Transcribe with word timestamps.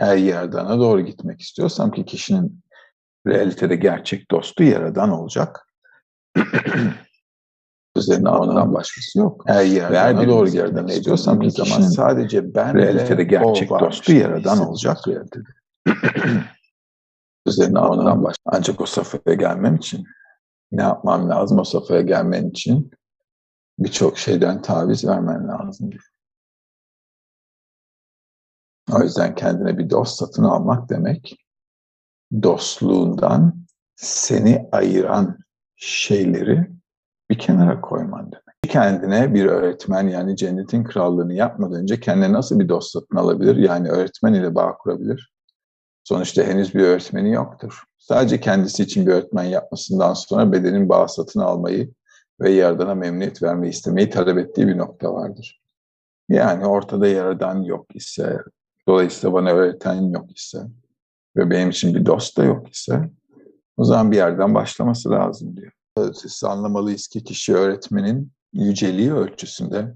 Eğer 0.00 0.16
Yaradan'a 0.16 0.78
doğru 0.78 1.00
gitmek 1.00 1.40
istiyorsam 1.40 1.90
ki 1.90 2.04
kişinin 2.04 2.60
realitede 3.26 3.76
gerçek 3.76 4.30
dostu 4.30 4.62
Yaradan 4.62 5.10
olacak. 5.10 5.66
Üzerine 7.96 8.28
ondan 8.28 8.74
başkası 8.74 9.18
yok. 9.18 9.44
Eğer 9.46 9.64
Yaradan'a 9.64 10.28
doğru 10.28 10.48
gitmek 10.48 10.90
istiyorsam 10.90 11.40
ki 11.40 11.50
zaman 11.50 11.80
sadece 11.80 12.54
ben 12.54 12.74
realitede 12.74 13.24
gerçek 13.24 13.70
dostu 13.70 14.12
Yaradan 14.12 14.68
olacak. 14.68 14.98
Realitede. 15.08 15.48
Üzerine 17.46 17.78
ondan 17.78 18.24
baş. 18.24 18.36
Ancak 18.44 18.80
o 18.80 18.86
safhaya 18.86 19.34
gelmem 19.34 19.76
için 19.76 20.06
ne 20.72 20.82
yapmam 20.82 21.30
lazım 21.30 21.58
o 21.58 21.64
safhaya 21.64 22.00
gelmen 22.00 22.50
için 22.50 22.90
birçok 23.78 24.18
şeyden 24.18 24.62
taviz 24.62 25.06
vermen 25.06 25.48
lazım. 25.48 25.90
O 28.94 29.02
yüzden 29.02 29.34
kendine 29.34 29.78
bir 29.78 29.90
dost 29.90 30.18
satın 30.18 30.44
almak 30.44 30.88
demek 30.88 31.36
dostluğundan 32.42 33.66
seni 33.96 34.68
ayıran 34.72 35.38
şeyleri 35.76 36.70
bir 37.30 37.38
kenara 37.38 37.80
koyman 37.80 38.32
demek. 38.32 38.44
Kendine 38.68 39.34
bir 39.34 39.44
öğretmen 39.46 40.08
yani 40.08 40.36
cennetin 40.36 40.84
krallığını 40.84 41.34
yapmadan 41.34 41.80
önce 41.80 42.00
kendine 42.00 42.32
nasıl 42.32 42.60
bir 42.60 42.68
dost 42.68 42.92
satın 42.92 43.16
alabilir? 43.16 43.56
Yani 43.56 43.88
öğretmen 43.88 44.34
ile 44.34 44.54
bağ 44.54 44.78
kurabilir. 44.78 45.32
Sonuçta 46.04 46.42
henüz 46.42 46.74
bir 46.74 46.84
öğretmeni 46.84 47.32
yoktur. 47.32 47.84
Sadece 47.98 48.40
kendisi 48.40 48.82
için 48.82 49.06
bir 49.06 49.12
öğretmen 49.12 49.44
yapmasından 49.44 50.14
sonra 50.14 50.52
bedenin 50.52 50.88
bağ 50.88 51.08
satın 51.08 51.40
almayı 51.40 51.90
ve 52.40 52.50
Yaradan'a 52.50 52.94
memnuniyet 52.94 53.42
vermeyi 53.42 53.72
istemeyi 53.72 54.10
talep 54.10 54.38
ettiği 54.38 54.66
bir 54.66 54.78
nokta 54.78 55.14
vardır. 55.14 55.62
Yani 56.28 56.66
ortada 56.66 57.06
Yaradan 57.06 57.62
yok 57.62 57.96
ise, 57.96 58.38
dolayısıyla 58.88 59.32
bana 59.32 59.50
öğreten 59.50 60.02
yok 60.02 60.38
ise 60.38 60.58
ve 61.36 61.50
benim 61.50 61.70
için 61.70 61.94
bir 61.94 62.06
dost 62.06 62.38
da 62.38 62.44
yok 62.44 62.74
ise 62.74 63.10
o 63.76 63.84
zaman 63.84 64.10
bir 64.10 64.16
yerden 64.16 64.54
başlaması 64.54 65.10
lazım 65.10 65.56
diyor. 65.56 65.72
Siz 66.14 66.44
anlamalıyız 66.44 67.08
ki 67.08 67.24
kişi 67.24 67.54
öğretmenin 67.54 68.32
yüceliği 68.52 69.12
ölçüsünde 69.12 69.94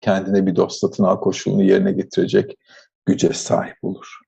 kendine 0.00 0.46
bir 0.46 0.56
dost 0.56 0.80
satın 0.80 1.04
al 1.04 1.20
koşulunu 1.20 1.62
yerine 1.62 1.92
getirecek 1.92 2.58
güce 3.06 3.32
sahip 3.32 3.76
olur. 3.82 4.18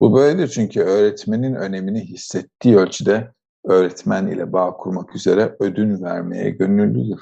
Bu 0.00 0.14
böyledir 0.14 0.48
çünkü 0.48 0.80
öğretmenin 0.80 1.54
önemini 1.54 2.00
hissettiği 2.00 2.76
ölçüde 2.76 3.32
öğretmen 3.64 4.26
ile 4.26 4.52
bağ 4.52 4.76
kurmak 4.76 5.16
üzere 5.16 5.56
ödün 5.60 6.02
vermeye 6.02 6.50
gönüllüdür. 6.50 7.20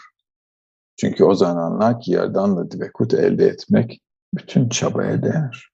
Çünkü 0.96 1.24
o 1.24 1.34
zaman 1.34 1.56
anlar 1.56 2.00
ki 2.00 2.12
yerdanla 2.12 2.70
divekut 2.70 3.14
elde 3.14 3.46
etmek 3.46 4.00
bütün 4.34 4.68
çabaya 4.68 5.22
değer. 5.22 5.70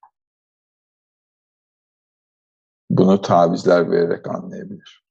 Bunu 2.91 3.21
tavizler 3.21 3.91
vererek 3.91 4.29
anlayabilir. 4.29 5.05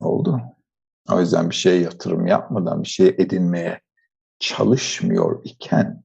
Oldu. 0.00 0.40
O 1.10 1.20
yüzden 1.20 1.50
bir 1.50 1.54
şeye 1.54 1.80
yatırım 1.80 2.26
yapmadan 2.26 2.82
bir 2.82 2.88
şey 2.88 3.08
edinmeye 3.08 3.80
çalışmıyor 4.38 5.40
iken 5.44 6.04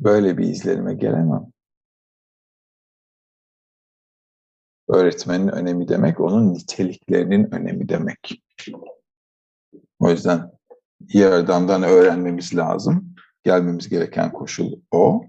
böyle 0.00 0.38
bir 0.38 0.44
izlenime 0.44 0.94
gelemem. 0.94 1.52
Öğretmenin 4.88 5.48
önemi 5.48 5.88
demek, 5.88 6.20
onun 6.20 6.54
niteliklerinin 6.54 7.50
önemi 7.50 7.88
demek. 7.88 8.42
O 9.98 10.10
yüzden 10.10 10.52
iyi 11.08 11.26
adamdan 11.26 11.82
öğrenmemiz 11.82 12.56
lazım. 12.56 13.15
Gelmemiz 13.46 13.88
gereken 13.88 14.32
koşul 14.32 14.80
o. 14.90 15.24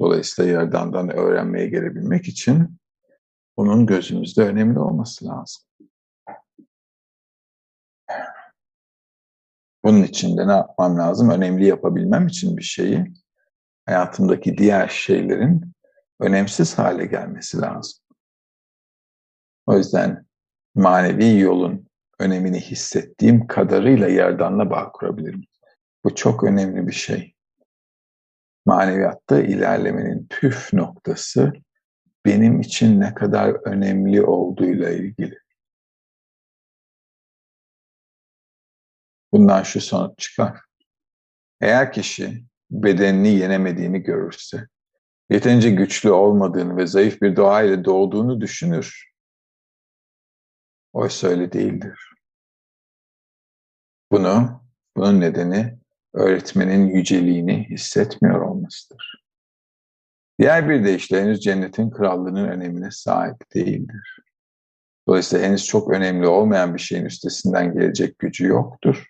Dolayısıyla 0.00 0.52
Yaradan'dan 0.52 1.16
öğrenmeye 1.16 1.68
gelebilmek 1.68 2.28
için 2.28 2.78
onun 3.56 3.86
gözümüzde 3.86 4.42
önemli 4.42 4.78
olması 4.78 5.26
lazım. 5.26 5.62
Bunun 9.84 10.02
için 10.02 10.36
de 10.36 10.48
ne 10.48 10.52
yapmam 10.52 10.98
lazım? 10.98 11.30
Önemli 11.30 11.66
yapabilmem 11.66 12.26
için 12.26 12.56
bir 12.56 12.62
şeyi 12.62 13.12
hayatımdaki 13.86 14.58
diğer 14.58 14.88
şeylerin 14.88 15.72
önemsiz 16.20 16.78
hale 16.78 17.06
gelmesi 17.06 17.60
lazım. 17.60 17.98
O 19.66 19.76
yüzden 19.76 20.26
manevi 20.74 21.38
yolun 21.38 21.88
önemini 22.18 22.60
hissettiğim 22.60 23.46
kadarıyla 23.46 24.08
yerdanla 24.08 24.70
bağ 24.70 24.92
kurabilirim. 24.92 25.44
Bu 26.04 26.14
çok 26.14 26.44
önemli 26.44 26.86
bir 26.86 26.92
şey. 26.92 27.34
Maneviyatta 28.66 29.40
ilerlemenin 29.40 30.26
püf 30.30 30.72
noktası 30.72 31.52
benim 32.26 32.60
için 32.60 33.00
ne 33.00 33.14
kadar 33.14 33.68
önemli 33.68 34.22
olduğuyla 34.22 34.90
ilgili. 34.90 35.38
Bundan 39.32 39.62
şu 39.62 39.80
sonuç 39.80 40.18
çıkar. 40.18 40.60
Eğer 41.60 41.92
kişi 41.92 42.44
bedenini 42.70 43.28
yenemediğini 43.28 44.02
görürse, 44.02 44.66
yeterince 45.30 45.70
güçlü 45.70 46.10
olmadığını 46.10 46.76
ve 46.76 46.86
zayıf 46.86 47.22
bir 47.22 47.36
doğa 47.36 47.62
ile 47.62 47.84
doğduğunu 47.84 48.40
düşünür, 48.40 49.12
oysa 50.92 51.28
öyle 51.28 51.52
değildir. 51.52 52.14
Bunu, 54.12 54.62
bunun 54.96 55.20
nedeni 55.20 55.81
öğretmenin 56.14 56.86
yüceliğini 56.88 57.66
hissetmiyor 57.70 58.40
olmasıdır. 58.40 59.24
Diğer 60.38 60.68
bir 60.68 60.84
deyişle 60.84 61.22
henüz 61.22 61.40
cennetin 61.40 61.90
krallığının 61.90 62.48
önemine 62.48 62.90
sahip 62.90 63.54
değildir. 63.54 64.18
Dolayısıyla 65.08 65.46
henüz 65.46 65.66
çok 65.66 65.90
önemli 65.90 66.26
olmayan 66.26 66.74
bir 66.74 66.80
şeyin 66.80 67.04
üstesinden 67.04 67.74
gelecek 67.74 68.18
gücü 68.18 68.46
yoktur. 68.46 69.06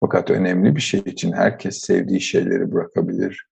Fakat 0.00 0.30
önemli 0.30 0.76
bir 0.76 0.80
şey 0.80 1.00
için 1.00 1.32
herkes 1.32 1.80
sevdiği 1.80 2.20
şeyleri 2.20 2.72
bırakabilir 2.72 3.48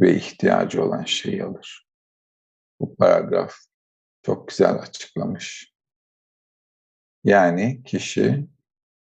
ve 0.00 0.14
ihtiyacı 0.14 0.84
olan 0.84 1.04
şeyi 1.04 1.44
alır. 1.44 1.88
Bu 2.80 2.96
paragraf 2.96 3.54
çok 4.22 4.48
güzel 4.48 4.74
açıklamış. 4.74 5.74
Yani 7.24 7.82
kişi 7.82 8.46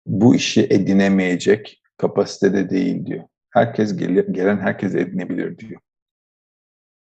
bu 0.06 0.34
işi 0.34 0.62
edinemeyecek 0.62 1.79
kapasitede 2.00 2.70
değil 2.70 3.06
diyor. 3.06 3.24
Herkes 3.50 3.96
gelen 3.96 4.58
herkes 4.58 4.94
edinebilir 4.94 5.58
diyor. 5.58 5.80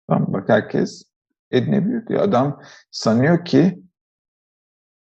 Tamam 0.09 0.33
bak 0.33 0.49
herkes 0.49 1.05
edinebilir 1.51 2.07
diyor. 2.07 2.23
Adam 2.23 2.63
sanıyor 2.91 3.45
ki 3.45 3.83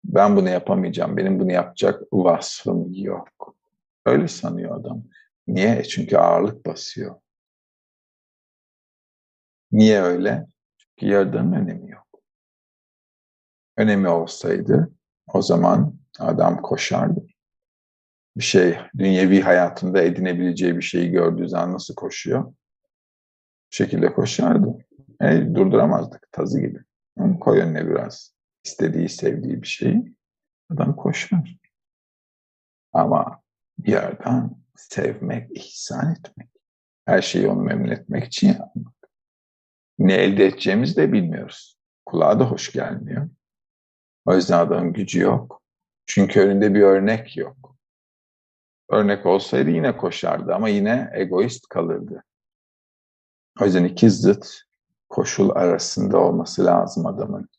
ben 0.03 0.35
bunu 0.35 0.49
yapamayacağım. 0.49 1.17
Benim 1.17 1.39
bunu 1.39 1.51
yapacak 1.51 2.03
vasfım 2.11 2.93
yok. 2.93 3.55
Öyle 4.05 4.27
sanıyor 4.27 4.79
adam. 4.79 5.03
Niye? 5.47 5.83
Çünkü 5.83 6.17
ağırlık 6.17 6.65
basıyor. 6.65 7.15
Niye 9.71 10.01
öyle? 10.01 10.47
Çünkü 10.77 11.13
yaradanın 11.13 11.53
önemi 11.53 11.91
yok. 11.91 12.07
Önemi 13.77 14.07
olsaydı 14.09 14.91
o 15.33 15.41
zaman 15.41 15.95
adam 16.19 16.61
koşardı. 16.61 17.28
Bir 18.37 18.43
şey, 18.43 18.77
dünyevi 18.97 19.41
hayatında 19.41 20.01
edinebileceği 20.01 20.77
bir 20.77 20.81
şeyi 20.81 21.11
gördüğü 21.11 21.49
zaman 21.49 21.73
nasıl 21.73 21.95
koşuyor? 21.95 22.43
Bu 22.43 22.55
şekilde 23.75 24.13
koşardı. 24.13 24.85
E, 25.21 25.55
durduramazdık 25.55 26.31
tazı 26.31 26.59
gibi. 26.59 26.79
Onu 27.17 27.39
koy 27.39 27.59
önüne 27.59 27.87
biraz. 27.87 28.33
istediği, 28.63 29.09
sevdiği 29.09 29.61
bir 29.61 29.67
şeyi. 29.67 30.15
Adam 30.69 30.95
koşar. 30.95 31.57
Ama 32.93 33.41
bir 33.79 33.91
yerden 33.91 34.51
sevmek, 34.75 35.57
ihsan 35.57 36.11
etmek. 36.11 36.49
Her 37.05 37.21
şeyi 37.21 37.47
onu 37.47 37.61
memnun 37.61 37.89
etmek 37.89 38.23
için 38.23 38.47
yapmak. 38.47 38.93
Ne 39.99 40.13
elde 40.13 40.45
edeceğimizi 40.45 40.95
de 40.95 41.13
bilmiyoruz. 41.13 41.77
Kulağa 42.05 42.39
da 42.39 42.51
hoş 42.51 42.71
gelmiyor. 42.71 43.29
O 44.25 44.35
yüzden 44.35 44.59
adamın 44.59 44.93
gücü 44.93 45.19
yok. 45.19 45.61
Çünkü 46.05 46.39
önünde 46.39 46.73
bir 46.73 46.81
örnek 46.81 47.37
yok. 47.37 47.77
Örnek 48.89 49.25
olsaydı 49.25 49.69
yine 49.69 49.97
koşardı 49.97 50.53
ama 50.53 50.69
yine 50.69 51.09
egoist 51.13 51.67
kalırdı. 51.67 52.23
O 53.61 53.65
yüzden 53.65 53.83
iki 53.83 54.09
zıt 54.09 54.47
koşul 55.09 55.49
arasında 55.49 56.17
olması 56.17 56.65
lazım 56.65 57.05
adamın. 57.05 57.49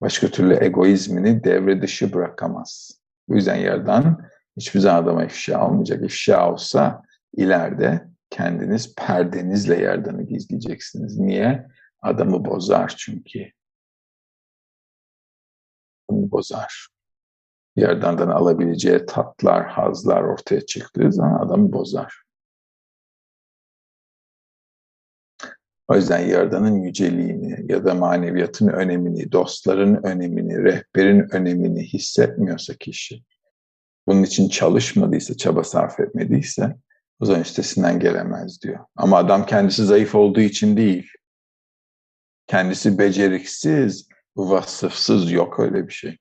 Başka 0.00 0.28
türlü 0.28 0.64
egoizmini 0.64 1.44
devre 1.44 1.82
dışı 1.82 2.12
bırakamaz. 2.12 3.00
Bu 3.28 3.34
yüzden 3.34 3.56
yerden 3.56 4.30
hiçbir 4.56 4.80
zaman 4.80 5.02
adama 5.02 5.24
ifşa 5.24 5.66
olmayacak. 5.66 6.04
İfşa 6.04 6.52
olsa 6.52 7.02
ileride 7.36 8.08
kendiniz 8.30 8.94
perdenizle 8.94 9.76
yerdanı 9.80 10.22
gizleyeceksiniz. 10.22 11.18
Niye? 11.18 11.66
Adamı 12.02 12.44
bozar 12.44 12.94
çünkü. 12.98 13.50
Adamı 16.08 16.30
bozar. 16.30 16.91
Yerdandan 17.76 18.28
alabileceği 18.28 19.06
tatlar, 19.06 19.66
hazlar 19.66 20.22
ortaya 20.22 20.66
çıktığı 20.66 21.12
zaman 21.12 21.46
adamı 21.46 21.72
bozar. 21.72 22.22
O 25.88 25.96
yüzden 25.96 26.18
Yaradan'ın 26.18 26.82
yüceliğini 26.82 27.72
ya 27.72 27.84
da 27.84 27.94
maneviyatın 27.94 28.68
önemini, 28.68 29.32
dostların 29.32 30.00
önemini, 30.06 30.64
rehberin 30.64 31.34
önemini 31.34 31.82
hissetmiyorsa 31.82 32.74
kişi, 32.74 33.22
bunun 34.06 34.22
için 34.22 34.48
çalışmadıysa, 34.48 35.36
çaba 35.36 35.64
sarf 35.64 36.00
etmediyse 36.00 36.76
o 37.20 37.24
zaman 37.24 37.40
üstesinden 37.40 38.00
gelemez 38.00 38.62
diyor. 38.62 38.78
Ama 38.96 39.16
adam 39.18 39.46
kendisi 39.46 39.84
zayıf 39.84 40.14
olduğu 40.14 40.40
için 40.40 40.76
değil. 40.76 41.10
Kendisi 42.46 42.98
beceriksiz, 42.98 44.08
vasıfsız 44.36 45.32
yok 45.32 45.60
öyle 45.60 45.88
bir 45.88 45.92
şey. 45.92 46.18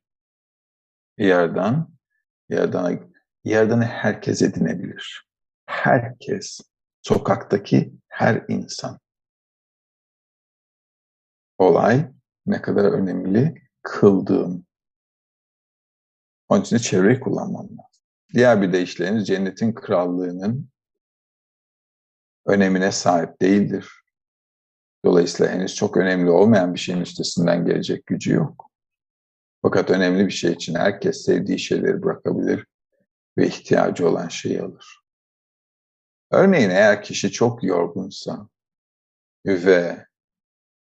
Yerden, 1.18 1.88
yerden, 2.50 3.14
yerden 3.44 3.82
herkes 3.82 4.42
edinebilir. 4.42 5.28
Herkes, 5.66 6.62
sokaktaki 7.02 7.94
her 8.08 8.46
insan. 8.48 9.00
Olay 11.58 12.12
ne 12.46 12.62
kadar 12.62 12.92
önemli 12.92 13.62
kıldığım. 13.82 14.66
Onun 16.50 16.62
için 16.62 16.78
çevreyi 16.78 17.20
kullanmam 17.20 17.66
lazım. 17.66 17.86
Diğer 18.34 18.62
bir 18.62 18.74
deyişleriniz 18.74 19.28
cennetin 19.28 19.74
krallığının 19.74 20.70
önemine 22.46 22.92
sahip 22.92 23.42
değildir. 23.42 24.02
Dolayısıyla 25.06 25.52
henüz 25.52 25.76
çok 25.76 25.98
önemli 25.98 26.30
olmayan 26.30 26.74
bir 26.74 26.80
şeyin 26.80 27.02
üstesinden 27.02 27.66
gelecek 27.66 28.06
gücü 28.06 28.34
yok. 28.34 28.71
Fakat 29.62 29.90
önemli 29.90 30.26
bir 30.26 30.32
şey 30.32 30.52
için 30.52 30.76
herkes 30.76 31.26
sevdiği 31.26 31.60
şeyleri 31.60 32.04
bırakabilir 32.04 32.66
ve 33.38 33.48
ihtiyacı 33.48 34.10
olan 34.10 34.28
şeyi 34.28 34.62
alır. 34.62 35.02
Örneğin 36.32 36.70
eğer 36.70 37.04
kişi 37.04 37.32
çok 37.32 37.64
yorgunsa 37.64 38.48
ve 39.46 40.06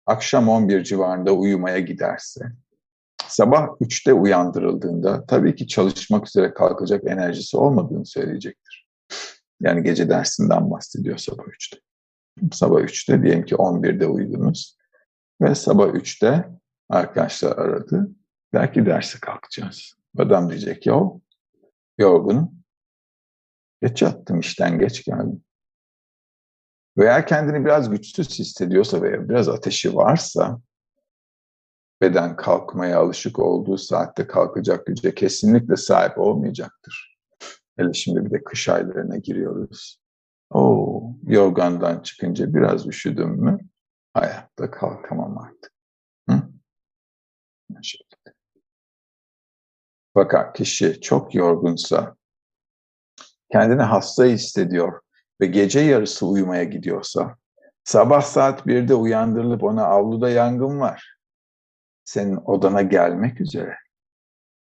akşam 0.05 0.49
11 0.49 0.83
civarında 0.83 1.33
uyumaya 1.33 1.79
giderse, 1.79 2.51
sabah 3.27 3.67
3'te 3.67 4.13
uyandırıldığında 4.13 5.25
tabii 5.25 5.55
ki 5.55 5.67
çalışmak 5.67 6.27
üzere 6.27 6.53
kalkacak 6.53 7.03
enerjisi 7.07 7.57
olmadığını 7.57 8.05
söyleyecektir. 8.05 8.87
Yani 9.61 9.83
gece 9.83 10.09
dersinden 10.09 10.71
bahsediyor 10.71 11.17
sabah 11.17 11.43
3'te. 11.43 11.77
Sabah 12.51 12.81
3'te 12.81 13.23
diyelim 13.23 13.45
ki 13.45 13.55
11'de 13.55 14.07
uyudunuz 14.07 14.77
ve 15.41 15.55
sabah 15.55 15.87
3'te 15.87 16.49
arkadaşlar 16.89 17.57
aradı. 17.57 18.09
Belki 18.53 18.85
derse 18.85 19.19
kalkacağız. 19.19 19.93
Adam 20.17 20.49
diyecek 20.49 20.85
ya 20.85 21.01
yorgunum. 21.97 22.51
Geç 23.81 24.01
yattım 24.01 24.39
işten 24.39 24.79
geç 24.79 25.05
geldim. 25.05 25.43
Veya 26.97 27.25
kendini 27.25 27.65
biraz 27.65 27.89
güçsüz 27.89 28.39
hissediyorsa 28.39 29.01
veya 29.01 29.29
biraz 29.29 29.49
ateşi 29.49 29.95
varsa 29.95 30.61
beden 32.01 32.35
kalkmaya 32.35 32.99
alışık 32.99 33.39
olduğu 33.39 33.77
saatte 33.77 34.27
kalkacak 34.27 34.85
güce 34.85 35.15
kesinlikle 35.15 35.75
sahip 35.75 36.17
olmayacaktır. 36.17 37.17
Hele 37.77 37.93
şimdi 37.93 38.25
bir 38.25 38.31
de 38.31 38.43
kış 38.43 38.69
aylarına 38.69 39.17
giriyoruz. 39.17 40.01
O 40.49 41.03
yorgandan 41.27 41.99
çıkınca 41.99 42.53
biraz 42.53 42.87
üşüdüm 42.87 43.29
mü 43.29 43.57
hayatta 44.13 44.71
kalkamam 44.71 45.37
artık. 45.37 45.71
Hı? 46.29 46.41
Fakat 50.13 50.57
kişi 50.57 51.01
çok 51.01 51.35
yorgunsa, 51.35 52.15
kendini 53.51 53.81
hasta 53.81 54.25
hissediyor 54.25 55.01
ve 55.41 55.45
gece 55.45 55.79
yarısı 55.79 56.27
uyumaya 56.27 56.63
gidiyorsa, 56.63 57.35
sabah 57.83 58.21
saat 58.21 58.67
1'de 58.67 58.95
uyandırılıp 58.95 59.63
ona 59.63 59.85
avluda 59.85 60.29
yangın 60.29 60.79
var. 60.79 61.17
Senin 62.03 62.35
odana 62.35 62.81
gelmek 62.81 63.41
üzere. 63.41 63.75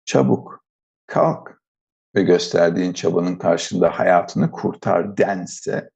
Çabuk 0.04 0.64
kalk 1.06 1.62
ve 2.14 2.22
gösterdiğin 2.22 2.92
çabanın 2.92 3.36
karşında 3.36 3.98
hayatını 3.98 4.50
kurtar 4.50 5.16
dense, 5.16 5.90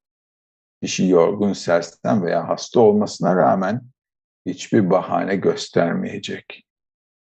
kişi 0.81 1.07
yorgun, 1.07 1.53
sersem 1.53 2.23
veya 2.23 2.47
hasta 2.47 2.79
olmasına 2.79 3.35
rağmen 3.35 3.81
hiçbir 4.45 4.89
bahane 4.89 5.35
göstermeyecek. 5.35 6.67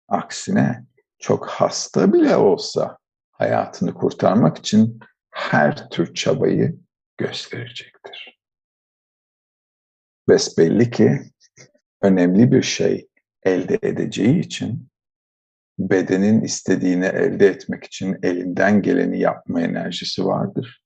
Aksine 0.07 0.85
çok 1.21 1.47
hasta 1.49 2.13
bile 2.13 2.35
olsa 2.35 2.97
hayatını 3.31 3.93
kurtarmak 3.93 4.57
için 4.57 4.99
her 5.31 5.89
tür 5.89 6.13
çabayı 6.13 6.79
gösterecektir. 7.17 8.39
Besbelli 10.29 10.91
ki 10.91 11.21
önemli 12.01 12.51
bir 12.51 12.61
şey 12.61 13.07
elde 13.43 13.79
edeceği 13.83 14.39
için 14.39 14.89
bedenin 15.79 16.41
istediğini 16.41 17.05
elde 17.05 17.47
etmek 17.47 17.83
için 17.83 18.17
elinden 18.23 18.81
geleni 18.81 19.19
yapma 19.19 19.61
enerjisi 19.61 20.25
vardır. 20.25 20.83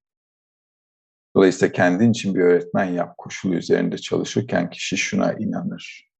Dolayısıyla 1.35 1.71
kendin 1.71 2.11
için 2.11 2.35
bir 2.35 2.39
öğretmen 2.39 2.85
yap 2.85 3.17
koşulu 3.17 3.55
üzerinde 3.55 3.97
çalışırken 3.97 4.69
kişi 4.69 4.97
şuna 4.97 5.33
inanır. 5.33 6.14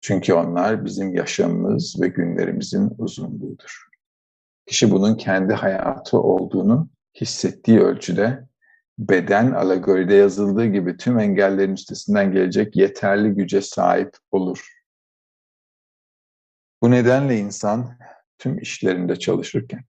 Çünkü 0.00 0.32
onlar 0.32 0.84
bizim 0.84 1.14
yaşamımız 1.14 2.00
ve 2.00 2.08
günlerimizin 2.08 2.90
uzunluğudur. 2.98 3.88
Kişi 4.66 4.90
bunun 4.90 5.14
kendi 5.14 5.54
hayatı 5.54 6.20
olduğunu 6.20 6.88
hissettiği 7.20 7.80
ölçüde 7.80 8.48
beden 8.98 9.52
alegoride 9.52 10.14
yazıldığı 10.14 10.66
gibi 10.66 10.96
tüm 10.96 11.18
engellerin 11.18 11.74
üstesinden 11.74 12.32
gelecek 12.32 12.76
yeterli 12.76 13.30
güce 13.30 13.60
sahip 13.60 14.16
olur. 14.30 14.68
Bu 16.82 16.90
nedenle 16.90 17.38
insan 17.38 17.98
tüm 18.38 18.58
işlerinde 18.58 19.16
çalışırken 19.16 19.84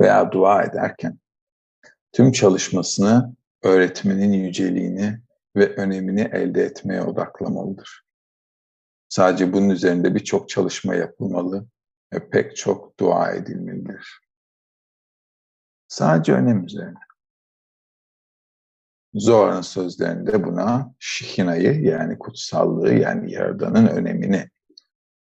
veya 0.00 0.32
dua 0.32 0.62
ederken 0.62 1.18
tüm 2.12 2.32
çalışmasını 2.32 3.34
öğretmenin 3.62 4.32
yüceliğini 4.32 5.18
ve 5.56 5.74
önemini 5.74 6.20
elde 6.20 6.62
etmeye 6.62 7.02
odaklamalıdır. 7.02 8.01
Sadece 9.12 9.52
bunun 9.52 9.70
üzerinde 9.70 10.14
birçok 10.14 10.48
çalışma 10.48 10.94
yapılmalı 10.94 11.66
ve 12.12 12.30
pek 12.30 12.56
çok 12.56 13.00
dua 13.00 13.30
edilmelidir. 13.30 14.20
Sadece 15.88 16.32
önem 16.32 16.64
üzerine. 16.64 16.98
Zoran'ın 19.14 19.60
sözlerinde 19.60 20.44
buna 20.44 20.94
şihinayı 20.98 21.82
yani 21.82 22.18
kutsallığı 22.18 22.94
yani 22.94 23.32
yaradanın 23.32 23.86
önemini 23.86 24.50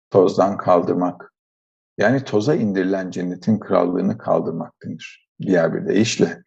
tozdan 0.10 0.58
kaldırmak. 0.58 1.34
Yani 1.98 2.24
toza 2.24 2.56
indirilen 2.56 3.12
cennetin 3.12 3.60
krallığını 3.60 4.18
kaldırmak 4.18 4.74
denir. 4.84 5.30
Diğer 5.42 5.74
bir 5.74 5.88
deyişle 5.88 6.44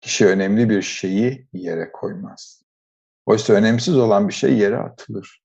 kişi 0.00 0.26
önemli 0.26 0.70
bir 0.70 0.82
şeyi 0.82 1.48
yere 1.52 1.92
koymaz. 1.92 2.62
Oysa 3.26 3.52
önemsiz 3.52 3.96
olan 3.96 4.28
bir 4.28 4.34
şey 4.34 4.58
yere 4.58 4.78
atılır. 4.78 5.41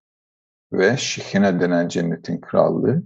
Ve 0.71 0.97
şihine 0.97 1.59
denen 1.59 1.88
cennetin 1.88 2.41
krallığı 2.41 3.03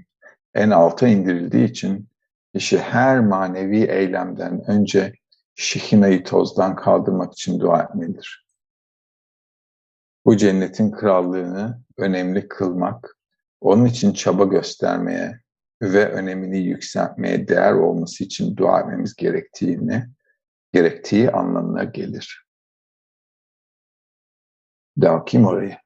en 0.54 0.70
alta 0.70 1.08
indirildiği 1.08 1.70
için 1.70 2.10
kişi 2.54 2.80
her 2.80 3.20
manevi 3.20 3.84
eylemden 3.84 4.70
önce 4.72 5.14
şihinayı 5.56 6.24
tozdan 6.24 6.76
kaldırmak 6.76 7.34
için 7.34 7.60
dua 7.60 7.84
etmelidir. 7.84 8.48
Bu 10.26 10.38
cennetin 10.38 10.92
krallığını 10.92 11.82
önemli 11.98 12.48
kılmak 12.48 13.18
onun 13.62 13.86
için 13.86 14.14
çaba 14.14 14.44
göstermeye 14.44 15.40
ve 15.82 16.10
önemini 16.10 16.58
yükseltmeye 16.58 17.48
değer 17.48 17.74
olması 17.74 18.24
için 18.24 18.58
dua 18.58 18.80
etmemiz 18.80 19.16
gerektiğini, 19.16 20.06
gerektiği 20.74 21.32
anlamına 21.32 21.84
gelir. 21.84 22.46
Daha 25.02 25.26
kim 25.26 25.46
orayı? 25.46 25.78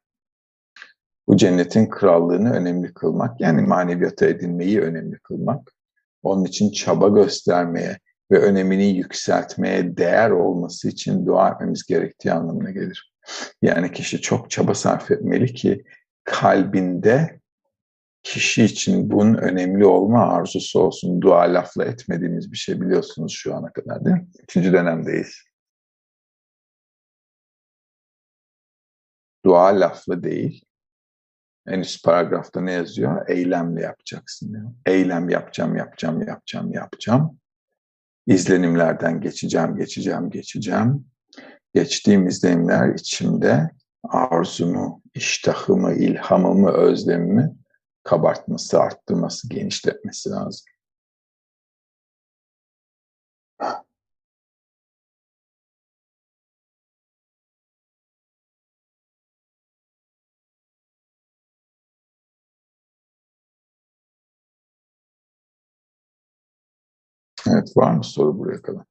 Bu 1.27 1.37
cennetin 1.37 1.89
krallığını 1.89 2.53
önemli 2.53 2.93
kılmak, 2.93 3.41
yani 3.41 3.61
maneviyata 3.61 4.25
edinmeyi 4.25 4.81
önemli 4.81 5.19
kılmak, 5.19 5.71
onun 6.23 6.45
için 6.45 6.71
çaba 6.71 7.07
göstermeye 7.07 7.99
ve 8.31 8.39
önemini 8.39 8.85
yükseltmeye 8.85 9.97
değer 9.97 10.29
olması 10.29 10.87
için 10.87 11.25
dua 11.25 11.49
etmemiz 11.49 11.83
gerektiği 11.83 12.33
anlamına 12.33 12.71
gelir. 12.71 13.13
Yani 13.61 13.91
kişi 13.91 14.21
çok 14.21 14.51
çaba 14.51 14.73
sarf 14.73 15.11
etmeli 15.11 15.53
ki 15.53 15.83
kalbinde 16.23 17.39
kişi 18.23 18.63
için 18.63 19.11
bunun 19.11 19.35
önemli 19.35 19.85
olma 19.85 20.27
arzusu 20.27 20.79
olsun. 20.79 21.21
Dua 21.21 21.41
lafla 21.41 21.85
etmediğimiz 21.85 22.51
bir 22.51 22.57
şey 22.57 22.81
biliyorsunuz 22.81 23.33
şu 23.33 23.55
ana 23.55 23.73
kadar 23.73 24.05
değil 24.05 24.15
mi? 24.15 24.27
Üçüncü 24.43 24.73
dönemdeyiz. 24.73 25.43
Dua 29.45 29.79
lafla 29.79 30.23
değil. 30.23 30.65
En 31.67 31.79
üst 31.79 32.03
paragrafta 32.05 32.61
ne 32.61 32.71
yazıyor? 32.71 33.29
Eylemle 33.29 33.81
yapacaksın 33.81 34.53
diyor. 34.53 34.71
Eylem 34.85 35.29
yapacağım, 35.29 35.75
yapacağım, 35.75 36.21
yapacağım, 36.27 36.73
yapacağım. 36.73 37.39
İzlenimlerden 38.27 39.21
geçeceğim, 39.21 39.75
geçeceğim, 39.75 40.29
geçeceğim. 40.29 41.05
Geçtiğim 41.73 42.27
izlenimler 42.27 42.93
içimde 42.93 43.69
arzumu, 44.09 45.01
iştahımı, 45.13 45.93
ilhamımı, 45.93 46.71
özlemimi 46.71 47.55
kabartması, 48.03 48.79
arttırması, 48.79 49.49
genişletmesi 49.49 50.29
lazım. 50.29 50.65
Evet, 67.51 67.77
var 67.77 67.91
mı 67.93 68.03
soru 68.03 68.39
buraya 68.39 68.61
kadar? 68.61 68.85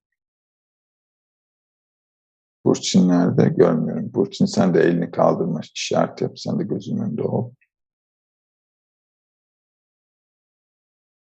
Burçin 2.64 3.08
nerede? 3.08 3.48
Görmüyorum. 3.48 4.14
Burçin 4.14 4.46
sen 4.46 4.74
de 4.74 4.80
elini 4.80 5.10
kaldırma, 5.10 5.60
işaret 5.74 6.20
yap. 6.22 6.38
Sen 6.38 6.58
de 6.58 6.64
gözünün 6.64 7.02
önünde 7.02 7.22
ol. 7.22 7.50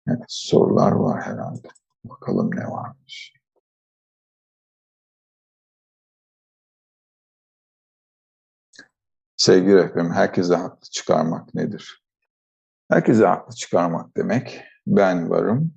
Evet, 0.08 0.26
sorular 0.28 0.92
var 0.92 1.22
herhalde. 1.22 1.68
Bakalım 2.04 2.50
ne 2.56 2.66
varmış. 2.68 3.34
Sevgili 9.38 9.76
rehberim, 9.76 10.12
herkese 10.14 10.56
haklı 10.56 10.90
çıkarmak 10.90 11.54
nedir? 11.56 12.04
Herkese 12.92 13.26
haklı 13.28 13.56
çıkarmak 13.56 14.18
demek, 14.18 14.62
ben 14.88 15.30
varım 15.30 15.77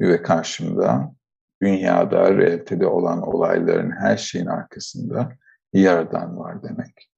ve 0.00 0.22
karşımda 0.22 1.14
dünyada, 1.62 2.36
realitede 2.36 2.86
olan 2.86 3.22
olayların 3.22 3.90
her 3.90 4.16
şeyin 4.16 4.46
arkasında 4.46 5.32
Yaradan 5.72 6.38
var 6.38 6.62
demek. 6.62 7.10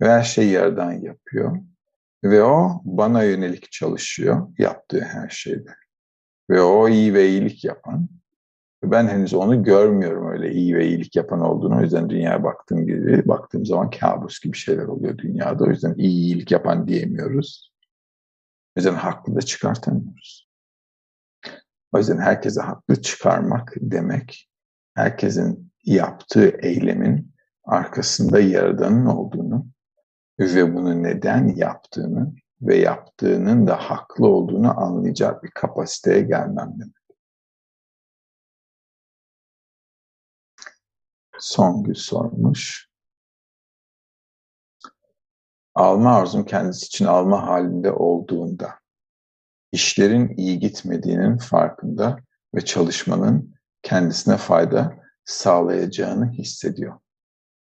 Ve 0.00 0.08
her 0.08 0.22
şeyi 0.22 0.50
Yaradan 0.50 0.92
yapıyor. 0.92 1.56
Ve 2.24 2.42
o 2.42 2.80
bana 2.84 3.22
yönelik 3.22 3.72
çalışıyor 3.72 4.48
yaptığı 4.58 5.00
her 5.00 5.28
şeyde. 5.28 5.70
Ve 6.50 6.62
o 6.62 6.88
iyi 6.88 7.14
ve 7.14 7.28
iyilik 7.28 7.64
yapan. 7.64 8.08
Ben 8.82 9.08
henüz 9.08 9.34
onu 9.34 9.64
görmüyorum 9.64 10.32
öyle 10.32 10.52
iyi 10.52 10.74
ve 10.74 10.86
iyilik 10.86 11.16
yapan 11.16 11.40
olduğunu. 11.40 11.78
O 11.78 11.80
yüzden 11.80 12.10
dünyaya 12.10 12.44
baktığım 12.44 12.86
gibi, 12.86 13.28
baktığım 13.28 13.66
zaman 13.66 13.90
kabus 13.90 14.40
gibi 14.40 14.56
şeyler 14.56 14.84
oluyor 14.84 15.18
dünyada. 15.18 15.64
O 15.64 15.70
yüzden 15.70 15.94
iyi 15.94 16.10
iyilik 16.10 16.50
yapan 16.50 16.88
diyemiyoruz. 16.88 17.72
O 18.76 18.80
yüzden 18.80 18.94
haklı 18.94 19.36
da 19.36 19.40
çıkartamıyoruz. 19.40 20.49
O 21.92 21.98
yüzden 21.98 22.18
herkese 22.18 22.60
haklı 22.60 23.02
çıkarmak 23.02 23.72
demek, 23.76 24.50
herkesin 24.94 25.72
yaptığı 25.84 26.48
eylemin 26.48 27.34
arkasında 27.64 28.40
Yaradan'ın 28.40 29.06
olduğunu 29.06 29.66
ve 30.40 30.74
bunu 30.74 31.02
neden 31.02 31.48
yaptığını 31.48 32.32
ve 32.60 32.76
yaptığının 32.76 33.66
da 33.66 33.76
haklı 33.76 34.26
olduğunu 34.26 34.80
anlayacak 34.80 35.42
bir 35.42 35.50
kapasiteye 35.50 36.20
gelmem 36.20 36.72
demek. 36.78 36.94
Songül 41.38 41.94
sormuş. 41.94 42.90
Alma 45.74 46.16
arzum 46.16 46.44
kendisi 46.44 46.86
için 46.86 47.04
alma 47.04 47.46
halinde 47.46 47.92
olduğunda 47.92 48.79
işlerin 49.72 50.36
iyi 50.36 50.58
gitmediğinin 50.58 51.38
farkında 51.38 52.18
ve 52.54 52.64
çalışmanın 52.64 53.54
kendisine 53.82 54.36
fayda 54.36 54.96
sağlayacağını 55.24 56.32
hissediyor. 56.32 56.98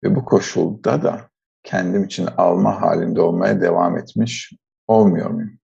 Ve 0.03 0.15
bu 0.15 0.25
koşulda 0.25 1.03
da 1.03 1.29
kendim 1.63 2.03
için 2.03 2.27
alma 2.37 2.81
halinde 2.81 3.21
olmaya 3.21 3.61
devam 3.61 3.97
etmiş 3.97 4.53
olmuyor 4.87 5.29
muyum? 5.29 5.59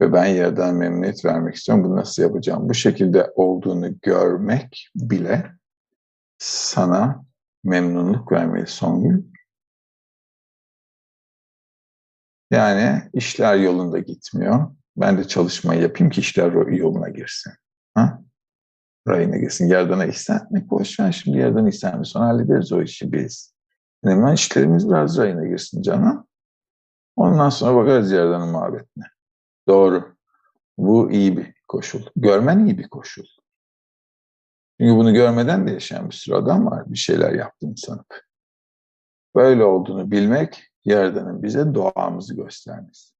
Ve 0.00 0.12
ben 0.12 0.26
yerden 0.26 0.74
memnuniyet 0.74 1.24
vermek 1.24 1.54
istiyorum. 1.54 1.84
Bunu 1.84 1.96
nasıl 1.96 2.22
yapacağım? 2.22 2.68
Bu 2.68 2.74
şekilde 2.74 3.32
olduğunu 3.34 4.00
görmek 4.00 4.88
bile 4.94 5.52
sana 6.38 7.24
memnunluk 7.64 8.32
vermeli 8.32 8.66
Songül. 8.66 9.24
Yani 12.50 13.02
işler 13.12 13.56
yolunda 13.56 13.98
gitmiyor. 13.98 14.70
Ben 14.96 15.18
de 15.18 15.28
çalışmayı 15.28 15.82
yapayım 15.82 16.10
ki 16.10 16.20
işler 16.20 16.52
yoluna 16.52 17.08
girsin. 17.08 17.52
Ha? 17.94 18.22
Rayına 19.08 19.36
girsin. 19.36 19.68
Yardana 19.68 20.04
istenmek 20.04 20.70
boş 20.70 21.00
ver 21.00 21.12
şimdi 21.12 21.38
yardan 21.38 21.66
istenmiş. 21.66 22.08
Sonra 22.08 22.26
hallederiz 22.26 22.72
o 22.72 22.82
işi 22.82 23.12
biz. 23.12 23.54
Hemen 24.04 24.34
işlerimiz 24.34 24.88
biraz 24.88 25.18
rayına 25.18 25.46
girsin 25.46 25.82
canım. 25.82 26.26
Ondan 27.16 27.50
sonra 27.50 27.76
bakarız 27.76 28.12
yardanın 28.12 28.48
muhabbetine. 28.48 29.04
Doğru. 29.68 30.16
Bu 30.78 31.10
iyi 31.10 31.36
bir 31.36 31.54
koşul. 31.68 32.02
Görmen 32.16 32.66
iyi 32.66 32.78
bir 32.78 32.88
koşul. 32.88 33.24
Çünkü 34.80 34.96
bunu 34.96 35.14
görmeden 35.14 35.66
de 35.66 35.70
yaşayan 35.70 36.10
bir 36.10 36.14
sürü 36.14 36.34
adam 36.34 36.66
var 36.66 36.84
bir 36.86 36.98
şeyler 36.98 37.32
yaptığını 37.32 37.76
sanıp. 37.76 38.22
Böyle 39.34 39.64
olduğunu 39.64 40.10
bilmek 40.10 40.72
Yaradan'ın 40.84 41.42
bize 41.42 41.74
doğamızı 41.74 42.36
göstermesi. 42.36 43.11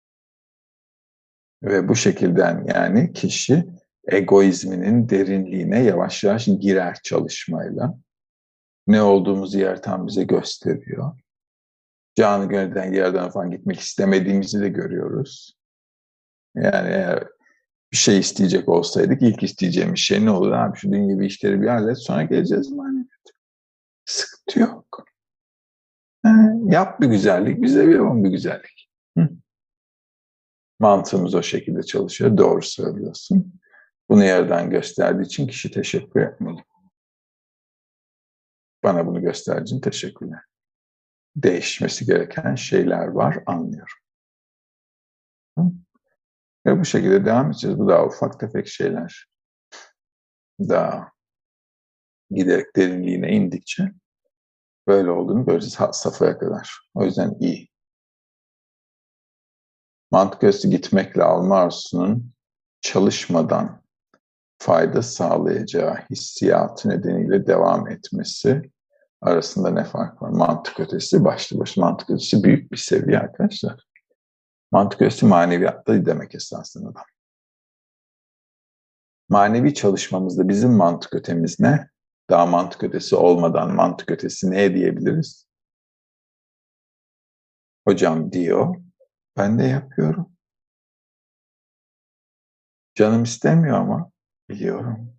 Ve 1.63 1.89
bu 1.89 1.95
şekilden 1.95 2.67
yani 2.75 3.13
kişi 3.13 3.65
egoizminin 4.09 5.09
derinliğine 5.09 5.83
yavaş 5.83 6.25
yavaş 6.25 6.45
girer 6.45 6.99
çalışmayla. 7.03 7.99
Ne 8.87 9.03
olduğumuzu 9.03 9.59
yaratan 9.59 10.07
bize 10.07 10.25
gösteriyor. 10.25 11.13
Canı 12.17 12.49
gönülden 12.49 12.93
yerden 12.93 13.31
falan 13.31 13.51
gitmek 13.51 13.81
istemediğimizi 13.81 14.61
de 14.61 14.69
görüyoruz. 14.69 15.57
Yani 16.55 16.89
eğer 16.89 17.29
bir 17.93 17.97
şey 17.97 18.19
isteyecek 18.19 18.69
olsaydık 18.69 19.23
ilk 19.23 19.43
isteyeceğimiz 19.43 19.99
şey 19.99 20.25
ne 20.25 20.31
olur 20.31 20.53
abi 20.53 20.79
şu 20.79 20.93
dünyevi 20.93 21.27
işleri 21.27 21.63
bir 21.63 21.69
hallet 21.69 21.99
sonra 21.99 22.23
geleceğiz 22.23 22.71
maneviyat. 22.73 23.07
Sıkıntı 24.05 24.61
yok. 24.61 25.05
Yani 26.25 26.75
yap 26.75 27.01
bir 27.01 27.07
güzellik 27.07 27.63
bize 27.63 27.89
bir 27.89 27.95
yapalım 27.95 28.25
bir 28.25 28.31
güzellik. 28.31 28.91
Hı. 29.19 29.29
Mantığımız 30.83 31.35
o 31.35 31.43
şekilde 31.43 31.83
çalışıyor. 31.83 32.37
Doğru 32.37 32.63
söylüyorsun. 32.63 33.61
Bunu 34.09 34.25
yerden 34.25 34.71
gösterdiği 34.71 35.27
için 35.27 35.47
kişi 35.47 35.71
teşekkür 35.71 36.21
etmeli. 36.21 36.65
Bana 38.83 39.07
bunu 39.07 39.21
gösterdiğin 39.21 39.81
teşekkürler. 39.81 40.41
Değişmesi 41.37 42.07
gereken 42.07 42.55
şeyler 42.55 43.07
var, 43.07 43.43
anlıyorum. 43.47 43.97
Ve 46.67 46.81
bu 46.81 46.85
şekilde 46.85 47.25
devam 47.25 47.51
edeceğiz. 47.51 47.79
Bu 47.79 47.89
daha 47.89 48.07
ufak 48.07 48.41
tefek 48.41 48.69
şeyler. 48.69 49.27
Daha 50.61 51.13
giderek 52.31 52.77
derinliğine 52.77 53.31
indikçe 53.31 53.93
böyle 54.87 55.11
olduğunu 55.11 55.45
göreceğiz 55.45 55.79
safhaya 55.93 56.39
kadar. 56.39 56.89
O 56.95 57.05
yüzden 57.05 57.37
iyi. 57.41 57.72
Mantık 60.13 60.45
üstü 60.45 60.69
gitmekle 60.71 61.23
alma 61.23 61.59
arzusunun 61.59 62.33
çalışmadan 62.81 63.83
fayda 64.59 65.03
sağlayacağı 65.03 65.97
hissiyatı 66.11 66.89
nedeniyle 66.89 67.47
devam 67.47 67.89
etmesi 67.89 68.63
arasında 69.21 69.71
ne 69.71 69.85
fark 69.85 70.23
var? 70.23 70.31
Mantık 70.31 70.81
ötesi 70.81 71.25
başlı 71.25 71.59
başına 71.59 71.85
mantık 71.85 72.11
ötesi 72.11 72.43
büyük 72.43 72.73
bir 72.73 72.77
seviye 72.77 73.19
arkadaşlar. 73.19 73.87
Mantık 74.73 75.03
ötesi 75.03 75.27
maneviyatta 75.27 76.07
demek 76.07 76.35
esasında 76.35 76.95
da. 76.95 77.01
Manevi 79.29 79.75
çalışmamızda 79.75 80.49
bizim 80.49 80.71
mantık 80.71 81.15
ötemiz 81.15 81.61
ne? 81.61 81.89
Daha 82.31 82.47
mantık 82.47 82.85
ötesi 82.85 83.17
olmadan 83.17 83.75
mantık 83.75 84.11
ötesi 84.11 84.51
ne 84.51 84.75
diyebiliriz? 84.75 85.47
Hocam 87.85 88.33
diyor, 88.33 88.77
ben 89.37 89.59
de 89.59 89.65
yapıyorum. 89.65 90.33
Canım 92.95 93.23
istemiyor 93.23 93.79
ama 93.79 94.11
biliyorum. 94.49 95.19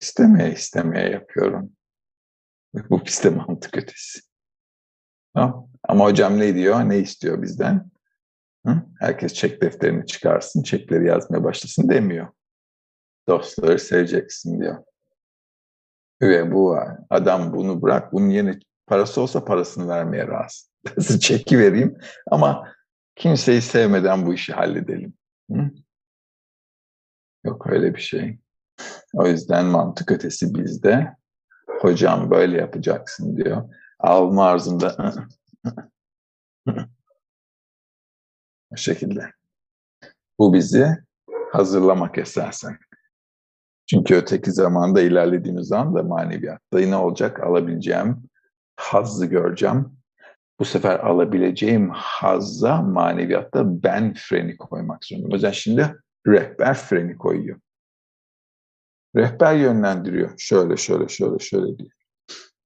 İstemeye 0.00 0.52
istemeye 0.52 1.10
yapıyorum. 1.10 1.72
Bu 2.90 3.04
bizde 3.04 3.30
mantık 3.30 3.76
ötesi. 3.76 4.20
Tamam. 5.34 5.68
Ama 5.88 6.04
hocam 6.04 6.38
ne 6.38 6.54
diyor, 6.54 6.88
ne 6.88 6.98
istiyor 6.98 7.42
bizden? 7.42 7.90
Hı? 8.66 8.82
Herkes 9.00 9.34
çek 9.34 9.62
defterini 9.62 10.06
çıkarsın, 10.06 10.62
çekleri 10.62 11.06
yazmaya 11.06 11.44
başlasın 11.44 11.88
demiyor. 11.88 12.28
Dostları 13.28 13.78
seveceksin 13.78 14.60
diyor. 14.60 14.84
Ve 16.22 16.52
bu 16.52 16.78
adam 17.10 17.52
bunu 17.52 17.82
bırak, 17.82 18.12
bunun 18.12 18.28
yerine 18.28 18.58
parası 18.86 19.20
olsa 19.20 19.44
parasını 19.44 19.88
vermeye 19.88 20.28
razı. 20.28 20.73
Çeki 21.20 21.58
vereyim 21.58 21.98
ama 22.30 22.74
kimseyi 23.16 23.62
sevmeden 23.62 24.26
bu 24.26 24.34
işi 24.34 24.52
halledelim. 24.52 25.14
Hı? 25.50 25.70
Yok 27.44 27.66
öyle 27.66 27.94
bir 27.94 28.00
şey. 28.00 28.38
O 29.14 29.26
yüzden 29.26 29.66
mantık 29.66 30.12
ötesi 30.12 30.54
bizde. 30.54 31.16
Hocam 31.80 32.30
böyle 32.30 32.56
yapacaksın 32.56 33.36
diyor. 33.36 33.74
alma 33.98 34.46
arzında 34.46 35.14
o 38.70 38.76
şekilde. 38.76 39.30
Bu 40.38 40.54
bizi 40.54 40.96
hazırlamak 41.52 42.18
esasen. 42.18 42.78
Çünkü 43.86 44.14
öteki 44.14 44.52
zamanda 44.52 45.00
ilerlediğimiz 45.00 45.72
anda 45.72 46.02
maneviyatta 46.02 46.78
ne 46.78 46.96
olacak? 46.96 47.40
Alabileceğim 47.40 48.22
hazzı 48.76 49.26
göreceğim. 49.26 49.96
Bu 50.58 50.64
sefer 50.64 50.98
alabileceğim 50.98 51.90
hazza 51.90 52.82
maneviyatta 52.82 53.82
ben 53.82 54.14
freni 54.14 54.56
koymak 54.56 55.04
zorundayım. 55.04 55.32
O 55.32 55.34
yüzden 55.34 55.50
şimdi 55.50 55.96
rehber 56.26 56.74
freni 56.74 57.18
koyuyor. 57.18 57.60
Rehber 59.16 59.54
yönlendiriyor. 59.54 60.30
Şöyle, 60.38 60.76
şöyle, 60.76 61.08
şöyle, 61.08 61.38
şöyle 61.38 61.78
diyor. 61.78 61.90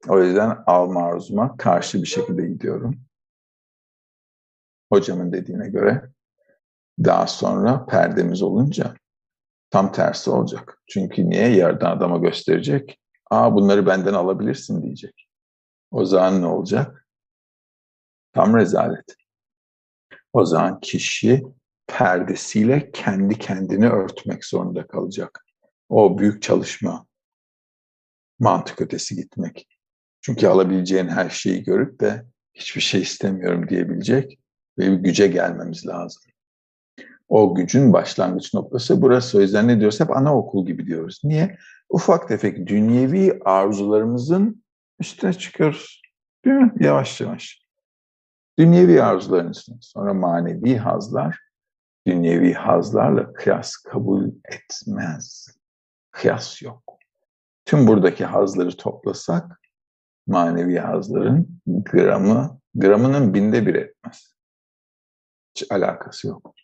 O 0.09 0.23
yüzden 0.23 0.59
alma 0.67 1.05
arzuma 1.05 1.57
karşı 1.57 2.03
bir 2.03 2.07
şekilde 2.07 2.47
gidiyorum. 2.47 3.01
Hocamın 4.93 5.33
dediğine 5.33 5.69
göre 5.69 6.11
daha 7.05 7.27
sonra 7.27 7.87
perdemiz 7.87 8.43
olunca 8.43 8.95
tam 9.71 9.93
tersi 9.93 10.31
olacak. 10.31 10.83
Çünkü 10.87 11.31
niye? 11.31 11.49
Yerden 11.49 11.91
adama 11.91 12.19
gösterecek. 12.19 13.01
Aa 13.31 13.55
bunları 13.55 13.87
benden 13.87 14.15
alabilirsin 14.15 14.83
diyecek. 14.83 15.29
O 15.91 16.05
zaman 16.05 16.43
ne 16.43 16.47
olacak? 16.47 17.08
Tam 18.33 18.57
rezalet. 18.57 19.17
O 20.33 20.45
zaman 20.45 20.81
kişi 20.81 21.43
perdesiyle 21.87 22.91
kendi 22.93 23.39
kendini 23.39 23.89
örtmek 23.89 24.45
zorunda 24.45 24.87
kalacak. 24.87 25.45
O 25.89 26.19
büyük 26.19 26.43
çalışma, 26.43 27.07
mantık 28.39 28.81
ötesi 28.81 29.17
gitmek. 29.17 29.69
Çünkü 30.21 30.47
alabileceğin 30.47 31.09
her 31.09 31.31
şeyi 31.31 31.63
görüp 31.63 32.01
de 32.01 32.27
hiçbir 32.55 32.81
şey 32.81 33.01
istemiyorum 33.01 33.69
diyebilecek 33.69 34.39
ve 34.79 34.93
bir 34.93 34.97
güce 34.97 35.27
gelmemiz 35.27 35.87
lazım. 35.87 36.23
O 37.29 37.55
gücün 37.55 37.93
başlangıç 37.93 38.55
noktası 38.55 39.03
burası. 39.03 39.39
O 39.39 39.41
yüzden 39.41 39.69
ne 39.69 39.81
diyoruz? 39.81 40.01
Hep 40.01 40.17
anaokul 40.17 40.67
gibi 40.67 40.87
diyoruz. 40.87 41.21
Niye? 41.25 41.59
Ufak 41.89 42.29
tefek 42.29 42.67
dünyevi 42.67 43.39
arzularımızın 43.45 44.65
üstüne 45.01 45.33
çıkıyoruz. 45.33 46.03
Değil 46.45 46.57
mi? 46.57 46.73
Yavaş 46.81 47.21
yavaş. 47.21 47.68
Dünyevi 48.59 49.03
arzuların 49.03 49.51
üstüne. 49.51 49.77
Sonra 49.81 50.15
manevi 50.15 50.77
hazlar, 50.77 51.39
dünyevi 52.07 52.55
hazlarla 52.55 53.33
kıyas 53.33 53.77
kabul 53.77 54.29
etmez. 54.45 55.49
Kıyas 56.11 56.63
yok. 56.63 56.99
Tüm 57.65 57.87
buradaki 57.87 58.25
hazları 58.25 58.77
toplasak 58.77 59.61
manevi 60.27 60.79
hazların 60.79 61.61
gramı, 61.67 62.61
gramının 62.75 63.35
binde 63.35 63.67
bir 63.67 63.75
etmez. 63.75 64.35
Hiç 65.55 65.73
alakası 65.73 66.27
yok. 66.27 66.55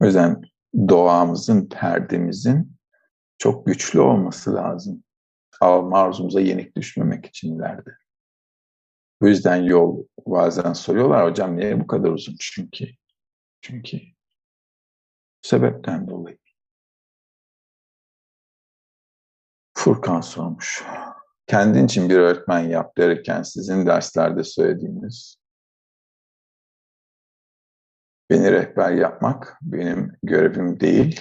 O 0.00 0.04
yüzden 0.04 0.42
doğamızın, 0.88 1.68
perdemizin 1.68 2.76
çok 3.38 3.66
güçlü 3.66 4.00
olması 4.00 4.54
lazım. 4.54 5.04
Arzumuza 5.60 6.40
yenik 6.40 6.76
düşmemek 6.76 7.26
için 7.26 7.56
ileride. 7.56 7.90
Bu 9.20 9.28
yüzden 9.28 9.56
yol 9.56 10.04
bazen 10.26 10.72
soruyorlar 10.72 11.30
hocam 11.30 11.56
niye 11.56 11.80
bu 11.80 11.86
kadar 11.86 12.10
uzun? 12.10 12.36
Çünkü 12.40 12.86
çünkü 13.60 14.00
sebepten 15.42 16.08
dolayı. 16.08 16.38
Furkan 19.74 20.20
sormuş. 20.20 20.84
Kendin 21.46 21.84
için 21.84 22.08
bir 22.08 22.18
öğretmen 22.18 22.60
yap 22.60 22.96
derken 22.98 23.42
sizin 23.42 23.86
derslerde 23.86 24.44
söylediğiniz 24.44 25.36
beni 28.30 28.52
rehber 28.52 28.92
yapmak 28.92 29.58
benim 29.62 30.12
görevim 30.22 30.80
değil. 30.80 31.20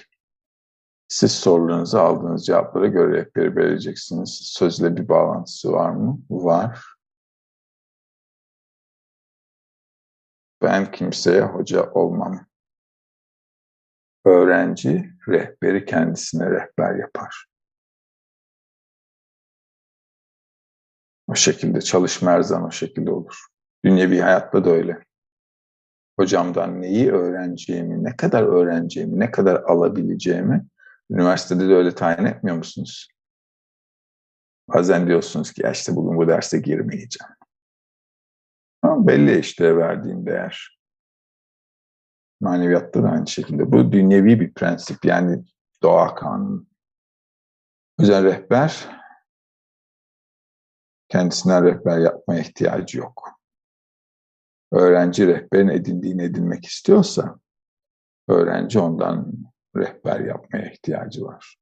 Siz 1.08 1.32
sorularınızı 1.32 2.02
aldığınız 2.02 2.46
cevaplara 2.46 2.88
göre 2.88 3.17
rehberi 3.17 3.56
vereceksiniz. 3.56 4.39
Sözle 4.43 4.98
bir 4.98 5.10
bağlantısı 5.10 5.72
var 5.72 5.89
mı? 5.89 6.20
Var. 6.30 6.95
Ben 10.62 10.91
kimseye 10.91 11.41
hoca 11.41 11.91
olmam. 11.91 12.46
Öğrenci 14.26 15.13
rehberi 15.28 15.86
kendisine 15.86 16.52
rehber 16.52 16.96
yapar. 16.96 17.46
O 21.28 21.36
şekilde 21.36 21.82
çalışma 21.82 22.32
her 22.32 22.41
zaman 22.41 22.68
o 22.68 22.72
şekilde 22.72 23.12
olur. 23.12 23.46
Dünyevi 23.86 24.20
hayatta 24.20 24.65
da 24.65 24.70
öyle. 24.70 25.06
Hocamdan 26.20 26.82
neyi 26.82 27.12
öğreneceğimi, 27.12 28.04
ne 28.04 28.15
kadar 28.15 28.44
öğreneceğimi, 28.44 29.20
ne 29.20 29.32
kadar 29.32 29.56
alabileceğimi 29.56 30.65
üniversitede 31.10 31.70
de 31.70 31.74
öyle 31.74 31.96
tayin 31.96 32.26
etmiyor 32.26 32.58
musunuz? 32.58 33.08
Bazen 34.68 35.08
diyorsunuz 35.08 35.54
ki 35.54 35.62
ya 35.63 35.72
işte 35.72 35.96
bugün 35.96 36.18
bu 36.18 36.28
derse 36.28 36.60
girmeyeceğim. 36.60 37.36
Ama 38.96 39.08
belli 39.08 39.40
işte 39.40 39.78
verdiğim 39.78 40.26
değer. 40.26 40.80
Maneviyatta 42.42 43.04
da 43.04 43.10
aynı 43.10 43.28
şekilde. 43.28 43.72
Bu 43.72 43.92
dünyevi 43.92 44.40
bir 44.40 44.54
prensip 44.54 45.06
yani 45.06 45.44
doğa 45.84 46.16
kanunu. 46.16 46.66
Özel 48.00 48.24
rehber 48.24 49.02
kendisine 51.10 51.62
rehber 51.62 51.98
yapmaya 51.98 52.42
ihtiyacı 52.42 52.98
yok. 52.98 53.30
Öğrenci 54.72 55.28
rehberin 55.28 55.68
edindiğini 55.68 56.24
edinmek 56.24 56.66
istiyorsa 56.66 57.40
öğrenci 58.28 58.80
ondan 58.80 59.34
rehber 59.76 60.20
yapmaya 60.20 60.72
ihtiyacı 60.72 61.26
var. 61.26 61.58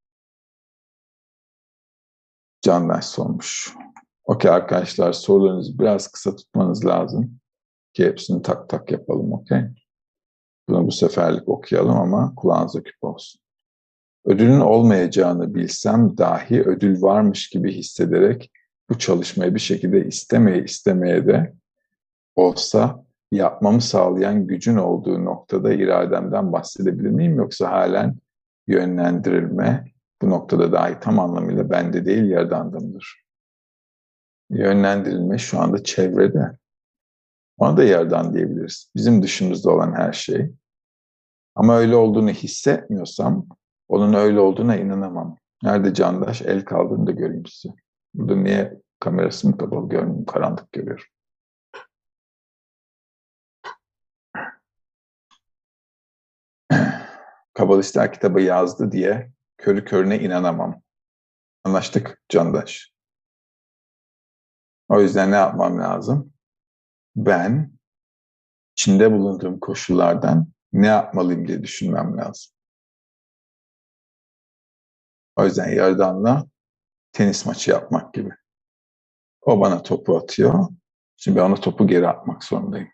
Candaş 2.62 3.06
sormuş. 3.06 3.74
Okey 4.26 4.52
arkadaşlar 4.52 5.14
sorularınızı 5.14 5.80
biraz 5.80 6.08
kısa 6.08 6.36
tutmanız 6.36 6.86
lazım 6.86 7.40
ki 7.94 8.06
hepsini 8.06 8.42
tak 8.42 8.70
tak 8.70 8.92
yapalım 8.92 9.34
okey. 9.34 9.62
Bunu 10.70 10.88
bu 10.88 10.92
seferlik 10.92 11.50
okuyalım 11.50 11.98
ama 11.98 12.34
kulağınıza 12.36 12.84
küp 12.84 13.04
olsun. 13.04 13.42
Ödülün 14.26 14.60
olmayacağını 14.60 15.56
bilsem 15.56 16.18
dahi 16.18 16.62
ödül 16.62 17.02
varmış 17.02 17.50
gibi 17.50 17.72
hissederek 17.72 18.52
bu 18.90 18.98
çalışmayı 18.98 19.56
bir 19.56 19.60
şekilde 19.60 20.06
istemeye 20.06 20.64
istemeye 20.64 21.28
de 21.28 21.54
olsa 22.36 23.04
yapmamı 23.32 23.82
sağlayan 23.82 24.48
gücün 24.48 24.78
olduğu 24.78 25.26
noktada 25.26 25.74
irademden 25.74 26.54
bahsedebilir 26.54 27.10
miyim? 27.10 27.38
Yoksa 27.38 27.72
halen 27.72 28.16
yönlendirilme 28.68 29.86
bu 30.22 30.30
noktada 30.30 30.72
dahi 30.72 31.00
tam 31.00 31.20
anlamıyla 31.20 31.70
bende 31.70 32.06
değil 32.06 32.24
yerdanda 32.24 32.80
mıdır? 32.80 33.23
Yönlendirilme 34.50 35.38
şu 35.38 35.60
anda 35.60 35.84
çevrede. 35.84 36.58
Ona 37.58 37.78
da 37.78 37.84
yerden 37.84 38.34
diyebiliriz. 38.34 38.92
Bizim 38.96 39.24
dışımızda 39.24 39.72
olan 39.72 39.94
her 39.94 40.14
şey. 40.14 40.52
Ama 41.56 41.78
öyle 41.78 41.96
olduğunu 41.96 42.30
hissetmiyorsam 42.30 43.48
onun 43.88 44.14
öyle 44.14 44.40
olduğuna 44.40 44.76
inanamam. 44.76 45.38
Nerede 45.64 45.94
Candaş? 45.94 46.42
El 46.42 46.66
kaldığını 46.66 47.08
da 47.08 47.12
göreyim 47.12 47.46
size. 47.46 47.74
Burada 48.14 48.36
niye 48.36 48.82
kamerası 49.00 49.50
mı 49.50 49.58
kapalı 49.58 49.90
görmüyorum, 49.90 50.26
karanlık 50.26 50.72
görüyorum. 50.72 51.06
Kabalistler 57.54 58.14
kitabı 58.14 58.42
yazdı 58.42 58.92
diye 58.92 59.32
körü 59.58 59.86
körüne 59.86 60.20
inanamam. 60.20 60.82
Anlaştık 61.64 62.22
Candaş. 62.30 62.93
O 64.94 65.02
yüzden 65.02 65.32
ne 65.32 65.36
yapmam 65.36 65.80
lazım? 65.80 66.34
Ben 67.16 67.72
içinde 68.76 69.12
bulunduğum 69.12 69.60
koşullardan 69.60 70.48
ne 70.74 70.88
yapmalıyım 70.88 71.48
diye 71.48 71.64
düşünmem 71.64 72.18
lazım. 72.18 72.52
O 75.36 75.46
yüzden 75.46 75.70
Yardan'la 75.70 76.48
tenis 77.12 77.46
maçı 77.46 77.72
yapmak 77.72 78.14
gibi. 78.14 78.30
O 79.42 79.62
bana 79.62 79.84
topu 79.84 80.18
atıyor. 80.18 80.68
Şimdi 81.18 81.38
ben 81.38 81.44
ona 81.44 81.56
topu 81.56 81.88
geri 81.88 82.08
atmak 82.08 82.44
zorundayım. 82.44 82.90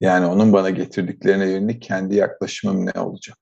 Yani 0.00 0.26
onun 0.26 0.52
bana 0.52 0.70
getirdiklerine 0.70 1.50
yönelik 1.50 1.82
kendi 1.82 2.14
yaklaşımım 2.14 2.86
ne 2.86 3.00
olacak? 3.00 3.38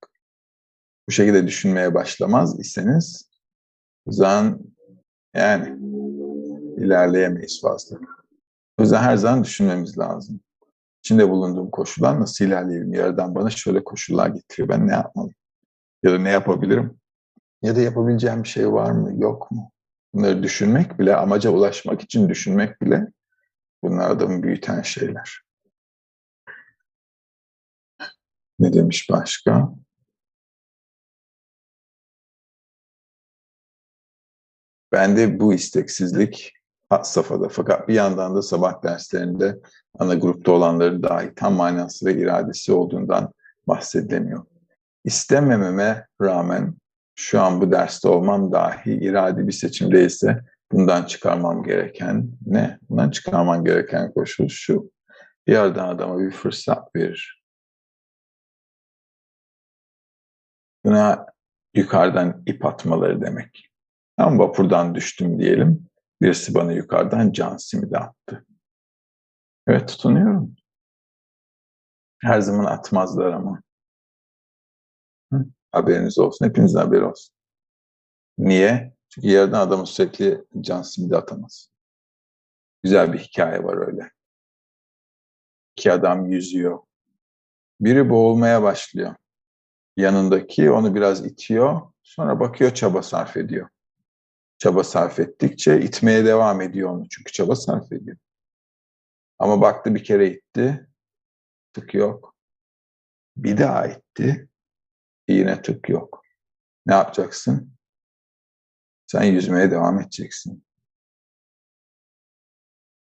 Bu 1.08 1.12
şekilde 1.12 1.46
düşünmeye 1.46 1.94
başlamaz 1.94 2.60
iseniz 2.60 3.30
o 4.06 4.12
zaman 4.12 4.60
yani 5.34 5.84
ilerleyemeyiz 6.76 7.62
fazla. 7.62 7.98
O 8.78 8.82
yüzden 8.82 9.02
her 9.02 9.16
zaman 9.16 9.44
düşünmemiz 9.44 9.98
lazım. 9.98 10.40
İçinde 11.02 11.30
bulunduğum 11.30 11.70
koşullar 11.70 12.20
nasıl 12.20 12.44
ilerleyelim? 12.44 12.94
Yaradan 12.94 13.34
bana 13.34 13.50
şöyle 13.50 13.84
koşullar 13.84 14.28
getiriyor. 14.28 14.68
Ben 14.68 14.88
ne 14.88 14.92
yapmalıyım? 14.92 15.36
Ya 16.02 16.12
da 16.12 16.18
ne 16.18 16.30
yapabilirim? 16.30 16.98
Ya 17.62 17.76
da 17.76 17.80
yapabileceğim 17.80 18.42
bir 18.42 18.48
şey 18.48 18.72
var 18.72 18.90
mı? 18.90 19.22
Yok 19.22 19.50
mu? 19.50 19.70
Bunları 20.14 20.42
düşünmek 20.42 20.98
bile, 20.98 21.16
amaca 21.16 21.50
ulaşmak 21.50 22.00
için 22.02 22.28
düşünmek 22.28 22.82
bile 22.82 23.06
Bunlar 23.84 24.10
adamı 24.10 24.42
büyüten 24.42 24.82
şeyler. 24.82 25.40
Ne 28.58 28.72
demiş 28.72 29.10
başka? 29.10 29.74
Bende 34.92 35.40
bu 35.40 35.54
isteksizlik 35.54 36.52
hat 36.94 37.08
safhada 37.08 37.48
fakat 37.48 37.88
bir 37.88 37.94
yandan 37.94 38.34
da 38.34 38.42
sabah 38.42 38.82
derslerinde 38.82 39.58
ana 39.98 40.14
grupta 40.14 40.52
olanların 40.52 41.02
dahi 41.02 41.34
tam 41.34 41.54
manası 41.54 42.06
ve 42.06 42.14
iradesi 42.14 42.72
olduğundan 42.72 43.32
bahsedilemiyor. 43.68 44.44
İstemememe 45.04 46.06
rağmen 46.22 46.74
şu 47.14 47.40
an 47.40 47.60
bu 47.60 47.72
derste 47.72 48.08
olmam 48.08 48.52
dahi 48.52 48.92
iradi 48.92 49.46
bir 49.46 49.52
seçim 49.52 49.92
değilse 49.92 50.40
bundan 50.72 51.04
çıkarmam 51.04 51.62
gereken 51.62 52.28
ne? 52.46 52.78
Bundan 52.88 53.10
çıkarmam 53.10 53.64
gereken 53.64 54.12
koşul 54.12 54.48
şu. 54.48 54.90
Bir 55.46 55.52
yerden 55.52 55.88
adama 55.88 56.18
bir 56.18 56.30
fırsat 56.30 56.96
verir. 56.96 57.42
Buna 60.84 61.26
yukarıdan 61.74 62.42
ip 62.46 62.64
atmaları 62.64 63.20
demek. 63.20 63.70
Ben 64.18 64.38
vapurdan 64.38 64.94
düştüm 64.94 65.38
diyelim. 65.38 65.86
Birisi 66.22 66.54
bana 66.54 66.72
yukarıdan 66.72 67.32
can 67.32 67.56
simidi 67.56 67.98
attı. 67.98 68.46
Evet 69.66 69.88
tutunuyorum. 69.88 70.56
Her 72.18 72.40
zaman 72.40 72.64
atmazlar 72.64 73.32
ama. 73.32 73.62
Hı? 75.32 75.44
Haberiniz 75.72 76.18
olsun. 76.18 76.46
Hepinizin 76.46 76.78
haberi 76.78 77.04
olsun. 77.04 77.34
Niye? 78.38 78.94
Çünkü 79.08 79.28
yerden 79.28 79.58
adamı 79.58 79.86
sürekli 79.86 80.44
can 80.60 80.82
simidi 80.82 81.16
atamaz. 81.16 81.70
Güzel 82.82 83.12
bir 83.12 83.18
hikaye 83.18 83.64
var 83.64 83.86
öyle. 83.86 84.10
İki 85.76 85.92
adam 85.92 86.26
yüzüyor. 86.26 86.78
Biri 87.80 88.10
boğulmaya 88.10 88.62
başlıyor. 88.62 89.14
Yanındaki 89.96 90.70
onu 90.70 90.94
biraz 90.94 91.26
itiyor. 91.26 91.80
Sonra 92.02 92.40
bakıyor 92.40 92.74
çaba 92.74 93.02
sarf 93.02 93.36
ediyor. 93.36 93.68
Çaba 94.64 94.84
sarf 94.84 95.20
ettikçe 95.20 95.80
itmeye 95.80 96.24
devam 96.24 96.60
ediyor 96.60 96.90
onu. 96.90 97.08
Çünkü 97.08 97.32
çaba 97.32 97.56
sarf 97.56 97.92
ediyor. 97.92 98.16
Ama 99.38 99.60
baktı 99.60 99.94
bir 99.94 100.04
kere 100.04 100.30
itti. 100.30 100.88
Tık 101.72 101.94
yok. 101.94 102.36
Bir 103.36 103.58
daha 103.58 103.86
itti. 103.86 104.48
Yine 105.28 105.62
tık 105.62 105.88
yok. 105.88 106.22
Ne 106.86 106.94
yapacaksın? 106.94 107.76
Sen 109.06 109.22
yüzmeye 109.24 109.70
devam 109.70 110.00
edeceksin. 110.00 110.64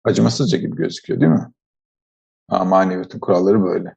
Acımasızca 0.04 0.58
gibi 0.58 0.76
gözüküyor 0.76 1.22
değil 1.22 1.32
mi? 1.32 1.52
Ama 2.48 2.66
maneviyatın 2.66 3.20
kuralları 3.20 3.64
böyle. 3.64 3.96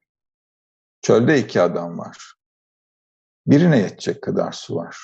Çölde 1.02 1.38
iki 1.38 1.60
adam 1.60 1.98
var. 1.98 2.34
Birine 3.46 3.78
yetecek 3.78 4.22
kadar 4.22 4.52
su 4.52 4.76
var. 4.76 4.98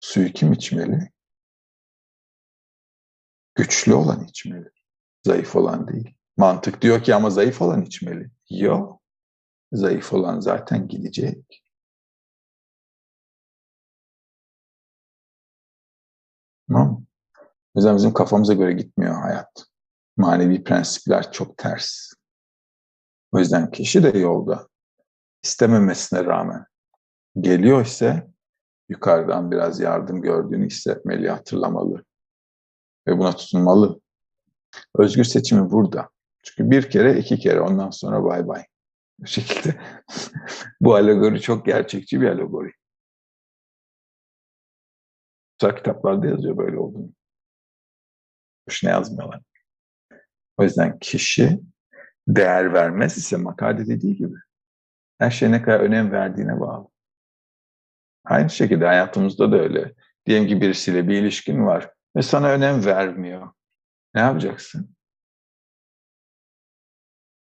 Suyu 0.00 0.32
kim 0.32 0.52
içmeli? 0.52 1.12
Güçlü 3.54 3.94
olan 3.94 4.24
içmeli. 4.24 4.70
Zayıf 5.26 5.56
olan 5.56 5.88
değil. 5.88 6.14
Mantık 6.36 6.82
diyor 6.82 7.02
ki 7.02 7.14
ama 7.14 7.30
zayıf 7.30 7.62
olan 7.62 7.82
içmeli. 7.82 8.30
Yok. 8.50 9.02
Zayıf 9.72 10.12
olan 10.12 10.40
zaten 10.40 10.88
gidecek. 10.88 11.64
Tamam 16.68 17.06
O 17.74 17.78
yüzden 17.78 17.96
bizim 17.96 18.12
kafamıza 18.12 18.54
göre 18.54 18.72
gitmiyor 18.72 19.14
hayat. 19.14 19.66
Manevi 20.16 20.64
prensipler 20.64 21.32
çok 21.32 21.58
ters. 21.58 22.12
O 23.32 23.38
yüzden 23.38 23.70
kişi 23.70 24.02
de 24.02 24.18
yolda 24.18 24.68
istememesine 25.42 26.24
rağmen 26.24 26.66
geliyor 27.40 27.86
ise 27.86 28.30
yukarıdan 28.88 29.50
biraz 29.50 29.80
yardım 29.80 30.22
gördüğünü 30.22 30.66
hissetmeli, 30.66 31.30
hatırlamalı 31.30 32.04
ve 33.06 33.18
buna 33.18 33.36
tutunmalı. 33.36 34.00
Özgür 34.98 35.24
seçimi 35.24 35.70
burada. 35.70 36.10
Çünkü 36.42 36.70
bir 36.70 36.90
kere, 36.90 37.18
iki 37.18 37.38
kere 37.38 37.60
ondan 37.60 37.90
sonra 37.90 38.24
bay 38.24 38.48
bay. 38.48 38.64
Bu 39.18 39.26
şekilde. 39.26 39.80
Bu 40.80 40.94
alegori 40.94 41.40
çok 41.40 41.66
gerçekçi 41.66 42.20
bir 42.20 42.28
alegori. 42.28 42.72
Güzel 45.58 45.76
kitaplarda 45.76 46.26
yazıyor 46.26 46.56
böyle 46.56 46.78
olduğunu. 46.78 47.12
Boşuna 48.68 48.90
yazmıyorlar. 48.90 49.40
O 50.56 50.62
yüzden 50.62 50.98
kişi 50.98 51.60
değer 52.28 52.72
vermez 52.72 53.18
ise 53.18 53.36
makalede 53.36 53.86
dediği 53.86 54.16
gibi 54.16 54.36
her 55.18 55.30
şey 55.30 55.50
ne 55.50 55.62
kadar 55.62 55.80
önem 55.80 56.12
verdiğine 56.12 56.60
bağlı. 56.60 56.88
Aynı 58.24 58.50
şekilde 58.50 58.86
hayatımızda 58.86 59.52
da 59.52 59.56
öyle. 59.56 59.94
Diyelim 60.26 60.48
ki 60.48 60.60
birisiyle 60.60 61.08
bir 61.08 61.22
ilişkin 61.22 61.66
var 61.66 61.91
ve 62.16 62.22
sana 62.22 62.48
önem 62.48 62.84
vermiyor. 62.84 63.52
Ne 64.14 64.20
yapacaksın? 64.20 64.96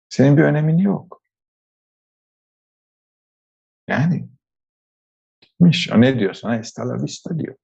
Senin 0.10 0.38
bir 0.38 0.44
önemin 0.44 0.78
yok. 0.78 1.22
Yani 3.88 4.30
gitmiş. 5.42 5.90
O 5.92 6.02
ne 6.02 6.20
diyor 6.20 6.34
sana? 6.34 6.56
Estala 6.56 7.04
vista 7.04 7.40
diyor. 7.40 7.56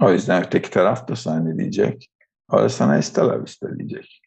O 0.00 0.12
yüzden 0.12 0.44
öteki 0.44 0.70
taraf 0.70 1.08
da 1.08 1.16
sana 1.16 1.40
ne 1.40 1.58
diyecek? 1.58 2.10
O 2.48 2.58
da 2.58 2.68
sana 2.68 2.98
estala 2.98 3.44
vista 3.44 3.78
diyecek. 3.78 4.22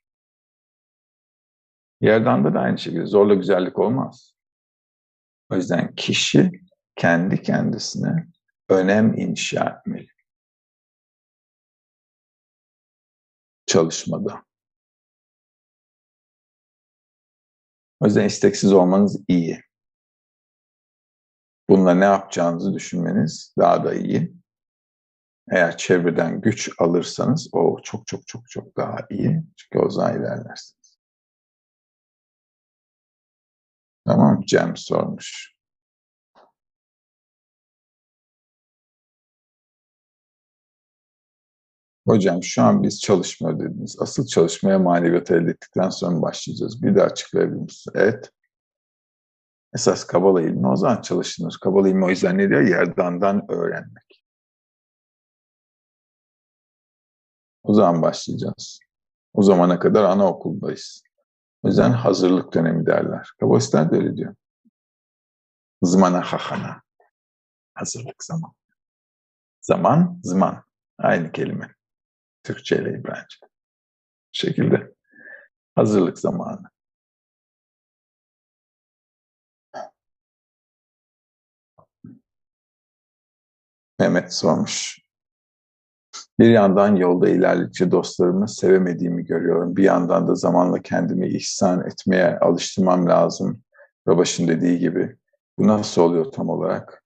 Yerden 2.01 2.53
de 2.53 2.59
aynı 2.59 2.77
şekilde 2.77 3.05
zorla 3.05 3.33
güzellik 3.33 3.79
olmaz. 3.79 4.35
O 5.49 5.55
yüzden 5.55 5.95
kişi 5.95 6.51
kendi 6.95 7.41
kendisine 7.41 8.27
önem 8.69 9.13
inşa 9.13 9.65
etmeli. 9.79 10.18
Çalışmada. 13.69 14.43
O 17.99 18.05
yüzden 18.05 18.25
isteksiz 18.25 18.73
olmanız 18.73 19.21
iyi. 19.27 19.61
Bununla 21.69 21.93
ne 21.93 22.05
yapacağınızı 22.05 22.73
düşünmeniz 22.73 23.53
daha 23.59 23.83
da 23.83 23.93
iyi. 23.93 24.33
Eğer 25.51 25.77
çevreden 25.77 26.41
güç 26.41 26.69
alırsanız 26.79 27.49
o 27.51 27.81
çok 27.83 28.07
çok 28.07 28.27
çok 28.27 28.49
çok 28.49 28.77
daha 28.77 28.97
iyi. 29.09 29.43
Çünkü 29.57 29.85
o 29.85 29.89
zaman 29.89 30.19
ilerlersiniz. 30.19 30.99
Tamam 34.05 34.41
Cem 34.45 34.77
sormuş. 34.77 35.58
Hocam 42.09 42.43
şu 42.43 42.63
an 42.63 42.83
biz 42.83 43.01
çalışmıyor 43.01 43.59
dediniz. 43.59 43.97
Asıl 44.01 44.25
çalışmaya 44.25 44.79
maneviyat 44.79 45.31
elde 45.31 45.51
ettikten 45.51 45.89
sonra 45.89 46.21
başlayacağız. 46.21 46.83
Bir 46.83 46.95
daha 46.95 47.05
açıklayabilir 47.05 47.61
misiniz? 47.61 47.95
Evet. 47.95 48.31
Esas 49.75 50.03
Kabala 50.03 50.41
ilmi 50.41 50.67
o 50.67 50.75
zaman 50.75 51.01
çalışılır. 51.01 51.57
Kabala 51.61 51.89
ilmi 51.89 52.05
o 52.05 52.09
yüzden 52.09 52.37
ne 52.37 52.49
diyor? 52.49 52.61
Yerdandan 52.61 53.51
öğrenmek. 53.51 54.25
O 57.63 57.73
zaman 57.73 58.01
başlayacağız. 58.01 58.79
O 59.33 59.43
zamana 59.43 59.79
kadar 59.79 60.03
anaokuldayız. 60.03 61.03
O 61.63 61.67
yüzden 61.67 61.91
hazırlık 61.91 62.53
dönemi 62.53 62.85
derler. 62.85 63.29
Kabalistler 63.39 63.91
de 63.91 63.95
öyle 63.95 64.17
diyor. 64.17 64.35
Zmana 65.81 66.21
hahana. 66.21 66.81
Hazırlık 67.73 68.23
zaman. 68.23 68.51
Zaman, 69.61 70.19
zaman. 70.23 70.63
Aynı 70.97 71.31
kelime. 71.31 71.78
Türkçe 72.49 72.75
ile 72.75 72.89
İbranice. 72.89 73.37
Bu 73.41 73.47
şekilde. 74.31 74.93
Hazırlık 75.75 76.19
zamanı. 76.19 76.61
Mehmet 83.99 84.33
sormuş. 84.33 84.99
Bir 86.39 86.49
yandan 86.49 86.95
yolda 86.95 87.29
ilerledikçe 87.29 87.91
dostlarımı 87.91 88.49
sevemediğimi 88.49 89.25
görüyorum. 89.25 89.75
Bir 89.75 89.83
yandan 89.83 90.27
da 90.27 90.35
zamanla 90.35 90.81
kendimi 90.81 91.27
ihsan 91.27 91.87
etmeye 91.87 92.39
alıştırmam 92.39 93.07
lazım. 93.07 93.63
Babaş'ın 94.07 94.47
dediği 94.47 94.79
gibi. 94.79 95.17
Bu 95.57 95.67
nasıl 95.67 96.01
oluyor 96.01 96.31
tam 96.31 96.49
olarak? 96.49 97.03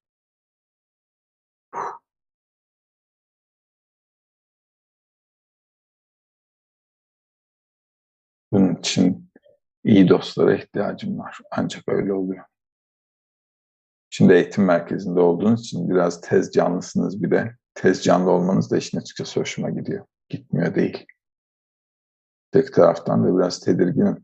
İyi 9.84 10.10
dostlara 10.10 10.56
ihtiyacım 10.56 11.20
var. 11.20 11.40
Ancak 11.52 11.84
öyle 11.88 12.14
oluyor. 12.14 12.46
Şimdi 14.10 14.34
eğitim 14.34 14.66
merkezinde 14.66 15.20
olduğunuz 15.20 15.62
için 15.62 15.90
biraz 15.90 16.22
tez 16.22 16.52
canlısınız 16.52 17.24
bir 17.24 17.32
de. 17.32 17.58
Tez 17.74 18.04
canlı 18.04 18.32
olmanız 18.32 18.72
da 18.72 18.78
işin 18.78 18.98
açıkçası 18.98 19.40
hoşuma 19.40 19.70
gidiyor. 19.70 20.06
Gitmiyor 20.30 20.76
değil. 20.76 21.06
Tek 22.52 22.74
taraftan 22.74 23.24
da 23.24 23.38
biraz 23.38 23.60
tedirginim. 23.60 24.24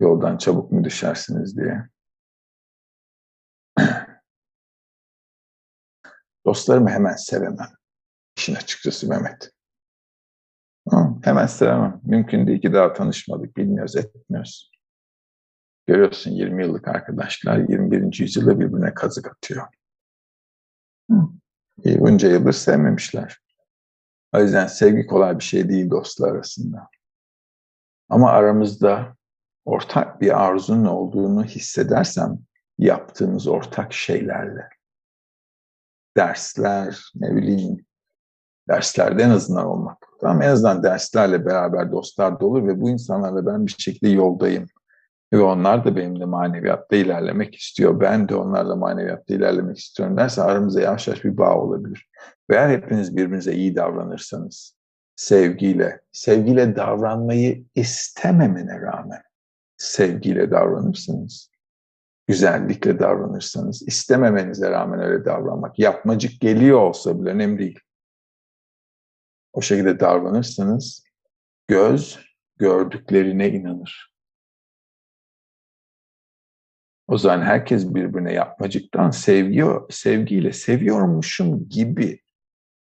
Yoldan 0.00 0.36
çabuk 0.36 0.72
mu 0.72 0.84
düşersiniz 0.84 1.56
diye. 1.56 1.88
Dostlarımı 6.46 6.90
hemen 6.90 7.16
sevemem. 7.16 7.70
İşin 8.36 8.54
açıkçası 8.54 9.08
Mehmet. 9.08 9.55
Hemen 11.26 11.46
sevemem. 11.46 12.00
Mümkün 12.04 12.46
değil 12.46 12.60
ki 12.60 12.72
daha 12.72 12.92
tanışmadık, 12.92 13.56
bilmiyoruz, 13.56 13.96
etmiyoruz. 13.96 14.70
Görüyorsun 15.86 16.30
20 16.30 16.64
yıllık 16.64 16.88
arkadaşlar 16.88 17.56
21. 17.56 18.20
yüzyılda 18.20 18.60
birbirine 18.60 18.94
kazık 18.94 19.30
atıyor. 19.30 19.66
Hı. 21.10 21.16
Bunca 21.84 22.28
yıldır 22.28 22.52
sevmemişler. 22.52 23.38
O 24.32 24.40
yüzden 24.40 24.66
sevgi 24.66 25.06
kolay 25.06 25.38
bir 25.38 25.44
şey 25.44 25.68
değil 25.68 25.90
dostlar 25.90 26.32
arasında. 26.32 26.88
Ama 28.08 28.30
aramızda 28.30 29.16
ortak 29.64 30.20
bir 30.20 30.44
arzunun 30.44 30.84
olduğunu 30.84 31.44
hissedersem 31.44 32.38
yaptığımız 32.78 33.46
ortak 33.46 33.92
şeylerle. 33.92 34.68
Dersler, 36.16 37.12
ne 37.14 37.36
bileyim, 37.36 37.85
derslerde 38.68 39.22
en 39.22 39.30
azından 39.30 39.66
olmak. 39.66 39.98
Tamam 40.20 40.42
en 40.42 40.48
azından 40.48 40.82
derslerle 40.82 41.46
beraber 41.46 41.92
dostlar 41.92 42.40
da 42.40 42.46
olur 42.46 42.66
ve 42.66 42.80
bu 42.80 42.90
insanlarla 42.90 43.46
ben 43.46 43.66
bir 43.66 43.74
şekilde 43.78 44.08
yoldayım. 44.08 44.66
Ve 45.32 45.40
onlar 45.40 45.84
da 45.84 45.96
benimle 45.96 46.24
maneviyatta 46.24 46.96
ilerlemek 46.96 47.54
istiyor. 47.54 48.00
Ben 48.00 48.28
de 48.28 48.34
onlarla 48.34 48.76
maneviyatta 48.76 49.34
ilerlemek 49.34 49.78
istiyorum 49.78 50.16
derse 50.16 50.42
aramızda 50.42 50.80
yavaş 50.80 51.08
yavaş 51.08 51.24
bir 51.24 51.36
bağ 51.36 51.54
olabilir. 51.54 52.10
Ve 52.50 52.54
eğer 52.54 52.68
hepiniz 52.68 53.16
birbirinize 53.16 53.52
iyi 53.52 53.76
davranırsanız, 53.76 54.76
sevgiyle, 55.16 56.00
sevgiyle 56.12 56.76
davranmayı 56.76 57.64
istememene 57.74 58.80
rağmen 58.80 59.22
sevgiyle 59.76 60.50
davranırsınız, 60.50 61.50
güzellikle 62.26 62.98
davranırsanız, 62.98 63.88
istememenize 63.88 64.70
rağmen 64.70 65.00
öyle 65.00 65.24
davranmak, 65.24 65.78
yapmacık 65.78 66.40
geliyor 66.40 66.80
olsa 66.80 67.20
bile 67.20 67.30
önemli 67.30 67.58
değil. 67.58 67.80
O 69.56 69.60
şekilde 69.60 70.00
davranırsanız 70.00 71.04
göz 71.68 72.18
gördüklerine 72.58 73.48
inanır. 73.48 74.14
O 77.08 77.18
zaman 77.18 77.42
herkes 77.42 77.94
birbirine 77.94 78.32
yapmacıktan 78.32 79.10
sevgi, 79.10 79.64
sevgiyle 79.90 80.52
seviyormuşum 80.52 81.68
gibi. 81.68 82.22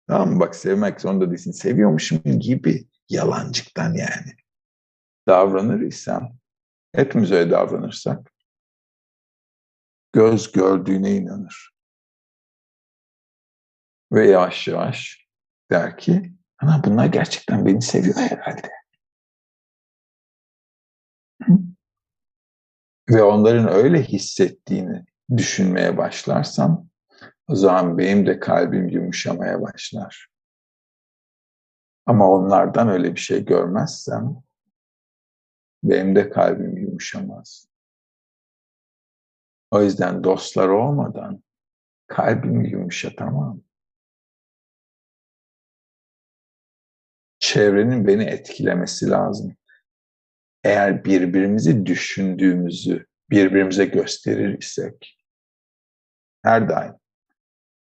Tamam 0.07 0.33
mı? 0.33 0.39
Bak 0.39 0.55
sevmek 0.55 1.01
zorunda 1.01 1.29
değilsin. 1.29 1.51
Seviyormuşum 1.51 2.39
gibi 2.39 2.87
yalancıktan 3.09 3.93
yani. 3.93 4.35
Davranır 5.27 5.79
isem, 5.79 6.37
hepimiz 6.95 7.31
öyle 7.31 7.51
davranırsak, 7.51 8.31
göz 10.13 10.51
gördüğüne 10.51 11.15
inanır. 11.15 11.71
Ve 14.11 14.27
yavaş 14.27 14.67
yavaş 14.67 15.27
der 15.71 15.97
ki, 15.97 16.40
ana 16.61 16.83
bunlar 16.83 17.05
gerçekten 17.05 17.65
beni 17.65 17.81
seviyor 17.81 18.15
herhalde. 18.15 18.71
ve 23.09 23.23
onların 23.23 23.67
öyle 23.67 24.03
hissettiğini 24.03 25.05
düşünmeye 25.37 25.97
başlarsam 25.97 26.89
o 27.47 27.55
zaman 27.55 27.97
benim 27.97 28.25
de 28.25 28.39
kalbim 28.39 28.89
yumuşamaya 28.89 29.61
başlar. 29.61 30.27
Ama 32.05 32.31
onlardan 32.31 32.89
öyle 32.89 33.15
bir 33.15 33.19
şey 33.19 33.45
görmezsem 33.45 34.35
benim 35.83 36.15
de 36.15 36.29
kalbim 36.29 36.77
yumuşamaz. 36.77 37.67
O 39.71 39.81
yüzden 39.81 40.23
dostlar 40.23 40.67
olmadan 40.67 41.43
kalbimi 42.07 42.69
yumuşatamam. 42.69 43.61
Çevrenin 47.53 48.07
beni 48.07 48.23
etkilemesi 48.23 49.09
lazım 49.09 49.55
eğer 50.63 51.05
birbirimizi 51.05 51.85
düşündüğümüzü 51.85 53.05
birbirimize 53.29 53.85
gösterir 53.85 54.57
isek, 54.59 55.19
her 56.43 56.69
daim 56.69 56.93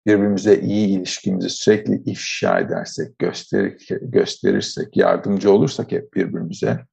birbirimize 0.06 0.60
iyi 0.60 0.88
ilişkimizi 0.88 1.50
sürekli 1.50 2.12
ifşa 2.12 2.60
edersek, 2.60 3.20
gösterir, 3.20 3.88
gösterirsek, 4.02 4.98
yardımcı 4.98 5.52
olursak 5.52 5.92
hep 5.92 6.14
birbirimize, 6.14 6.86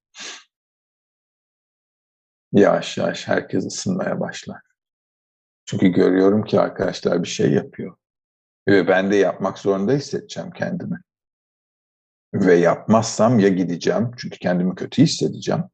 yavaş 2.52 2.98
yavaş 2.98 3.28
herkes 3.28 3.66
ısınmaya 3.66 4.20
başlar. 4.20 4.60
Çünkü 5.64 5.88
görüyorum 5.88 6.44
ki 6.44 6.60
arkadaşlar 6.60 7.22
bir 7.22 7.28
şey 7.28 7.52
yapıyor. 7.52 7.96
Ve 8.68 8.88
ben 8.88 9.10
de 9.10 9.16
yapmak 9.16 9.58
zorunda 9.58 9.92
hissedeceğim 9.92 10.50
kendimi. 10.50 11.00
Ve 12.34 12.54
yapmazsam 12.54 13.38
ya 13.38 13.48
gideceğim 13.48 14.10
çünkü 14.16 14.38
kendimi 14.38 14.74
kötü 14.74 15.02
hissedeceğim 15.02 15.64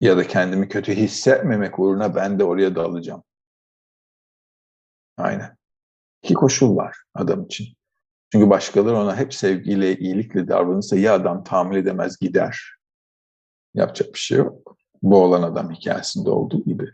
ya 0.00 0.16
da 0.16 0.26
kendimi 0.26 0.68
kötü 0.68 0.94
hissetmemek 0.94 1.78
uğruna 1.78 2.14
ben 2.14 2.38
de 2.38 2.44
oraya 2.44 2.74
dalacağım. 2.74 3.22
Aynen. 5.16 5.56
İki 6.22 6.34
koşul 6.34 6.76
var 6.76 6.96
adam 7.14 7.44
için. 7.44 7.66
Çünkü 8.32 8.50
başkaları 8.50 8.96
ona 8.96 9.16
hep 9.16 9.34
sevgiyle, 9.34 9.98
iyilikle 9.98 10.48
davranırsa 10.48 10.96
ya 10.96 11.14
adam 11.14 11.44
tahammül 11.44 11.76
edemez 11.76 12.18
gider. 12.18 12.60
Yapacak 13.74 14.14
bir 14.14 14.18
şey 14.18 14.38
yok. 14.38 14.76
Bu 15.02 15.22
olan 15.24 15.42
adam 15.42 15.70
hikayesinde 15.70 16.30
olduğu 16.30 16.64
gibi. 16.64 16.90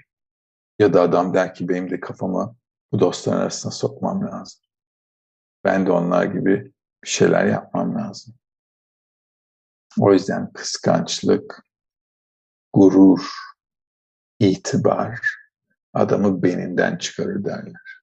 Ya 0.79 0.93
da 0.93 1.03
adam 1.03 1.35
der 1.35 1.55
ki 1.55 1.69
benim 1.69 1.91
de 1.91 2.01
kafamı 2.01 2.57
bu 2.93 3.01
dostlar 3.01 3.37
arasına 3.37 3.73
sokmam 3.73 4.27
lazım. 4.27 4.61
Ben 5.65 5.87
de 5.87 5.91
onlar 5.91 6.25
gibi 6.25 6.73
bir 7.05 7.09
şeyler 7.09 7.47
yapmam 7.47 7.95
lazım. 7.95 8.35
O 9.99 10.13
yüzden 10.13 10.53
kıskançlık, 10.53 11.65
gurur, 12.73 13.31
itibar 14.41 15.21
adamı 15.93 16.43
beninden 16.43 16.97
çıkarır 16.99 17.45
derler. 17.45 18.01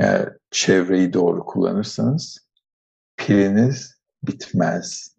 Eğer 0.00 0.36
çevreyi 0.50 1.12
doğru 1.12 1.44
kullanırsanız 1.44 2.48
piliniz 3.16 4.02
bitmez. 4.22 5.16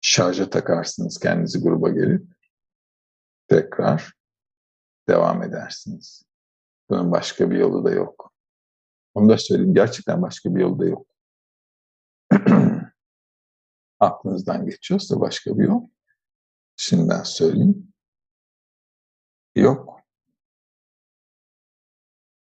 Şarja 0.00 0.50
takarsınız 0.50 1.18
kendinizi 1.18 1.60
gruba 1.60 1.88
gelip 1.88 2.26
tekrar 3.48 4.12
devam 5.08 5.42
edersiniz. 5.42 6.22
Bunun 6.90 7.12
başka 7.12 7.50
bir 7.50 7.56
yolu 7.56 7.84
da 7.84 7.90
yok. 7.90 8.29
Onu 9.14 9.28
da 9.28 9.38
söyleyeyim. 9.38 9.74
Gerçekten 9.74 10.22
başka 10.22 10.54
bir 10.54 10.60
yol 10.60 10.78
da 10.78 10.84
yok. 10.84 11.06
Aklınızdan 14.00 14.66
geçiyorsa 14.66 15.20
başka 15.20 15.58
bir 15.58 15.64
yol. 15.64 15.88
Şimdiden 16.76 17.22
söyleyeyim. 17.22 17.92
Yok. 19.54 20.00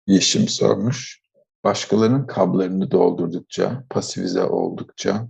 Yeşim 0.07 0.47
sormuş. 0.47 1.25
Başkalarının 1.63 2.27
kablarını 2.27 2.91
doldurdukça, 2.91 3.83
pasifize 3.89 4.43
oldukça, 4.43 5.27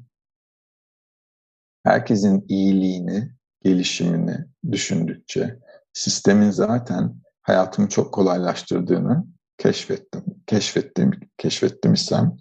herkesin 1.83 2.45
iyiliğini, 2.49 3.31
gelişimini 3.63 4.45
düşündükçe, 4.71 5.59
sistemin 5.93 6.51
zaten 6.51 7.21
hayatımı 7.41 7.89
çok 7.89 8.13
kolaylaştırdığını 8.13 9.34
keşfettim. 9.57 10.23
Keşfettim, 10.47 11.11
keşfettim 11.37 11.93
isem, 11.93 12.37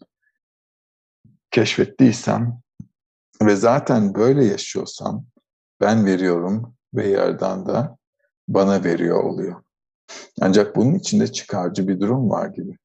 keşfettiysem 1.50 2.60
ve 3.42 3.56
zaten 3.56 4.14
böyle 4.14 4.44
yaşıyorsam 4.44 5.26
ben 5.80 6.06
veriyorum 6.06 6.76
ve 6.94 7.08
yerden 7.08 7.66
de 7.66 7.88
bana 8.48 8.84
veriyor 8.84 9.24
oluyor. 9.24 9.62
Ancak 10.40 10.76
bunun 10.76 10.94
içinde 10.94 11.32
çıkarcı 11.32 11.88
bir 11.88 12.00
durum 12.00 12.30
var 12.30 12.46
gibi. 12.46 12.76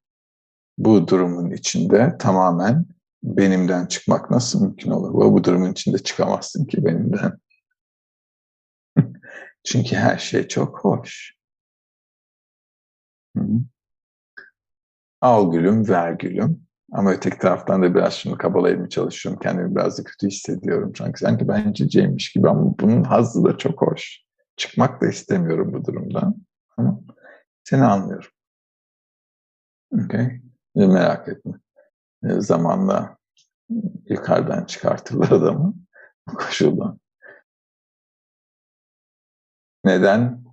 Bu 0.78 1.08
durumun 1.08 1.50
içinde 1.50 2.16
tamamen 2.18 2.86
benimden 3.22 3.86
çıkmak 3.86 4.30
nasıl 4.30 4.62
mümkün 4.62 4.90
olur? 4.90 5.14
Bu, 5.14 5.44
durumun 5.44 5.72
içinde 5.72 5.98
çıkamazsın 5.98 6.64
ki 6.64 6.84
benimden. 6.84 7.38
Çünkü 9.64 9.96
her 9.96 10.18
şey 10.18 10.48
çok 10.48 10.84
hoş. 10.84 11.34
Hı 13.36 13.40
-hı. 13.42 13.60
Al 15.20 15.52
gülüm, 15.52 15.88
ver 15.88 16.12
gülüm. 16.12 16.66
Ama 16.92 17.12
öteki 17.12 17.38
taraftan 17.38 17.82
da 17.82 17.94
biraz 17.94 18.14
şunu 18.14 18.38
kabalaymaya 18.38 18.88
çalışıyorum. 18.88 19.40
Kendimi 19.42 19.76
biraz 19.76 19.98
da 19.98 20.04
kötü 20.04 20.26
hissediyorum. 20.26 20.92
Sanki, 20.96 21.18
sanki 21.18 21.48
ben 21.48 21.72
ciceymiş 21.72 22.32
gibi 22.32 22.48
ama 22.48 22.78
bunun 22.78 23.04
hazzı 23.04 23.44
da 23.44 23.58
çok 23.58 23.82
hoş. 23.82 24.20
Çıkmak 24.56 25.02
da 25.02 25.08
istemiyorum 25.08 25.72
bu 25.72 25.84
durumdan. 25.84 26.36
Ama 26.76 27.00
seni 27.64 27.84
anlıyorum. 27.84 28.30
Okay. 30.04 30.40
Merak 30.74 31.28
etme. 31.28 31.52
Zamanla 32.22 33.16
yukarıdan 34.08 34.64
çıkartırlar 34.64 35.30
adamı 35.30 35.74
bu 36.28 36.34
koşuldan. 36.34 37.00
Neden? 39.84 40.44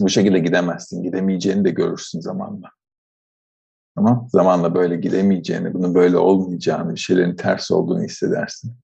Bu 0.00 0.08
şekilde 0.08 0.38
gidemezsin. 0.38 1.02
Gidemeyeceğini 1.02 1.64
de 1.64 1.70
görürsün 1.70 2.20
zamanla. 2.20 2.70
Tamam? 3.94 4.28
Zamanla 4.30 4.74
böyle 4.74 4.96
gidemeyeceğini, 4.96 5.74
bunun 5.74 5.94
böyle 5.94 6.16
olmayacağını, 6.16 6.94
bir 6.94 7.00
şeylerin 7.00 7.36
ters 7.36 7.70
olduğunu 7.70 8.02
hissedersin. 8.02 8.76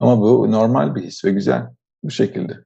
Ama 0.00 0.20
bu 0.20 0.52
normal 0.52 0.94
bir 0.94 1.02
his 1.02 1.24
ve 1.24 1.30
güzel. 1.30 1.66
Bu 2.04 2.10
şekilde. 2.10 2.64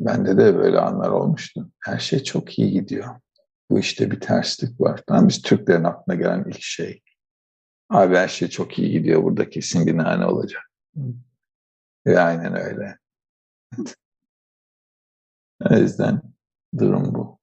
Bende 0.00 0.36
de 0.38 0.56
böyle 0.56 0.78
anlar 0.80 1.10
olmuştu. 1.10 1.70
Her 1.80 1.98
şey 1.98 2.22
çok 2.22 2.58
iyi 2.58 2.70
gidiyor. 2.72 3.20
Bu 3.70 3.78
işte 3.78 4.10
bir 4.10 4.20
terslik 4.20 4.80
var. 4.80 5.02
Tamam 5.06 5.28
biz 5.28 5.42
Türklerin 5.42 5.84
aklına 5.84 6.16
gelen 6.16 6.44
ilk 6.48 6.60
şey. 6.60 7.02
Abi 7.90 8.16
her 8.16 8.28
şey 8.28 8.48
çok 8.48 8.78
iyi 8.78 8.90
gidiyor. 8.90 9.22
Burada 9.22 9.50
kesin 9.50 9.86
bir 9.86 9.96
nane 9.96 10.26
olacak. 10.26 10.62
Ve 12.06 12.20
aynen 12.20 12.56
öyle. 12.56 12.98
o 15.70 15.74
yüzden 15.74 16.22
durum 16.78 17.14
bu. 17.14 17.37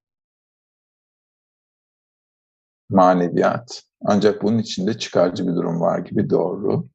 Maneviyat. 2.89 3.83
Ancak 4.05 4.43
bunun 4.43 4.57
içinde 4.57 4.97
çıkarcı 4.97 5.47
bir 5.47 5.55
durum 5.55 5.81
var 5.81 5.99
gibi 5.99 6.29
doğru. 6.29 6.87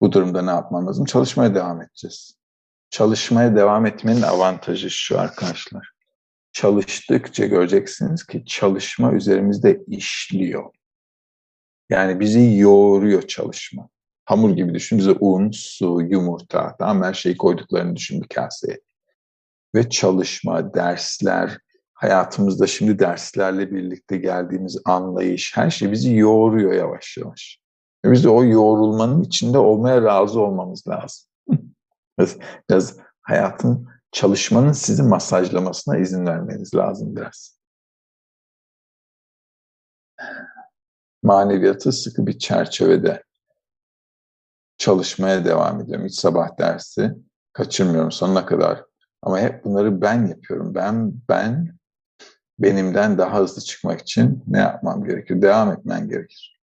Bu 0.00 0.12
durumda 0.12 0.42
ne 0.42 0.50
yapmamız 0.50 0.88
lazım? 0.88 1.04
Çalışmaya 1.04 1.54
devam 1.54 1.82
edeceğiz. 1.82 2.38
Çalışmaya 2.90 3.56
devam 3.56 3.86
etmenin 3.86 4.22
avantajı 4.22 4.90
şu 4.90 5.20
arkadaşlar. 5.20 5.90
Çalıştıkça 6.52 7.46
göreceksiniz 7.46 8.26
ki 8.26 8.44
çalışma 8.46 9.12
üzerimizde 9.12 9.80
işliyor. 9.86 10.70
Yani 11.90 12.20
bizi 12.20 12.56
yoğuruyor 12.56 13.22
çalışma. 13.22 13.88
Hamur 14.24 14.50
gibi 14.50 14.74
düşün. 14.74 14.98
Bize 14.98 15.12
un, 15.12 15.50
su, 15.50 16.00
yumurta, 16.10 16.76
tamam 16.78 17.02
her 17.02 17.14
şeyi 17.14 17.36
koyduklarını 17.36 17.96
düşün 17.96 18.22
bir 18.22 18.28
kaseye. 18.28 18.80
Ve 19.74 19.90
çalışma, 19.90 20.74
dersler, 20.74 21.58
hayatımızda 21.98 22.66
şimdi 22.66 22.98
derslerle 22.98 23.70
birlikte 23.70 24.16
geldiğimiz 24.16 24.78
anlayış, 24.84 25.56
her 25.56 25.70
şey 25.70 25.92
bizi 25.92 26.16
yoğuruyor 26.16 26.72
yavaş 26.72 27.16
yavaş. 27.16 27.58
Biz 28.04 28.24
de 28.24 28.28
o 28.28 28.44
yoğrulmanın 28.44 29.22
içinde 29.22 29.58
olmaya 29.58 30.02
razı 30.02 30.40
olmamız 30.40 30.88
lazım. 30.88 31.26
biraz, 32.18 32.36
biraz 32.70 32.96
hayatın, 33.22 33.88
çalışmanın 34.12 34.72
sizi 34.72 35.02
masajlamasına 35.02 35.98
izin 35.98 36.26
vermeniz 36.26 36.74
lazım 36.74 37.16
biraz. 37.16 37.58
Maneviyatı 41.22 41.92
sıkı 41.92 42.26
bir 42.26 42.38
çerçevede 42.38 43.22
çalışmaya 44.76 45.44
devam 45.44 45.80
ediyorum. 45.80 46.06
Hiç 46.06 46.14
sabah 46.14 46.58
dersi 46.58 47.14
kaçırmıyorum 47.52 48.12
sonuna 48.12 48.46
kadar. 48.46 48.84
Ama 49.22 49.40
hep 49.40 49.64
bunları 49.64 50.00
ben 50.00 50.26
yapıyorum. 50.26 50.74
Ben 50.74 51.12
ben 51.28 51.77
benimden 52.58 53.18
daha 53.18 53.40
hızlı 53.40 53.62
çıkmak 53.62 54.00
için 54.00 54.44
ne 54.46 54.58
yapmam 54.58 55.04
gerekir? 55.04 55.42
Devam 55.42 55.72
etmen 55.72 56.08
gerekir. 56.08 56.60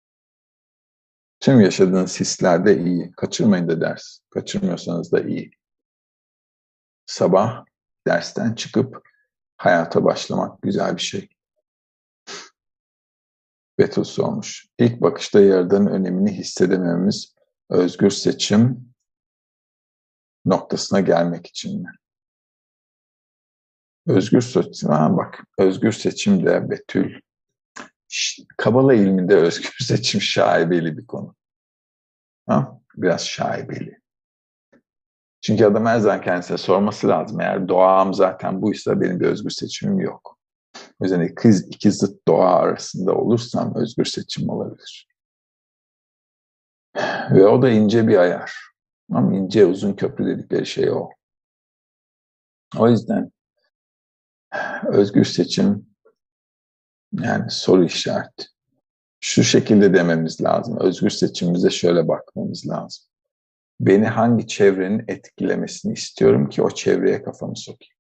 Tüm 1.40 1.62
yaşadığınız 1.62 2.20
hisler 2.20 2.66
de 2.66 2.78
iyi. 2.78 3.12
Kaçırmayın 3.12 3.68
da 3.68 3.82
ders. 3.82 4.20
Kaçırmıyorsanız 4.30 5.12
da 5.12 5.22
iyi. 5.22 5.52
Sabah 7.06 7.66
dersten 8.08 8.54
çıkıp 8.54 9.08
hayata 9.58 10.04
başlamak 10.04 10.62
güzel 10.62 10.98
bir 10.98 11.02
şey. 11.02 11.30
Betus 13.80 14.20
olmuş. 14.20 14.68
İlk 14.80 15.02
bakışta 15.02 15.40
yaradanın 15.42 15.88
önemini 15.88 16.32
hissedemememiz 16.32 17.36
özgür 17.70 18.10
seçim 18.10 18.94
noktasına 20.46 21.00
gelmek 21.00 21.48
için 21.48 21.82
mi? 21.82 21.90
Özgür 24.08 24.42
seçim, 24.42 24.90
ha 24.90 25.18
bak 25.18 25.44
özgür 25.58 25.92
seçim 25.92 26.46
de 26.46 26.70
Betül. 26.70 27.20
Kabala 28.58 28.94
ilminde 28.94 29.36
özgür 29.36 29.76
seçim 29.84 30.22
şaibeli 30.22 30.98
bir 30.98 31.08
konu. 31.08 31.36
Ha? 32.48 32.80
Biraz 32.96 33.28
şaibeli. 33.28 34.00
Çünkü 35.42 35.66
adam 35.66 35.86
her 35.86 36.00
zaman 36.00 36.22
kendisine 36.22 36.58
sorması 36.58 37.08
lazım. 37.08 37.42
Eğer 37.42 37.68
doğam 37.68 38.14
zaten 38.14 38.62
buysa 38.62 39.02
benim 39.02 39.20
bir 39.20 39.26
özgür 39.26 39.50
seçimim 39.50 40.00
yok. 40.00 40.38
O 41.00 41.04
yüzden 41.06 41.22
iki, 41.22 41.50
iki 41.50 41.92
zıt 41.92 42.28
doğa 42.28 42.56
arasında 42.56 43.16
olursam 43.16 43.76
özgür 43.76 44.06
seçim 44.06 44.50
olabilir. 44.50 45.08
Ve 47.32 47.48
o 47.48 47.62
da 47.62 47.70
ince 47.70 48.08
bir 48.08 48.18
ayar. 48.18 48.54
Ama 49.12 49.36
ince 49.36 49.66
uzun 49.66 49.94
köprü 49.94 50.26
dedikleri 50.26 50.66
şey 50.66 50.92
o. 50.92 51.10
O 52.78 52.90
yüzden 52.90 53.32
özgür 54.88 55.26
seçim 55.26 55.86
yani 57.24 57.52
soru 57.52 57.86
işareti. 57.86 58.46
Şu 59.20 59.44
şekilde 59.44 59.94
dememiz 59.94 60.42
lazım. 60.42 60.78
Özgür 60.80 61.10
seçimimize 61.10 61.70
şöyle 61.70 62.08
bakmamız 62.08 62.68
lazım. 62.68 63.04
Beni 63.80 64.06
hangi 64.06 64.48
çevrenin 64.48 65.06
etkilemesini 65.08 65.94
istiyorum 65.94 66.50
ki 66.50 66.62
o 66.62 66.70
çevreye 66.70 67.24
kafamı 67.24 67.58
sokayım. 67.58 67.96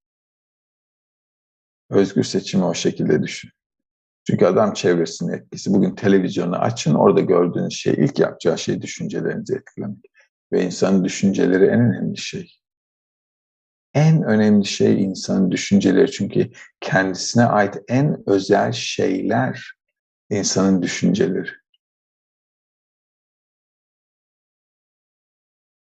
Özgür 1.89 2.24
seçimi 2.24 2.65
o 2.65 2.74
şekilde 2.74 3.24
düşün. 3.24 3.52
Çünkü 4.28 4.46
adam 4.46 4.74
çevresinin 4.74 5.34
etkisi. 5.34 5.74
Bugün 5.74 5.96
televizyonu 5.96 6.56
açın, 6.56 6.94
orada 6.94 7.22
gördüğünüz 7.22 7.74
şey, 7.74 7.94
ilk 7.94 8.20
yapacağı 8.20 8.58
şey 8.58 8.82
düşüncelerinizi 8.82 9.56
etkilemek. 9.56 10.06
Ve 10.52 10.65
insanın 10.65 11.04
düşünceleri 11.04 11.65
en 11.65 11.80
önemli 11.80 12.18
şey. 12.18 12.60
En 13.95 14.23
önemli 14.23 14.65
şey 14.65 15.03
insanın 15.03 15.51
düşünceleri. 15.51 16.12
Çünkü 16.12 16.51
kendisine 16.81 17.45
ait 17.45 17.77
en 17.88 18.23
özel 18.29 18.71
şeyler 18.71 19.73
insanın 20.29 20.81
düşünceleri. 20.81 21.49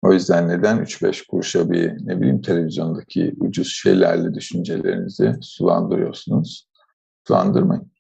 O 0.01 0.13
yüzden 0.13 0.49
neden 0.49 0.77
3-5 0.77 1.27
kuruşa 1.27 1.69
bir 1.69 2.07
ne 2.07 2.19
bileyim 2.19 2.41
televizyondaki 2.41 3.33
ucuz 3.39 3.73
şeylerle 3.73 4.33
düşüncelerinizi 4.33 5.33
sulandırıyorsunuz? 5.41 6.69
Sulandırmayın. 7.27 7.91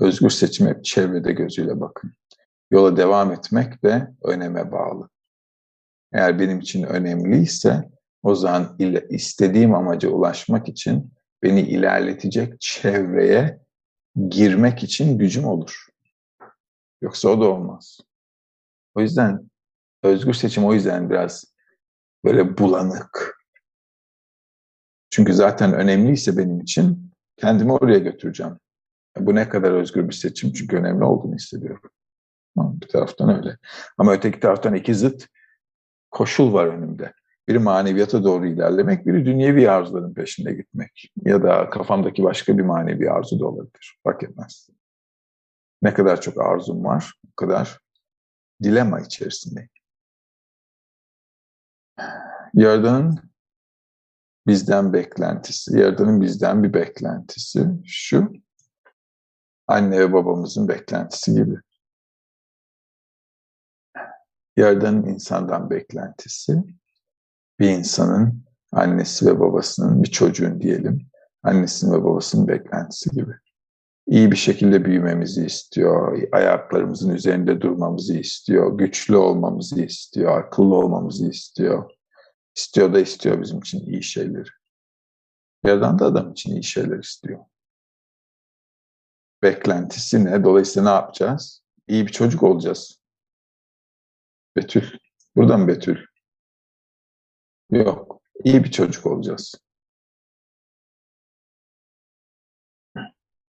Özgür 0.00 0.30
seçim 0.30 0.66
hep 0.66 0.84
çevrede 0.84 1.32
gözüyle 1.32 1.80
bakın. 1.80 2.12
Yola 2.70 2.96
devam 2.96 3.32
etmek 3.32 3.82
de 3.82 4.08
öneme 4.24 4.72
bağlı. 4.72 5.08
Eğer 6.12 6.38
benim 6.38 6.60
için 6.60 6.82
önemliyse 6.82 7.97
o 8.22 8.34
zaman 8.34 8.76
istediğim 9.10 9.74
amaca 9.74 10.08
ulaşmak 10.08 10.68
için 10.68 11.12
beni 11.42 11.60
ilerletecek 11.60 12.60
çevreye 12.60 13.60
girmek 14.28 14.82
için 14.82 15.18
gücüm 15.18 15.44
olur. 15.44 15.86
Yoksa 17.02 17.28
o 17.28 17.40
da 17.40 17.48
olmaz. 17.48 18.00
O 18.94 19.00
yüzden 19.00 19.50
özgür 20.02 20.32
seçim 20.32 20.64
o 20.64 20.74
yüzden 20.74 21.10
biraz 21.10 21.44
böyle 22.24 22.58
bulanık. 22.58 23.38
Çünkü 25.10 25.34
zaten 25.34 25.72
önemliyse 25.72 26.36
benim 26.36 26.60
için 26.60 27.12
kendimi 27.36 27.72
oraya 27.72 27.98
götüreceğim. 27.98 28.58
Bu 29.16 29.34
ne 29.34 29.48
kadar 29.48 29.72
özgür 29.72 30.08
bir 30.08 30.14
seçim 30.14 30.52
çünkü 30.52 30.76
önemli 30.76 31.04
olduğunu 31.04 31.34
hissediyorum. 31.34 31.90
Bir 32.56 32.88
taraftan 32.88 33.36
öyle. 33.36 33.58
Ama 33.98 34.12
öteki 34.12 34.40
taraftan 34.40 34.74
iki 34.74 34.94
zıt 34.94 35.26
koşul 36.10 36.52
var 36.52 36.66
önümde. 36.66 37.12
Biri 37.48 37.58
maneviyata 37.58 38.24
doğru 38.24 38.46
ilerlemek, 38.46 39.06
biri 39.06 39.26
dünyevi 39.26 39.70
arzuların 39.70 40.14
peşinde 40.14 40.52
gitmek. 40.52 41.12
Ya 41.24 41.42
da 41.42 41.70
kafamdaki 41.70 42.22
başka 42.22 42.58
bir 42.58 42.62
manevi 42.62 43.10
arzu 43.10 43.40
da 43.40 43.46
olabilir. 43.46 43.98
Fark 44.04 44.22
etmez. 44.22 44.68
Ne 45.82 45.94
kadar 45.94 46.20
çok 46.20 46.40
arzum 46.40 46.84
var, 46.84 47.14
o 47.32 47.34
kadar 47.36 47.80
dilema 48.62 49.00
içerisindeyim. 49.00 49.70
Yaradan'ın 52.54 53.18
bizden 54.46 54.92
beklentisi, 54.92 55.78
Yaradan'ın 55.78 56.20
bizden 56.20 56.62
bir 56.62 56.72
beklentisi 56.72 57.66
şu, 57.86 58.32
anne 59.66 59.98
ve 59.98 60.12
babamızın 60.12 60.68
beklentisi 60.68 61.34
gibi. 61.34 61.56
Yaradan'ın 64.56 65.06
insandan 65.06 65.70
beklentisi, 65.70 66.64
bir 67.60 67.68
insanın 67.68 68.44
annesi 68.72 69.26
ve 69.26 69.40
babasının, 69.40 70.02
bir 70.02 70.10
çocuğun 70.10 70.60
diyelim, 70.60 71.06
annesinin 71.42 71.92
ve 71.92 72.04
babasının 72.04 72.48
beklentisi 72.48 73.10
gibi. 73.10 73.32
İyi 74.06 74.32
bir 74.32 74.36
şekilde 74.36 74.84
büyümemizi 74.84 75.46
istiyor, 75.46 76.22
ayaklarımızın 76.32 77.14
üzerinde 77.14 77.60
durmamızı 77.60 78.18
istiyor, 78.18 78.78
güçlü 78.78 79.16
olmamızı 79.16 79.82
istiyor, 79.82 80.38
akıllı 80.38 80.74
olmamızı 80.74 81.30
istiyor. 81.30 81.90
İstiyor 82.56 82.94
da 82.94 83.00
istiyor 83.00 83.42
bizim 83.42 83.58
için 83.58 83.86
iyi 83.86 84.02
şeyleri. 84.02 84.48
Yerden 85.64 85.98
de 85.98 86.04
adam 86.04 86.32
için 86.32 86.52
iyi 86.52 86.64
şeyler 86.64 86.98
istiyor. 86.98 87.44
Beklentisi 89.42 90.24
ne? 90.24 90.44
Dolayısıyla 90.44 90.90
ne 90.90 90.94
yapacağız? 90.94 91.62
İyi 91.88 92.06
bir 92.06 92.12
çocuk 92.12 92.42
olacağız. 92.42 93.00
Betül. 94.56 94.98
Burada 95.36 95.56
mı 95.56 95.68
Betül? 95.68 96.07
Yok. 97.70 98.20
İyi 98.44 98.64
bir 98.64 98.70
çocuk 98.70 99.06
olacağız. 99.06 99.54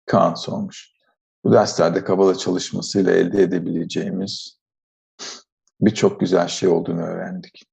Kaan 0.07 0.35
sormuş. 0.35 0.93
Bu 1.45 1.53
derslerde 1.53 2.05
Kabala 2.05 2.35
çalışmasıyla 2.35 3.13
elde 3.13 3.43
edebileceğimiz 3.43 4.59
birçok 5.81 6.21
güzel 6.21 6.49
şey 6.49 6.69
olduğunu 6.69 7.01
öğrendik. 7.01 7.67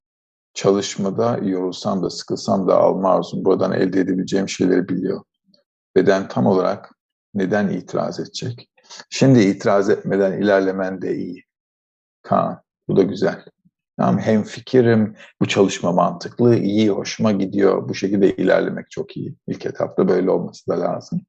Çalışmada 0.54 1.38
yorulsam 1.38 2.04
da 2.04 2.10
sıkılsam 2.10 2.68
da 2.68 2.78
alma 2.78 3.16
arzum 3.16 3.46
buradan 3.46 3.72
elde 3.72 4.00
edebileceğim 4.00 4.50
şeyleri 4.50 4.90
biliyor. 4.90 5.24
Beden 5.96 6.28
tam 6.28 6.46
olarak 6.46 6.92
neden 7.34 7.70
itiraz 7.70 8.20
edecek? 8.20 8.70
Şimdi 9.10 9.40
itiraz 9.40 9.90
etmeden 9.90 10.42
ilerlemen 10.42 11.02
de 11.02 11.16
iyi. 11.16 11.44
Kaan, 12.22 12.62
bu 12.88 12.98
da 12.98 13.04
güzel. 13.04 13.46
Tamam, 13.98 14.20
hem 14.20 14.44
fikirim, 14.44 15.16
bu 15.42 15.48
çalışma 15.48 15.92
mantıklı, 15.92 16.56
iyi, 16.56 16.90
hoşuma 16.90 17.32
gidiyor. 17.32 17.90
Bu 17.90 17.96
şekilde 17.96 18.36
ilerlemek 18.36 18.92
çok 18.92 19.18
iyi. 19.18 19.36
İlk 19.48 19.66
etapta 19.66 20.08
böyle 20.08 20.30
olması 20.30 20.68
da 20.68 20.80
lazım. 20.80 21.22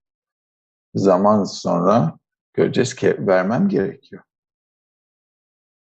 Zaman 0.94 1.44
sonra 1.44 2.18
göreceğiz 2.54 2.94
ki 2.94 3.16
vermem 3.26 3.68
gerekiyor. 3.68 4.22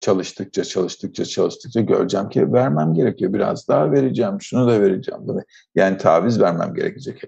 Çalıştıkça, 0.00 0.64
çalıştıkça, 0.64 1.24
çalıştıkça 1.24 1.80
göreceğim 1.80 2.28
ki 2.28 2.52
vermem 2.52 2.94
gerekiyor. 2.94 3.32
Biraz 3.32 3.68
daha 3.68 3.92
vereceğim, 3.92 4.40
şunu 4.40 4.68
da 4.68 4.80
vereceğim. 4.80 5.20
Bunu. 5.26 5.42
Yani 5.74 5.98
taviz 5.98 6.40
vermem 6.40 6.74
gerekecek. 6.74 7.22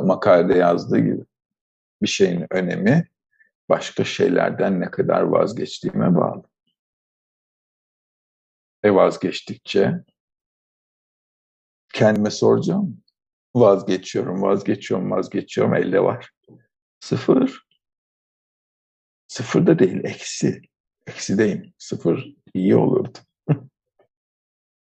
Makalede 0.00 0.54
yazdığı 0.54 0.98
gibi 0.98 1.24
bir 2.02 2.08
şeyin 2.08 2.46
önemi 2.50 3.08
başka 3.68 4.04
şeylerden 4.04 4.80
ne 4.80 4.90
kadar 4.90 5.22
vazgeçtiğime 5.22 6.14
bağlı. 6.16 6.49
Ve 8.84 8.94
vazgeçtikçe 8.94 10.04
kendime 11.92 12.30
soracağım. 12.30 13.02
Vazgeçiyorum, 13.54 14.42
vazgeçiyorum, 14.42 15.10
vazgeçiyorum. 15.10 15.74
Elde 15.74 16.02
var. 16.02 16.30
Sıfır. 17.00 17.66
Sıfır 19.28 19.66
da 19.66 19.78
değil, 19.78 20.04
eksi. 20.04 20.62
Eksideyim. 21.06 21.74
Sıfır 21.78 22.34
iyi 22.54 22.76
olurdu. 22.76 23.18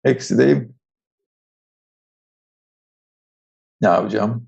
Eksideyim. 0.03 0.79
Ne 3.81 3.87
yapacağım? 3.87 4.47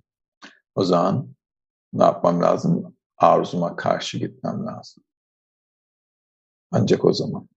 O 0.75 0.83
zaman 0.83 1.35
ne 1.93 2.03
yapmam 2.03 2.41
lazım? 2.41 2.97
Arzuma 3.17 3.75
karşı 3.75 4.17
gitmem 4.17 4.65
lazım. 4.65 5.03
Ancak 6.71 7.05
o 7.05 7.13
zaman. 7.13 7.49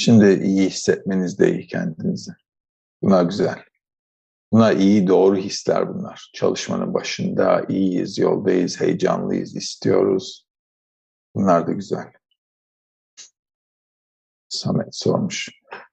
Şimdi 0.00 0.44
iyi 0.44 0.66
hissetmeniz 0.70 1.38
de 1.38 1.52
iyi 1.52 1.66
kendinizi. 1.66 2.32
Bunlar 3.02 3.24
güzel. 3.24 3.64
Bunlar 4.52 4.76
iyi, 4.76 5.06
doğru 5.06 5.36
hisler 5.36 5.94
bunlar. 5.94 6.30
Çalışmanın 6.34 6.94
başında 6.94 7.64
iyiyiz, 7.68 8.18
yoldayız, 8.18 8.80
heyecanlıyız, 8.80 9.56
istiyoruz. 9.56 10.46
Bunlar 11.34 11.66
da 11.66 11.72
güzel. 11.72 12.12
Samet 14.48 14.96
sormuş. 14.96 15.48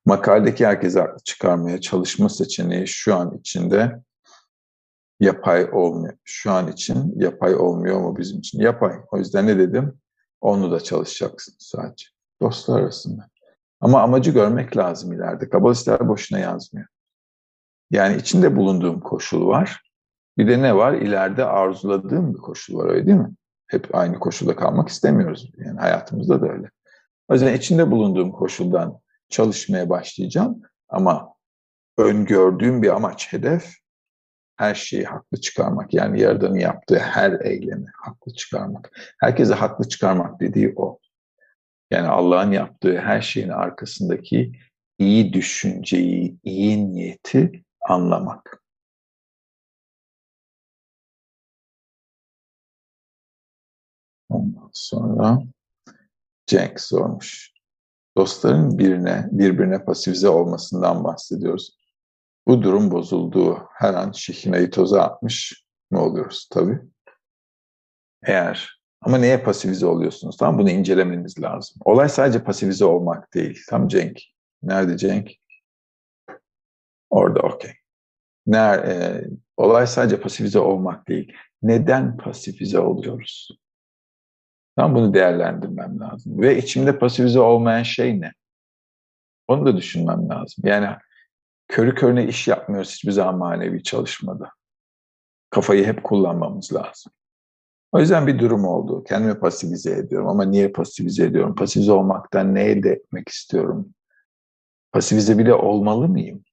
Makaledeki 0.06 0.66
herkese 0.66 1.00
haklı 1.00 1.24
çıkarmaya 1.24 1.82
çalışma 1.82 2.30
seçeneği 2.30 2.88
şu 2.88 3.16
an 3.16 3.38
içinde 3.40 4.04
yapay 5.20 5.70
olmuyor. 5.72 6.18
Şu 6.24 6.52
an 6.52 6.72
için 6.72 7.14
yapay 7.20 7.56
olmuyor 7.56 8.00
mu 8.00 8.18
bizim 8.18 8.40
için? 8.40 8.60
Yapay. 8.60 8.94
O 9.12 9.18
yüzden 9.18 9.48
ne 9.48 9.58
dedim? 9.58 10.00
Onu 10.42 10.72
da 10.72 10.80
çalışacaksın 10.80 11.56
sadece. 11.60 12.08
Dostlar 12.42 12.82
arasında. 12.82 13.30
Ama 13.82 14.02
amacı 14.02 14.32
görmek 14.32 14.78
lazım 14.78 15.14
ileride. 15.14 15.50
Kabalistler 15.50 16.08
boşuna 16.08 16.40
yazmıyor. 16.40 16.88
Yani 17.92 18.16
içinde 18.16 18.56
bulunduğum 18.56 19.00
koşul 19.00 19.48
var. 19.48 19.82
Bir 20.38 20.48
de 20.48 20.62
ne 20.62 20.76
var? 20.76 20.94
İleride 20.94 21.46
arzuladığım 21.46 22.34
bir 22.34 22.40
koşul 22.40 22.78
var 22.78 22.90
öyle 22.90 23.08
değil 23.08 23.18
mi? 23.18 23.32
Hep 23.68 23.96
aynı 23.96 24.20
koşulda 24.20 24.56
kalmak 24.56 24.90
istemiyoruz. 24.90 25.52
Yani 25.58 25.80
hayatımızda 25.80 26.42
da 26.42 26.48
öyle. 26.48 26.70
O 27.28 27.34
yüzden 27.34 27.54
içinde 27.54 27.92
bulunduğum 27.92 28.32
koşuldan 28.32 29.00
çalışmaya 29.30 29.90
başlayacağım. 29.90 30.62
Ama 30.90 31.34
öngördüğüm 31.98 32.82
bir 32.82 32.96
amaç, 32.96 33.34
hedef 33.34 33.74
her 34.56 34.76
şeyi 34.76 35.06
haklı 35.06 35.42
çıkarmak. 35.42 35.94
Yani 35.94 36.22
Yaradan'ın 36.22 36.60
yaptığı 36.60 37.00
her 37.00 37.32
eylemi 37.32 37.92
haklı 38.04 38.34
çıkarmak. 38.34 38.92
Herkese 39.20 39.54
haklı 39.54 39.90
çıkarmak 39.90 40.40
dediği 40.40 40.74
o. 40.76 41.00
Yani 41.92 42.08
Allah'ın 42.08 42.52
yaptığı 42.52 43.00
her 43.00 43.22
şeyin 43.22 43.50
arkasındaki 43.50 44.52
iyi 45.00 45.34
düşünceyi, 45.34 46.38
iyi 46.44 46.92
niyeti 46.92 47.64
anlamak. 47.82 48.64
Ondan 54.30 54.70
sonra 54.74 55.44
Cenk 56.48 56.82
sormuş. 56.82 57.54
Dostların 58.18 58.78
birine, 58.78 59.28
birbirine 59.32 59.86
pasifize 59.86 60.30
olmasından 60.30 61.04
bahsediyoruz. 61.04 61.78
Bu 62.48 62.62
durum 62.64 62.92
bozulduğu 62.92 63.68
her 63.74 63.94
an 63.94 64.12
şihinayı 64.12 64.72
toza 64.72 65.02
atmış 65.02 65.66
mı 65.92 66.02
oluyoruz 66.02 66.50
tabii. 66.52 66.80
Eğer 68.24 68.77
ama 69.02 69.18
neye 69.18 69.38
pasifize 69.44 69.86
oluyorsunuz? 69.86 70.38
Tam 70.38 70.60
bunu 70.60 70.70
incelemeniz 70.70 71.42
lazım. 71.42 71.78
Olay 71.86 72.10
sadece 72.10 72.44
pasifize 72.44 72.86
olmak 72.86 73.34
değil. 73.34 73.62
Tam 73.70 73.88
Cenk. 73.88 74.22
Nerede 74.64 74.98
Cenk? 74.98 75.32
Orada 77.10 77.40
okey. 77.40 77.72
E, 78.56 79.22
olay 79.58 79.88
sadece 79.88 80.22
pasifize 80.22 80.60
olmak 80.60 81.08
değil. 81.08 81.34
Neden 81.62 82.18
pasifize 82.18 82.80
oluyoruz? 82.80 83.50
Tam 84.76 84.96
bunu 84.96 85.14
değerlendirmem 85.14 86.00
lazım. 86.00 86.42
Ve 86.42 86.58
içimde 86.58 87.00
pasifize 87.00 87.40
olmayan 87.40 87.84
şey 87.84 88.22
ne? 88.22 88.34
Onu 89.48 89.66
da 89.66 89.78
düşünmem 89.78 90.30
lazım. 90.30 90.64
Yani 90.68 90.98
körü 91.68 91.96
körüne 91.96 92.28
iş 92.28 92.48
yapmıyoruz 92.48 92.92
hiçbir 92.92 93.12
zaman 93.12 93.38
manevi 93.38 93.84
çalışmada. 93.84 94.52
Kafayı 95.50 95.86
hep 95.86 96.04
kullanmamız 96.04 96.74
lazım. 96.74 97.12
O 97.98 98.00
yüzden 98.00 98.28
bir 98.28 98.40
durum 98.40 98.66
oldu. 98.66 99.04
Kendimi 99.04 99.40
pasifize 99.40 99.92
ediyorum 99.92 100.28
ama 100.28 100.46
niye 100.46 100.72
pasifize 100.72 101.26
ediyorum? 101.26 101.56
Pasifize 101.56 101.92
olmaktan 101.92 102.56
ne 102.56 102.64
elde 102.64 102.90
etmek 102.90 103.30
istiyorum? 103.30 103.94
Pasifize 104.92 105.38
bile 105.38 105.54
olmalı 105.54 106.10
mıyım? 106.10 106.44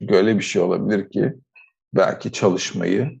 Böyle 0.00 0.36
bir 0.36 0.42
şey 0.42 0.62
olabilir 0.62 1.10
ki 1.10 1.34
belki 1.94 2.32
çalışmayı 2.32 3.20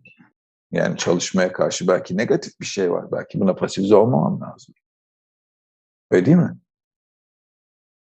yani 0.72 0.96
çalışmaya 0.96 1.52
karşı 1.52 1.88
belki 1.88 2.16
negatif 2.16 2.60
bir 2.60 2.66
şey 2.66 2.92
var. 2.92 3.12
Belki 3.12 3.40
buna 3.40 3.54
pasifize 3.54 3.96
olmamam 3.96 4.40
lazım. 4.40 4.74
Öyle 6.10 6.26
değil 6.26 6.36
mi? 6.36 6.56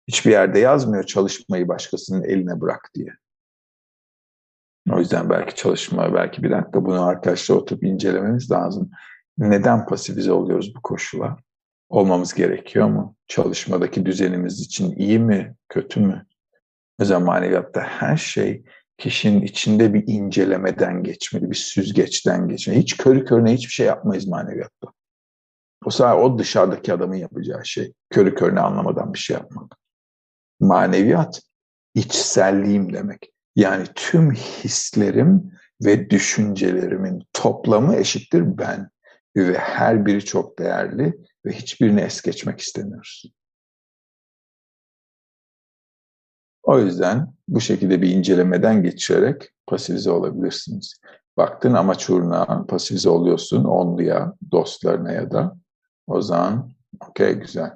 Hiçbir 0.07 0.31
yerde 0.31 0.59
yazmıyor 0.59 1.03
çalışmayı 1.03 1.67
başkasının 1.67 2.23
eline 2.23 2.61
bırak 2.61 2.91
diye. 2.95 3.13
O 4.91 4.99
yüzden 4.99 5.29
belki 5.29 5.55
çalışma, 5.55 6.13
belki 6.13 6.43
bir 6.43 6.51
dakika 6.51 6.85
bunu 6.85 7.05
arkadaşlar 7.05 7.55
oturup 7.55 7.83
incelememiz 7.83 8.51
lazım. 8.51 8.91
Neden 9.37 9.85
pasifize 9.85 10.31
oluyoruz 10.31 10.75
bu 10.75 10.81
koşula? 10.81 11.37
Olmamız 11.89 12.33
gerekiyor 12.33 12.87
mu? 12.87 13.15
Çalışmadaki 13.27 14.05
düzenimiz 14.05 14.59
için 14.59 14.95
iyi 14.95 15.19
mi, 15.19 15.55
kötü 15.69 15.99
mü? 15.99 16.25
Mesela 16.99 17.19
maneviyatta 17.19 17.81
her 17.81 18.17
şey 18.17 18.63
kişinin 18.97 19.41
içinde 19.41 19.93
bir 19.93 20.03
incelemeden 20.07 21.03
geçmeli, 21.03 21.51
bir 21.51 21.55
süzgeçten 21.55 22.47
geçmeli. 22.47 22.79
Hiç 22.79 22.97
körü 22.97 23.25
körüne 23.25 23.53
hiçbir 23.53 23.71
şey 23.71 23.85
yapmayız 23.85 24.27
maneviyatta. 24.27 24.87
O 25.85 25.89
sefer 25.89 26.15
o 26.15 26.39
dışarıdaki 26.39 26.93
adamın 26.93 27.15
yapacağı 27.15 27.65
şey. 27.65 27.93
Körü 28.09 28.35
körüne 28.35 28.59
anlamadan 28.59 29.13
bir 29.13 29.19
şey 29.19 29.33
yapmak. 29.33 29.77
Maneviyat 30.59 31.41
içselliğim 31.95 32.93
demek. 32.93 33.31
Yani 33.55 33.85
tüm 33.95 34.31
hislerim 34.31 35.51
ve 35.85 36.09
düşüncelerimin 36.09 37.23
toplamı 37.33 37.95
eşittir 37.95 38.57
ben. 38.57 38.89
Ve 39.37 39.57
her 39.57 40.05
biri 40.05 40.25
çok 40.25 40.59
değerli 40.59 41.17
ve 41.45 41.51
hiçbirini 41.51 42.01
es 42.01 42.21
geçmek 42.21 42.59
istemiyoruz. 42.59 43.23
O 46.63 46.79
yüzden 46.79 47.33
bu 47.47 47.61
şekilde 47.61 48.01
bir 48.01 48.09
incelemeden 48.09 48.83
geçerek 48.83 49.49
pasifize 49.67 50.11
olabilirsiniz. 50.11 51.01
Baktın 51.37 51.73
amaç 51.73 52.09
uğruna 52.09 52.65
pasifize 52.65 53.09
oluyorsun 53.09 53.63
onluya, 53.63 54.33
dostlarına 54.51 55.11
ya 55.11 55.31
da 55.31 55.57
o 56.07 56.21
zaman 56.21 56.71
okey 57.09 57.33
güzel. 57.33 57.71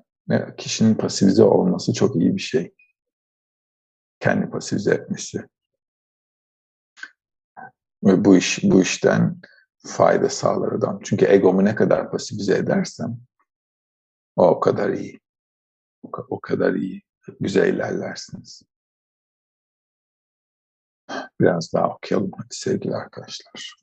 Kişinin 0.57 0.95
pasifize 0.95 1.43
olması 1.43 1.93
çok 1.93 2.15
iyi 2.15 2.35
bir 2.35 2.41
şey. 2.41 2.73
Kendi 4.19 4.49
pasifize 4.49 4.93
etmesi. 4.93 5.47
Ve 8.03 8.25
bu 8.25 8.37
iş 8.37 8.59
bu 8.63 8.81
işten 8.81 9.41
fayda 9.85 10.29
sağlar 10.29 10.71
adam. 10.71 10.99
Çünkü 11.03 11.25
egomu 11.25 11.65
ne 11.65 11.75
kadar 11.75 12.11
pasifize 12.11 12.57
edersem 12.57 13.17
o, 14.35 14.47
o 14.47 14.59
kadar 14.59 14.89
iyi. 14.89 15.19
o 16.03 16.39
kadar 16.39 16.73
iyi, 16.73 17.01
güzel 17.39 17.73
ilerlersiniz. 17.73 18.63
Biraz 21.39 21.73
daha 21.73 21.95
okuyalım 21.95 22.31
hadi 22.37 22.55
sevgili 22.55 22.95
arkadaşlar. 22.95 23.75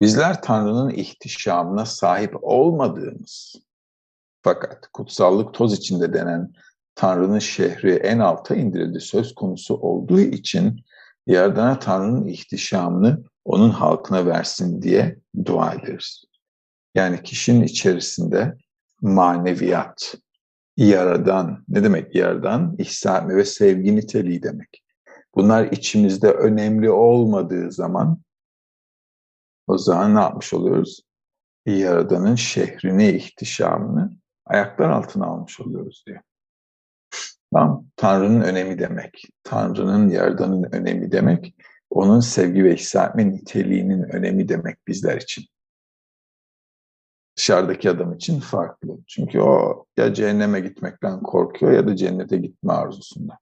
Bizler 0.00 0.42
Tanrı'nın 0.42 0.90
ihtişamına 0.90 1.86
sahip 1.86 2.34
olmadığımız 2.42 3.56
fakat 4.42 4.88
kutsallık 4.92 5.54
toz 5.54 5.72
içinde 5.72 6.12
denen 6.12 6.52
Tanrı'nın 6.96 7.38
şehri 7.38 7.92
en 7.94 8.18
alta 8.18 8.54
indirildi 8.54 9.00
söz 9.00 9.34
konusu 9.34 9.74
olduğu 9.74 10.20
için 10.20 10.84
Yaradan'a 11.26 11.78
Tanrı'nın 11.78 12.26
ihtişamını 12.26 13.24
onun 13.44 13.70
halkına 13.70 14.26
versin 14.26 14.82
diye 14.82 15.18
dua 15.44 15.72
ederiz. 15.74 16.24
Yani 16.94 17.22
kişinin 17.22 17.62
içerisinde 17.62 18.56
maneviyat, 19.00 20.14
yaradan, 20.76 21.64
ne 21.68 21.84
demek 21.84 22.14
yaradan? 22.14 22.76
İhsan 22.78 23.28
ve 23.28 23.44
sevgi 23.44 23.96
niteliği 23.96 24.42
demek. 24.42 24.84
Bunlar 25.34 25.64
içimizde 25.64 26.30
önemli 26.30 26.90
olmadığı 26.90 27.72
zaman 27.72 28.18
o 29.66 29.78
zaman 29.78 30.14
ne 30.14 30.20
yapmış 30.20 30.54
oluyoruz? 30.54 31.00
Yaradan'ın 31.66 32.34
şehrini, 32.34 33.10
ihtişamını 33.10 34.16
ayaklar 34.46 34.90
altına 34.90 35.26
almış 35.26 35.60
oluyoruz 35.60 36.04
diyor. 36.06 36.20
Tamam, 37.52 37.86
Tanrı'nın 37.96 38.40
önemi 38.40 38.78
demek. 38.78 39.22
Tanrı'nın, 39.44 40.08
Yaradan'ın 40.08 40.62
önemi 40.72 41.12
demek. 41.12 41.54
Onun 41.90 42.20
sevgi 42.20 42.64
ve 42.64 42.74
hissetme 42.74 43.30
niteliğinin 43.30 44.02
önemi 44.02 44.48
demek 44.48 44.88
bizler 44.88 45.16
için. 45.16 45.44
Dışarıdaki 47.36 47.90
adam 47.90 48.12
için 48.12 48.40
farklı. 48.40 48.98
Çünkü 49.06 49.40
o 49.40 49.86
ya 49.96 50.14
cehenneme 50.14 50.60
gitmekten 50.60 51.22
korkuyor 51.22 51.72
ya 51.72 51.88
da 51.88 51.96
cennete 51.96 52.36
gitme 52.36 52.72
arzusunda. 52.72 53.38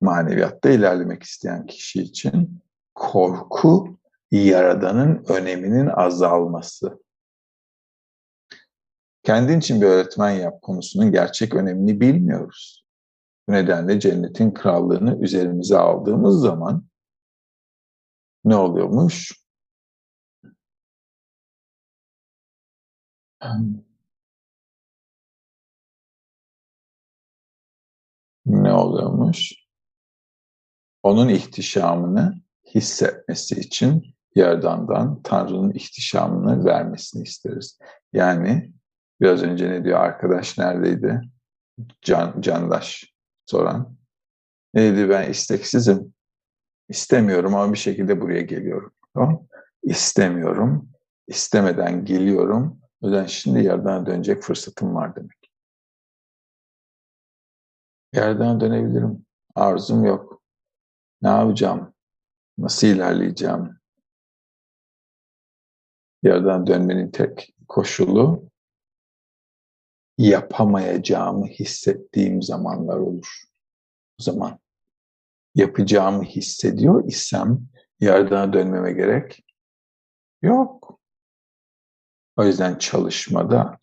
Maneviyatta 0.00 0.70
ilerlemek 0.70 1.22
isteyen 1.22 1.66
kişi 1.66 2.02
için 2.02 2.62
korku 2.94 3.98
Yaradan'ın 4.30 5.24
öneminin 5.28 5.86
azalması. 5.86 7.02
Kendin 9.22 9.58
için 9.58 9.80
bir 9.80 9.86
öğretmen 9.86 10.30
yap 10.30 10.62
konusunun 10.62 11.12
gerçek 11.12 11.54
önemini 11.54 12.00
bilmiyoruz. 12.00 12.81
Nedenle 13.48 14.00
cennetin 14.00 14.50
krallığını 14.50 15.18
üzerimize 15.20 15.78
aldığımız 15.78 16.40
zaman 16.40 16.86
ne 18.44 18.56
oluyormuş? 18.56 19.32
Ne 28.46 28.72
oluyormuş? 28.72 29.52
Onun 31.02 31.28
ihtişamını 31.28 32.40
hissetmesi 32.74 33.60
için 33.60 34.14
Yaradan'dan 34.34 35.22
Tanrı'nın 35.22 35.72
ihtişamını 35.72 36.64
vermesini 36.64 37.22
isteriz. 37.22 37.78
Yani 38.12 38.72
biraz 39.20 39.42
önce 39.42 39.70
ne 39.70 39.84
diyor 39.84 40.00
arkadaş 40.00 40.58
neredeydi? 40.58 41.20
Can, 42.02 42.40
candaş 42.40 43.11
soran. 43.46 43.96
Ne 44.74 44.92
dedi 44.92 45.08
ben 45.08 45.30
isteksizim. 45.30 46.14
İstemiyorum 46.88 47.54
ama 47.54 47.72
bir 47.72 47.78
şekilde 47.78 48.20
buraya 48.20 48.40
geliyorum. 48.40 48.92
Tamam? 49.14 49.46
İstemiyorum. 49.82 50.88
İstemeden 51.26 52.04
geliyorum. 52.04 52.80
Yüzden 53.02 53.26
şimdi 53.26 53.64
yerden 53.64 54.06
dönecek 54.06 54.42
fırsatım 54.42 54.94
var 54.94 55.16
demek. 55.16 55.50
Yerden 58.14 58.60
dönebilirim. 58.60 59.26
Arzum 59.54 60.04
yok. 60.04 60.42
Ne 61.22 61.28
yapacağım? 61.28 61.94
Nasıl 62.58 62.86
ilerleyeceğim? 62.86 63.78
Yerden 66.22 66.66
dönmenin 66.66 67.10
tek 67.10 67.54
koşulu 67.68 68.51
yapamayacağımı 70.18 71.46
hissettiğim 71.46 72.42
zamanlar 72.42 72.96
olur. 72.96 73.42
O 74.20 74.22
zaman 74.22 74.58
yapacağımı 75.54 76.22
hissediyor 76.22 77.04
isem 77.04 77.60
yerden 78.00 78.52
dönmeme 78.52 78.92
gerek 78.92 79.44
yok. 80.42 81.00
O 82.36 82.44
yüzden 82.44 82.78
çalışmada 82.78 83.78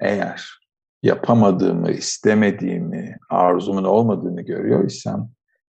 eğer 0.00 0.60
yapamadığımı, 1.02 1.90
istemediğimi, 1.90 3.18
arzumun 3.30 3.84
olmadığını 3.84 4.42
görüyor 4.42 4.84
isem 4.84 5.30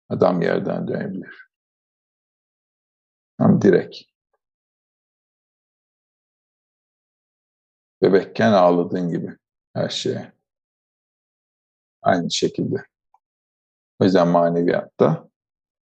adam 0.09 0.41
yerden 0.41 0.87
dönebilir. 0.87 1.47
Tam 3.37 3.61
direkt. 3.61 3.97
Bebekken 8.01 8.51
ağladığın 8.51 9.09
gibi 9.09 9.37
her 9.77 9.89
şeye. 9.89 10.33
Aynı 12.01 12.31
şekilde. 12.31 12.75
O 13.99 14.03
yüzden 14.03 14.27
maneviyatta 14.27 15.29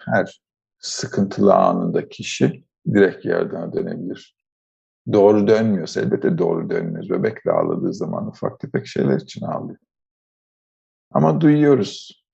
her 0.02 0.42
sıkıntılı 0.80 1.56
anında 1.56 2.10
kişi 2.10 2.64
direkt 2.94 3.26
yerden 3.26 3.74
dönebilir. 3.74 4.36
Doğru 5.14 5.48
dönmüyorsa 5.48 6.02
elbette 6.02 6.38
doğru 6.38 6.70
dönmüyoruz. 6.70 7.10
Bebek 7.10 7.46
de 7.46 7.52
ağladığı 7.52 7.94
zaman 7.94 8.28
ufak 8.28 8.60
tefek 8.60 8.88
şeyler 8.88 9.20
için 9.20 9.46
ağlıyor. 9.46 9.80
Ama 11.12 11.42
duyuyoruz. 11.42 12.26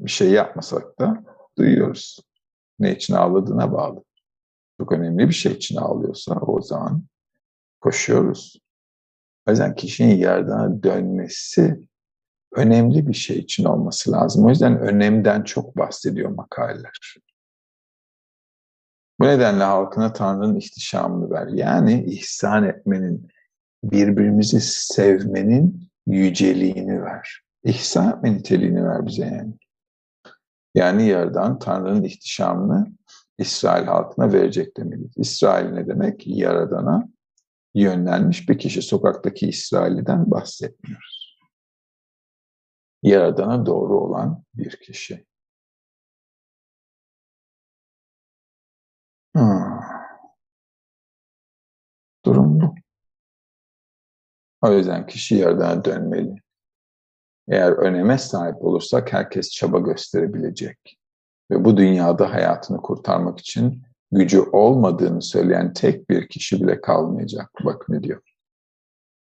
Bir 0.00 0.10
şey 0.10 0.30
yapmasak 0.30 0.98
da 0.98 1.24
duyuyoruz. 1.58 2.20
Ne 2.78 2.92
için 2.92 3.14
ağladığına 3.14 3.72
bağlı. 3.72 4.04
Çok 4.80 4.92
önemli 4.92 5.28
bir 5.28 5.34
şey 5.34 5.52
için 5.52 5.76
ağlıyorsa 5.76 6.34
o 6.34 6.60
zaman 6.60 7.04
koşuyoruz. 7.80 8.60
O 9.50 9.52
yüzden 9.52 9.74
kişinin 9.74 10.16
yerden 10.16 10.82
dönmesi 10.82 11.80
önemli 12.52 13.06
bir 13.06 13.14
şey 13.14 13.38
için 13.38 13.64
olması 13.64 14.12
lazım. 14.12 14.44
O 14.44 14.48
yüzden 14.48 14.78
önemden 14.78 15.42
çok 15.42 15.76
bahsediyor 15.76 16.30
makaleler. 16.30 17.16
Bu 19.20 19.24
nedenle 19.24 19.64
halkına 19.64 20.12
Tanrı'nın 20.12 20.56
ihtişamını 20.56 21.30
ver. 21.30 21.46
Yani 21.46 22.04
ihsan 22.04 22.64
etmenin, 22.64 23.28
birbirimizi 23.84 24.60
sevmenin 24.60 25.90
yüceliğini 26.06 27.02
ver. 27.02 27.42
İhsan 27.64 28.08
etme 28.08 28.34
niteliğini 28.34 28.84
ver 28.84 29.06
bize 29.06 29.26
yani. 29.26 29.54
Yani 30.74 31.02
yerden 31.02 31.58
Tanrı'nın 31.58 32.04
ihtişamını 32.04 32.92
İsrail 33.38 33.86
halkına 33.86 34.32
verecek 34.32 34.76
demeliyiz. 34.76 35.12
İsrail 35.16 35.70
ne 35.70 35.86
demek? 35.86 36.26
Yaradana 36.26 37.08
yönlenmiş 37.74 38.48
bir 38.48 38.58
kişi. 38.58 38.82
Sokaktaki 38.82 39.48
İsrail'den 39.48 40.30
bahsetmiyoruz. 40.30 41.40
Yaradana 43.02 43.66
doğru 43.66 44.00
olan 44.00 44.44
bir 44.54 44.76
kişi. 44.76 45.26
Hmm. 49.36 49.80
Durum 52.24 52.60
bu. 52.60 52.74
O 54.62 54.72
yüzden 54.72 55.06
kişi 55.06 55.34
yerden 55.34 55.84
dönmeli. 55.84 56.34
Eğer 57.48 57.72
öneme 57.72 58.18
sahip 58.18 58.64
olursak 58.64 59.12
herkes 59.12 59.50
çaba 59.50 59.78
gösterebilecek. 59.78 60.98
Ve 61.50 61.64
bu 61.64 61.76
dünyada 61.76 62.32
hayatını 62.32 62.76
kurtarmak 62.76 63.38
için 63.38 63.82
gücü 64.12 64.40
olmadığını 64.40 65.22
söyleyen 65.22 65.72
tek 65.72 66.10
bir 66.10 66.28
kişi 66.28 66.62
bile 66.62 66.80
kalmayacak. 66.80 67.50
Bak 67.64 67.86
diyor. 68.02 68.22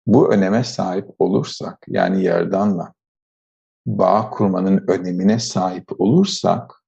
Bu 0.08 0.34
öneme 0.34 0.64
sahip 0.64 1.10
olursak, 1.20 1.86
yani 1.88 2.24
yerdanla 2.24 2.94
bağ 3.86 4.30
kurmanın 4.30 4.86
önemine 4.88 5.40
sahip 5.40 6.02
olursak, 6.02 6.84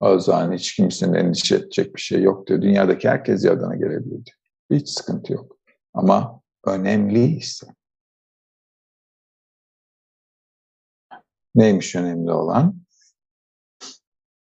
o 0.00 0.18
zaman 0.18 0.52
hiç 0.52 0.74
kimsenin 0.76 1.14
endişe 1.14 1.56
edecek 1.56 1.96
bir 1.96 2.00
şey 2.00 2.22
yok 2.22 2.46
diyor. 2.46 2.62
Dünyadaki 2.62 3.08
herkes 3.08 3.44
yardana 3.44 3.76
gelebilir 3.76 4.24
diyor. 4.24 4.38
Hiç 4.70 4.88
sıkıntı 4.88 5.32
yok. 5.32 5.56
Ama 5.94 6.40
önemliyse, 6.64 7.66
neymiş 11.54 11.96
önemli 11.96 12.32
olan? 12.32 12.80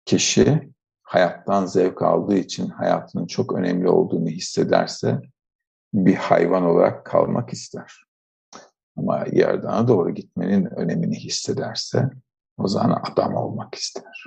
Kişi 0.05 0.74
hayattan 1.05 1.67
zevk 1.67 2.03
aldığı 2.03 2.37
için 2.37 2.69
hayatının 2.69 3.27
çok 3.27 3.53
önemli 3.53 3.89
olduğunu 3.89 4.29
hissederse 4.29 5.21
bir 5.95 6.15
hayvan 6.15 6.65
olarak 6.65 7.07
kalmak 7.07 7.53
ister. 7.53 8.05
Ama 8.97 9.25
yerdana 9.33 9.89
doğru 9.89 10.15
gitmenin 10.15 10.65
önemini 10.65 11.17
hissederse 11.17 12.11
o 12.59 12.69
zaman 12.69 13.03
adam 13.13 13.35
olmak 13.35 13.75
ister. 13.75 14.25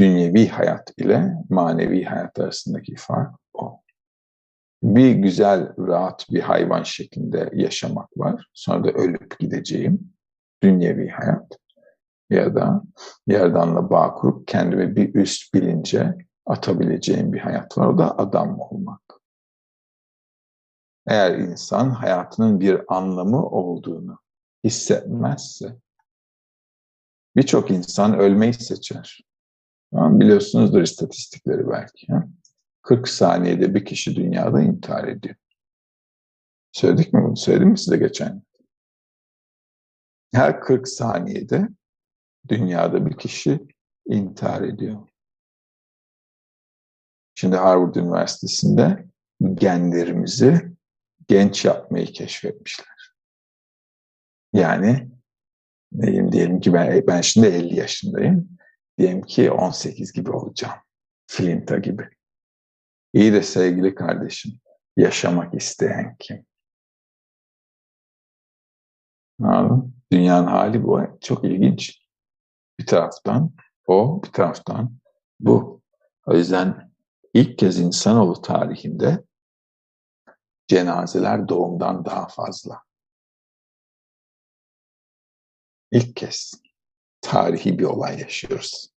Dünyevi 0.00 0.48
hayat 0.48 0.92
ile 0.96 1.34
manevi 1.50 2.04
hayat 2.04 2.38
arasındaki 2.38 2.94
fark 2.96 3.34
o. 3.52 3.80
Bir 4.82 5.14
güzel, 5.14 5.76
rahat 5.78 6.26
bir 6.30 6.40
hayvan 6.40 6.82
şeklinde 6.82 7.50
yaşamak 7.52 8.08
var. 8.16 8.46
Sonra 8.52 8.84
da 8.84 8.90
ölüp 8.90 9.38
gideceğim. 9.38 10.12
Dünyevi 10.62 11.08
hayat. 11.08 11.58
Ya 12.30 12.54
da 12.54 12.82
yerdanla 13.26 13.90
bağ 13.90 14.14
kurup 14.14 14.48
kendimi 14.48 14.96
bir 14.96 15.14
üst 15.14 15.54
bilince 15.54 16.14
atabileceğim 16.46 17.32
bir 17.32 17.38
hayat 17.38 17.78
var. 17.78 17.86
O 17.86 17.98
da 17.98 18.18
adam 18.18 18.60
olmak. 18.60 19.02
Eğer 21.06 21.38
insan 21.38 21.90
hayatının 21.90 22.60
bir 22.60 22.94
anlamı 22.96 23.46
olduğunu 23.46 24.18
hissetmezse, 24.64 25.76
birçok 27.36 27.70
insan 27.70 28.18
ölmeyi 28.18 28.54
seçer. 28.54 29.20
Biliyorsunuzdur 29.92 30.82
istatistikleri 30.82 31.68
belki. 31.68 32.06
Ha? 32.12 32.28
40 32.82 33.08
saniyede 33.08 33.74
bir 33.74 33.84
kişi 33.84 34.16
dünyada 34.16 34.60
intihar 34.60 35.08
ediyor. 35.08 35.34
Söyledik 36.72 37.12
mi 37.12 37.22
bunu? 37.24 37.36
Söyledim 37.36 37.68
mi 37.68 37.78
size 37.78 37.96
geçen? 37.96 38.42
Her 40.34 40.60
40 40.60 40.88
saniyede 40.88 41.68
dünyada 42.48 43.06
bir 43.06 43.18
kişi 43.18 43.60
intihar 44.06 44.62
ediyor. 44.62 45.08
Şimdi 47.34 47.56
Harvard 47.56 47.94
Üniversitesi'nde 47.94 49.08
genlerimizi 49.54 50.72
genç 51.28 51.64
yapmayı 51.64 52.06
keşfetmişler. 52.06 53.12
Yani 54.52 55.08
neyim 55.92 56.32
diyelim 56.32 56.60
ki 56.60 56.72
ben, 56.72 57.06
ben 57.06 57.20
şimdi 57.20 57.46
50 57.46 57.76
yaşındayım. 57.76 58.48
Diyelim 58.98 59.22
ki 59.22 59.50
18 59.50 60.12
gibi 60.12 60.30
olacağım. 60.30 60.78
Flinta 61.26 61.78
gibi. 61.78 62.08
İyi 63.12 63.32
de 63.32 63.42
sevgili 63.42 63.94
kardeşim, 63.94 64.60
yaşamak 64.96 65.54
isteyen 65.54 66.16
kim? 66.18 66.46
Anladın? 69.42 69.94
Dünyanın 70.12 70.46
hali 70.46 70.84
bu. 70.84 71.18
Çok 71.20 71.44
ilginç. 71.44 72.07
Bir 72.78 72.86
taraftan 72.86 73.52
o, 73.86 74.22
bir 74.24 74.32
taraftan 74.32 74.98
bu. 75.40 75.82
O 76.26 76.34
yüzden 76.34 76.92
ilk 77.34 77.58
kez 77.58 77.78
insanoğlu 77.78 78.42
tarihinde 78.42 79.24
cenazeler 80.68 81.48
doğumdan 81.48 82.04
daha 82.04 82.28
fazla. 82.28 82.82
İlk 85.92 86.16
kez 86.16 86.52
tarihi 87.20 87.78
bir 87.78 87.84
olay 87.84 88.20
yaşıyoruz. 88.20 88.92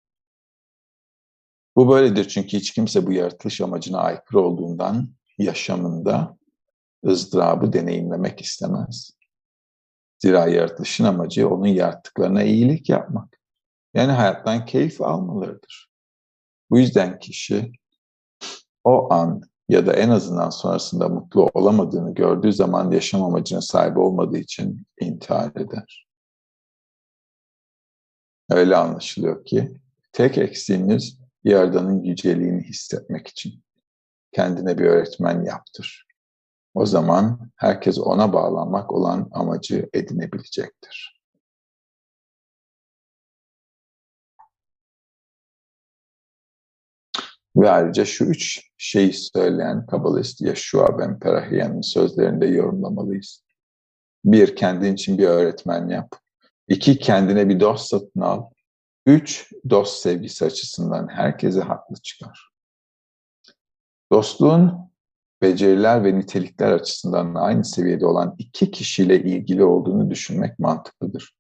Bu 1.77 1.89
böyledir 1.89 2.29
çünkü 2.29 2.57
hiç 2.57 2.73
kimse 2.73 3.07
bu 3.07 3.13
yaratılış 3.13 3.61
amacına 3.61 3.99
aykırı 3.99 4.41
olduğundan 4.41 5.15
yaşamında 5.39 6.39
ızdırabı 7.07 7.73
deneyimlemek 7.73 8.41
istemez. 8.41 9.11
Zira 10.19 10.47
yaratılışın 10.47 11.05
amacı 11.05 11.49
onun 11.49 11.67
yarattıklarına 11.67 12.43
iyilik 12.43 12.89
yapmak. 12.89 13.40
Yani 13.95 14.13
hayattan 14.13 14.65
keyif 14.65 15.01
almalarıdır. 15.01 15.91
Bu 16.71 16.79
yüzden 16.79 17.19
kişi 17.19 17.73
o 18.85 19.13
an 19.13 19.43
ya 19.69 19.87
da 19.87 19.93
en 19.93 20.09
azından 20.09 20.51
sonrasında 20.51 21.09
mutlu 21.09 21.51
olamadığını 21.55 22.15
gördüğü 22.15 22.53
zaman 22.53 22.91
yaşam 22.91 23.25
amacına 23.25 23.61
sahip 23.61 23.99
olmadığı 23.99 24.39
için 24.39 24.87
intihar 25.01 25.51
eder. 25.51 26.09
Öyle 28.51 28.77
anlaşılıyor 28.77 29.45
ki 29.45 29.81
tek 30.13 30.39
eksiğimiz 30.39 31.19
Yaradan'ın 31.45 32.03
yüceliğini 32.03 32.63
hissetmek 32.63 33.29
için 33.29 33.65
kendine 34.33 34.79
bir 34.79 34.85
öğretmen 34.85 35.45
yaptır. 35.45 36.07
O 36.75 36.87
zaman 36.87 37.51
herkes 37.57 37.99
ona 37.99 38.33
bağlanmak 38.33 38.93
olan 38.93 39.31
amacı 39.33 39.91
edinebilecektir. 39.93 41.20
Ve 47.57 47.71
ayrıca 47.71 48.05
şu 48.05 48.25
üç 48.25 48.71
şeyi 48.79 49.13
söyleyen 49.13 49.87
Kabalist 49.87 50.41
Yeshua 50.41 50.99
Ben 50.99 51.19
Perahiyan'ın 51.19 51.81
sözlerinde 51.81 52.47
yorumlamalıyız. 52.47 53.45
Bir, 54.25 54.57
kendin 54.57 54.95
için 54.95 55.19
bir 55.19 55.27
öğretmen 55.27 55.89
yap. 55.89 56.17
İki, 56.69 56.99
kendine 56.99 57.49
bir 57.49 57.61
dost 57.61 57.89
satın 57.89 58.21
al. 58.21 58.45
Üç, 59.07 59.53
dost 59.71 60.03
sevgisi 60.03 60.45
açısından 60.45 61.09
herkese 61.09 61.61
haklı 61.61 61.97
çıkar. 61.97 62.51
Dostluğun 64.13 64.91
beceriler 65.43 66.05
ve 66.05 66.19
nitelikler 66.19 66.73
açısından 66.73 67.35
aynı 67.35 67.65
seviyede 67.65 68.07
olan 68.07 68.35
iki 68.39 68.71
kişiyle 68.71 69.23
ilgili 69.23 69.65
olduğunu 69.65 70.11
düşünmek 70.11 70.59
mantıklıdır. 70.59 71.35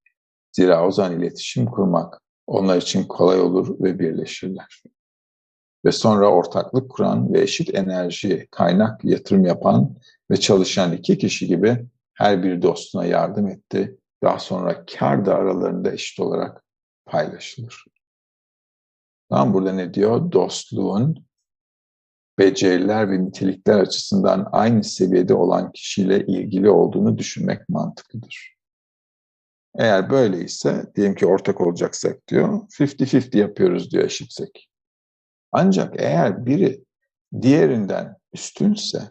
Zira 0.52 0.86
o 0.86 0.90
zaman 0.90 1.20
iletişim 1.20 1.66
kurmak 1.66 2.20
onlar 2.46 2.76
için 2.76 3.04
kolay 3.04 3.40
olur 3.40 3.80
ve 3.80 3.98
birleşirler. 3.98 4.82
Ve 5.84 5.92
sonra 5.92 6.30
ortaklık 6.30 6.90
kuran 6.90 7.32
ve 7.32 7.40
eşit 7.40 7.74
enerji, 7.74 8.48
kaynak 8.50 9.04
yatırım 9.04 9.44
yapan 9.44 9.96
ve 10.30 10.36
çalışan 10.36 10.92
iki 10.92 11.18
kişi 11.18 11.46
gibi 11.46 11.86
her 12.14 12.42
bir 12.42 12.62
dostuna 12.62 13.04
yardım 13.04 13.48
etti. 13.48 13.98
Daha 14.22 14.38
sonra 14.38 14.84
kar 14.84 15.26
da 15.26 15.34
aralarında 15.34 15.92
eşit 15.92 16.20
olarak 16.20 16.64
paylaşılır. 17.06 17.84
Tamam 19.30 19.54
burada 19.54 19.72
ne 19.72 19.94
diyor? 19.94 20.32
Dostluğun 20.32 21.26
beceriler 22.38 23.10
ve 23.10 23.24
nitelikler 23.24 23.78
açısından 23.78 24.48
aynı 24.52 24.84
seviyede 24.84 25.34
olan 25.34 25.72
kişiyle 25.72 26.26
ilgili 26.26 26.70
olduğunu 26.70 27.18
düşünmek 27.18 27.68
mantıklıdır. 27.68 28.56
Eğer 29.78 30.10
böyleyse, 30.10 30.92
diyelim 30.96 31.14
ki 31.14 31.26
ortak 31.26 31.60
olacaksak 31.60 32.28
diyor, 32.28 32.48
50-50 32.48 33.38
yapıyoruz 33.38 33.90
diyor 33.90 34.04
eşitsek. 34.04 34.69
Ancak 35.52 35.94
eğer 35.98 36.46
biri 36.46 36.84
diğerinden 37.42 38.16
üstünse, 38.32 39.08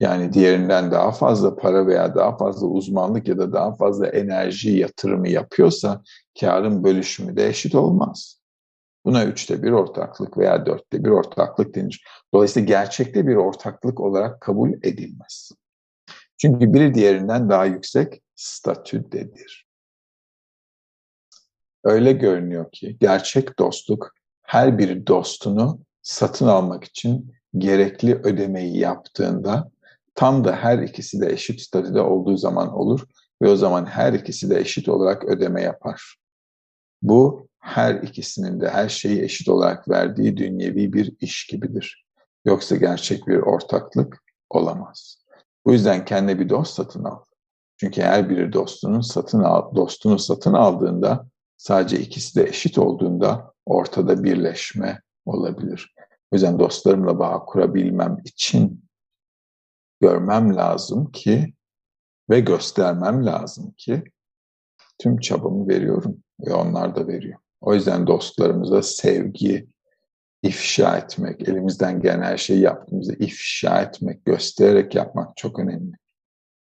yani 0.00 0.32
diğerinden 0.32 0.90
daha 0.90 1.12
fazla 1.12 1.56
para 1.56 1.86
veya 1.86 2.14
daha 2.14 2.36
fazla 2.36 2.66
uzmanlık 2.66 3.28
ya 3.28 3.38
da 3.38 3.52
daha 3.52 3.74
fazla 3.74 4.06
enerji 4.06 4.70
yatırımı 4.70 5.28
yapıyorsa 5.28 6.02
karın 6.40 6.84
bölüşümü 6.84 7.36
de 7.36 7.48
eşit 7.48 7.74
olmaz. 7.74 8.40
Buna 9.04 9.24
üçte 9.24 9.62
bir 9.62 9.70
ortaklık 9.70 10.38
veya 10.38 10.66
dörtte 10.66 11.04
bir 11.04 11.10
ortaklık 11.10 11.74
denir. 11.74 12.04
Dolayısıyla 12.34 12.66
gerçekte 12.66 13.26
bir 13.26 13.36
ortaklık 13.36 14.00
olarak 14.00 14.40
kabul 14.40 14.72
edilmez. 14.72 15.52
Çünkü 16.38 16.74
biri 16.74 16.94
diğerinden 16.94 17.50
daha 17.50 17.64
yüksek 17.64 18.22
statüdedir. 18.34 19.66
Öyle 21.84 22.12
görünüyor 22.12 22.72
ki 22.72 22.96
gerçek 23.00 23.58
dostluk 23.58 24.14
her 24.54 24.78
bir 24.78 25.06
dostunu 25.06 25.80
satın 26.02 26.46
almak 26.46 26.84
için 26.84 27.32
gerekli 27.58 28.14
ödemeyi 28.14 28.78
yaptığında 28.78 29.70
tam 30.14 30.44
da 30.44 30.56
her 30.56 30.78
ikisi 30.78 31.20
de 31.20 31.32
eşit 31.32 31.60
statüde 31.60 32.00
olduğu 32.00 32.36
zaman 32.36 32.72
olur 32.72 33.00
ve 33.42 33.48
o 33.48 33.56
zaman 33.56 33.86
her 33.86 34.12
ikisi 34.12 34.50
de 34.50 34.60
eşit 34.60 34.88
olarak 34.88 35.24
ödeme 35.24 35.62
yapar. 35.62 36.16
Bu 37.02 37.48
her 37.60 37.94
ikisinin 37.94 38.60
de 38.60 38.68
her 38.68 38.88
şeyi 38.88 39.22
eşit 39.22 39.48
olarak 39.48 39.88
verdiği 39.88 40.36
dünyevi 40.36 40.92
bir 40.92 41.12
iş 41.20 41.46
gibidir. 41.46 42.06
Yoksa 42.44 42.76
gerçek 42.76 43.26
bir 43.26 43.36
ortaklık 43.36 44.22
olamaz. 44.50 45.24
Bu 45.66 45.72
yüzden 45.72 46.04
kendine 46.04 46.40
bir 46.40 46.48
dost 46.48 46.74
satın 46.74 47.04
al. 47.04 47.18
Çünkü 47.76 48.02
her 48.02 48.30
biri 48.30 48.52
dostunun 48.52 49.00
satın 49.00 49.42
al, 49.42 49.74
dostunu 49.74 50.18
satın 50.18 50.52
aldığında 50.52 51.26
sadece 51.56 51.98
ikisi 51.98 52.40
de 52.40 52.44
eşit 52.44 52.78
olduğunda 52.78 53.53
ortada 53.66 54.24
birleşme 54.24 55.02
olabilir. 55.24 55.94
O 56.30 56.36
yüzden 56.36 56.58
dostlarımla 56.58 57.18
bağ 57.18 57.44
kurabilmem 57.44 58.18
için 58.24 58.84
görmem 60.00 60.56
lazım 60.56 61.10
ki 61.12 61.54
ve 62.30 62.40
göstermem 62.40 63.26
lazım 63.26 63.74
ki 63.76 64.04
tüm 64.98 65.18
çabamı 65.18 65.68
veriyorum 65.68 66.22
ve 66.40 66.54
onlar 66.54 66.96
da 66.96 67.08
veriyor. 67.08 67.38
O 67.60 67.74
yüzden 67.74 68.06
dostlarımıza 68.06 68.82
sevgi 68.82 69.68
ifşa 70.42 70.98
etmek, 70.98 71.48
elimizden 71.48 72.00
gelen 72.00 72.22
her 72.22 72.36
şeyi 72.36 72.60
yaptığımızda 72.60 73.12
ifşa 73.14 73.82
etmek, 73.82 74.24
göstererek 74.24 74.94
yapmak 74.94 75.36
çok 75.36 75.58
önemli. 75.58 75.92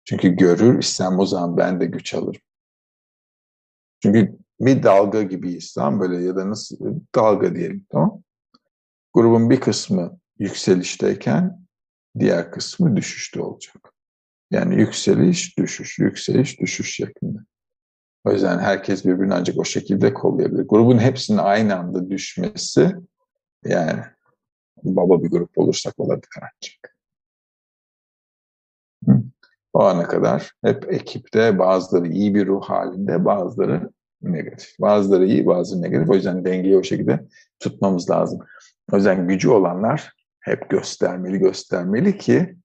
Çünkü 0.06 0.30
görür 0.30 0.80
istem 0.80 1.20
o 1.20 1.26
zaman 1.26 1.58
ben 1.58 1.80
de 1.80 1.86
güç 1.86 2.14
alırım. 2.14 2.42
Çünkü 4.00 4.38
bir 4.60 4.84
dalga 4.84 5.22
gibiyiz 5.22 5.74
tamam 5.74 6.00
böyle 6.00 6.24
ya 6.24 6.36
da 6.36 6.50
nasıl 6.50 6.78
dalga 7.16 7.56
diyelim 7.56 7.86
tamam. 7.92 8.24
Grubun 9.14 9.50
bir 9.50 9.60
kısmı 9.60 10.20
yükselişteyken 10.40 11.60
diğer 12.20 12.52
kısmı 12.52 12.96
düşüşte 12.96 13.42
olacak. 13.42 13.94
Yani 14.52 14.76
yükseliş, 14.76 15.58
düşüş, 15.58 16.00
yükseliş, 16.00 16.60
düşüş 16.60 16.96
şeklinde. 16.96 17.40
O 18.26 18.32
yüzden 18.32 18.60
herkes 18.60 19.06
birbirini 19.06 19.34
ancak 19.34 19.58
o 19.58 19.64
şekilde 19.64 20.14
kollayabilir. 20.14 20.68
Grubun 20.68 21.00
hepsinin 21.00 21.38
aynı 21.38 21.76
anda 21.76 22.10
düşmesi 22.10 22.96
yani 23.66 24.02
baba 24.84 25.24
bir 25.24 25.30
grup 25.30 25.58
olursak 25.58 26.00
olabilir 26.00 26.30
ancak. 26.38 26.96
O 29.74 29.84
ana 29.84 30.08
kadar 30.08 30.52
hep 30.64 30.94
ekipte 30.94 31.60
bazıları 31.60 32.08
iyi 32.08 32.36
bir 32.36 32.48
ruh 32.48 32.64
halinde, 32.64 33.26
bazıları 33.26 33.90
negatif. 34.34 34.80
Bazıları 34.80 35.26
iyi, 35.26 35.46
bazıları 35.46 35.82
negatif. 35.82 36.10
O 36.10 36.16
yüzden 36.16 36.46
dengeyi 36.46 36.78
o 36.78 36.84
şekilde 36.84 37.26
tutmamız 37.60 38.10
lazım. 38.10 38.40
O 38.92 38.96
yüzden 38.96 39.28
gücü 39.28 39.50
olanlar 39.50 40.14
hep 40.40 40.70
göstermeli 40.70 41.40
göstermeli 41.40 42.18
ki 42.18 42.56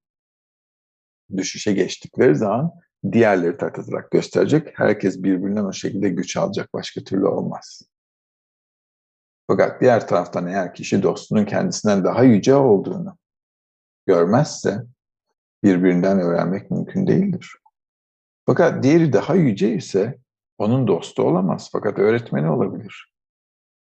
düşüşe 1.36 1.72
geçtikleri 1.72 2.36
zaman 2.36 2.72
diğerleri 3.12 3.56
takılarak 3.56 4.10
gösterecek. 4.10 4.68
Herkes 4.74 5.22
birbirinden 5.22 5.64
o 5.64 5.72
şekilde 5.72 6.08
güç 6.08 6.36
alacak. 6.36 6.74
Başka 6.74 7.00
türlü 7.00 7.26
olmaz. 7.26 7.82
Fakat 9.46 9.80
diğer 9.80 10.08
taraftan 10.08 10.46
eğer 10.46 10.74
kişi 10.74 11.02
dostunun 11.02 11.44
kendisinden 11.44 12.04
daha 12.04 12.24
yüce 12.24 12.54
olduğunu 12.54 13.18
görmezse 14.06 14.82
birbirinden 15.64 16.20
öğrenmek 16.20 16.70
mümkün 16.70 17.06
değildir. 17.06 17.56
Fakat 18.46 18.82
diğeri 18.82 19.12
daha 19.12 19.34
yüce 19.34 19.74
ise 19.74 20.18
onun 20.60 20.88
dostu 20.88 21.22
olamaz 21.22 21.68
fakat 21.72 21.98
öğretmeni 21.98 22.50
olabilir. 22.50 23.12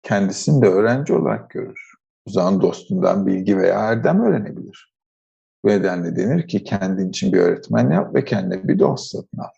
Kendisini 0.04 0.62
de 0.62 0.68
öğrenci 0.68 1.14
olarak 1.14 1.50
görür. 1.50 1.94
O 2.28 2.32
zaman 2.32 2.62
dostundan 2.62 3.28
bilgi 3.28 3.58
veya 3.58 3.80
erdem 3.80 4.22
öğrenebilir. 4.22 4.94
Bu 5.64 5.70
nedenle 5.70 6.16
denir 6.16 6.48
ki 6.48 6.64
kendin 6.64 7.10
için 7.10 7.34
bir 7.34 7.40
öğretmen 7.40 7.92
yap 7.92 8.16
ve 8.16 8.26
kendine 8.26 8.68
bir 8.68 8.80
dost 8.80 9.12
satın 9.12 9.38
al. 9.38 9.54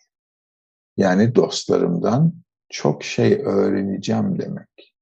Yani 0.97 1.35
dostlarımdan 1.35 2.33
çok 2.69 3.03
şey 3.03 3.41
öğreneceğim 3.45 4.39
demek. 4.39 4.95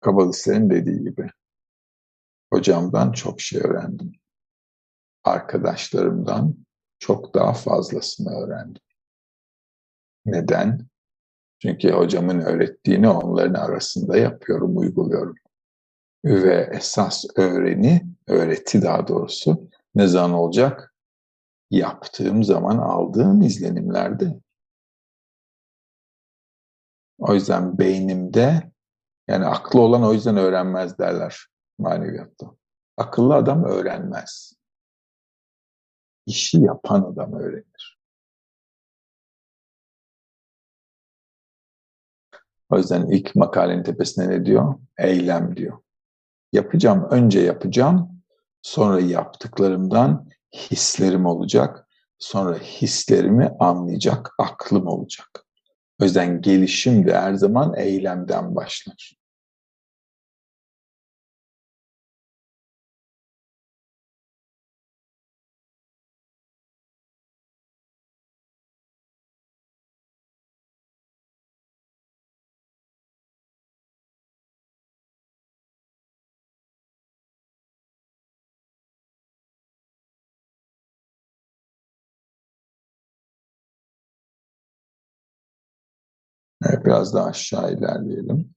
Kabalistlerin 0.00 0.70
dediği 0.70 1.02
gibi. 1.02 1.30
Hocamdan 2.52 3.12
çok 3.12 3.40
şey 3.40 3.60
öğrendim. 3.60 4.12
Arkadaşlarımdan 5.24 6.56
çok 7.02 7.34
daha 7.34 7.52
fazlasını 7.52 8.30
öğrendim. 8.30 8.82
Neden? 10.26 10.86
Çünkü 11.62 11.90
hocamın 11.90 12.40
öğrettiğini 12.40 13.08
onların 13.08 13.54
arasında 13.54 14.16
yapıyorum, 14.16 14.76
uyguluyorum. 14.78 15.34
Ve 16.24 16.70
esas 16.72 17.24
öğreni, 17.36 18.06
öğreti 18.28 18.82
daha 18.82 19.08
doğrusu 19.08 19.68
ne 19.94 20.06
zaman 20.06 20.32
olacak? 20.32 20.94
Yaptığım 21.70 22.44
zaman 22.44 22.78
aldığım 22.78 23.42
izlenimlerde. 23.42 24.40
O 27.18 27.34
yüzden 27.34 27.78
beynimde, 27.78 28.72
yani 29.28 29.46
aklı 29.46 29.80
olan 29.80 30.04
o 30.04 30.12
yüzden 30.12 30.36
öğrenmez 30.36 30.98
derler 30.98 31.46
maneviyatta. 31.78 32.46
Akıllı 32.96 33.34
adam 33.34 33.64
öğrenmez. 33.64 34.61
İşi 36.26 36.60
yapan 36.60 37.02
adam 37.02 37.32
öğrenir. 37.32 37.98
O 42.70 42.78
yüzden 42.78 43.06
ilk 43.06 43.36
makalenin 43.36 43.82
tepesine 43.82 44.28
ne 44.28 44.46
diyor? 44.46 44.74
Eylem 44.98 45.56
diyor. 45.56 45.78
Yapacağım, 46.52 47.08
önce 47.10 47.40
yapacağım, 47.40 48.22
sonra 48.62 49.00
yaptıklarımdan 49.00 50.28
hislerim 50.54 51.26
olacak, 51.26 51.86
sonra 52.18 52.58
hislerimi 52.58 53.56
anlayacak 53.60 54.30
aklım 54.38 54.86
olacak. 54.86 55.46
O 56.00 56.04
yüzden 56.04 56.40
gelişim 56.40 57.06
de 57.06 57.18
her 57.18 57.34
zaman 57.34 57.74
eylemden 57.76 58.56
başlar. 58.56 59.21
Biraz 86.84 87.14
daha 87.14 87.26
aşağı 87.26 87.72
ilerleyelim. 87.72 88.54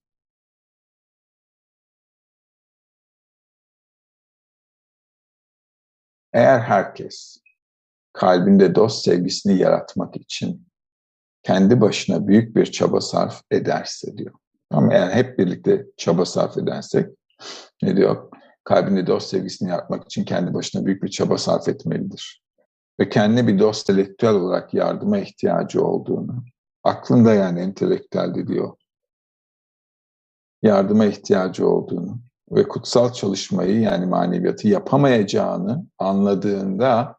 Eğer 6.33 6.59
herkes 6.59 7.37
kalbinde 8.13 8.75
dost 8.75 9.05
sevgisini 9.05 9.57
yaratmak 9.57 10.15
için 10.15 10.67
kendi 11.43 11.81
başına 11.81 12.27
büyük 12.27 12.55
bir 12.55 12.65
çaba 12.65 13.01
sarf 13.01 13.41
ederse 13.51 14.17
diyor. 14.17 14.33
Ama 14.71 14.93
eğer 14.93 15.11
hep 15.11 15.39
birlikte 15.39 15.85
çaba 15.97 16.25
sarf 16.25 16.57
edersek 16.57 17.09
ne 17.81 17.97
diyor? 17.97 18.31
Kalbinde 18.63 19.07
dost 19.07 19.29
sevgisini 19.29 19.69
yaratmak 19.69 20.05
için 20.05 20.25
kendi 20.25 20.53
başına 20.53 20.85
büyük 20.85 21.03
bir 21.03 21.09
çaba 21.09 21.37
sarf 21.37 21.67
etmelidir. 21.69 22.43
Ve 22.99 23.09
kendi 23.09 23.47
bir 23.47 23.59
dost 23.59 23.89
entelektüel 23.89 24.33
olarak 24.33 24.73
yardıma 24.73 25.17
ihtiyacı 25.17 25.85
olduğunu, 25.85 26.43
aklında 26.85 27.33
yani 27.33 27.59
entelektüelde 27.59 28.47
diyor, 28.47 28.77
yardıma 30.61 31.05
ihtiyacı 31.05 31.67
olduğunu 31.67 32.19
ve 32.51 32.67
kutsal 32.67 33.13
çalışmayı 33.13 33.79
yani 33.79 34.05
maneviyatı 34.05 34.67
yapamayacağını 34.67 35.87
anladığında 35.97 37.17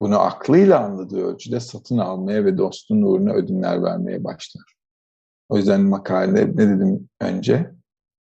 bunu 0.00 0.20
aklıyla 0.20 0.84
anladığı 0.84 1.24
ölçüde 1.24 1.60
satın 1.60 1.98
almaya 1.98 2.44
ve 2.44 2.58
dostun 2.58 3.02
uğruna 3.02 3.32
ödünler 3.32 3.82
vermeye 3.82 4.24
başlar. 4.24 4.74
O 5.48 5.56
yüzden 5.56 5.80
makalede 5.80 6.46
ne 6.46 6.68
dedim 6.68 7.08
önce? 7.20 7.74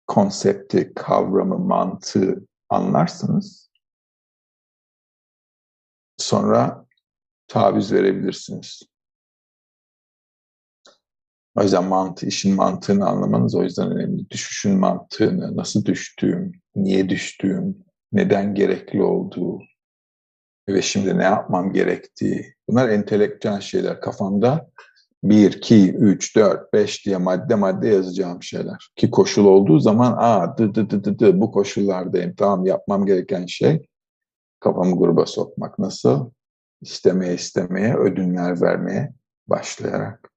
Konsepti, 0.06 0.92
kavramı, 0.94 1.58
mantığı 1.58 2.46
anlarsınız. 2.68 3.70
Sonra 6.16 6.86
taviz 7.48 7.92
verebilirsiniz. 7.92 8.82
O 11.56 11.62
yüzden 11.62 11.84
mantı, 11.84 12.26
işin 12.26 12.54
mantığını 12.54 13.08
anlamanız 13.08 13.54
o 13.54 13.62
yüzden 13.62 13.90
önemli. 13.90 14.30
Düşüşün 14.30 14.78
mantığını, 14.78 15.56
nasıl 15.56 15.84
düştüğüm, 15.84 16.52
niye 16.76 17.08
düştüğüm, 17.08 17.84
neden 18.12 18.54
gerekli 18.54 19.02
olduğu 19.02 19.60
ve 20.68 20.82
şimdi 20.82 21.18
ne 21.18 21.22
yapmam 21.22 21.72
gerektiği. 21.72 22.54
Bunlar 22.68 22.88
entelektüel 22.88 23.60
şeyler. 23.60 24.00
Kafamda 24.00 24.70
1, 25.24 25.52
2, 25.52 25.92
3, 25.94 26.36
4, 26.36 26.72
5 26.72 27.06
diye 27.06 27.16
madde 27.16 27.54
madde 27.54 27.88
yazacağım 27.88 28.42
şeyler. 28.42 28.88
Ki 28.96 29.10
koşul 29.10 29.46
olduğu 29.46 29.80
zaman 29.80 30.14
aa 30.18 30.58
dı 30.58 30.74
dı 30.74 30.90
dı 30.90 31.04
dı 31.04 31.18
dı 31.18 31.40
bu 31.40 31.52
koşullardayım. 31.52 32.34
Tamam 32.34 32.66
yapmam 32.66 33.06
gereken 33.06 33.46
şey 33.46 33.86
kafamı 34.60 34.98
gruba 34.98 35.26
sokmak. 35.26 35.78
Nasıl? 35.78 36.30
İstemeye 36.80 37.34
istemeye, 37.34 37.96
ödünler 37.96 38.62
vermeye 38.62 39.12
başlayarak. 39.48 40.33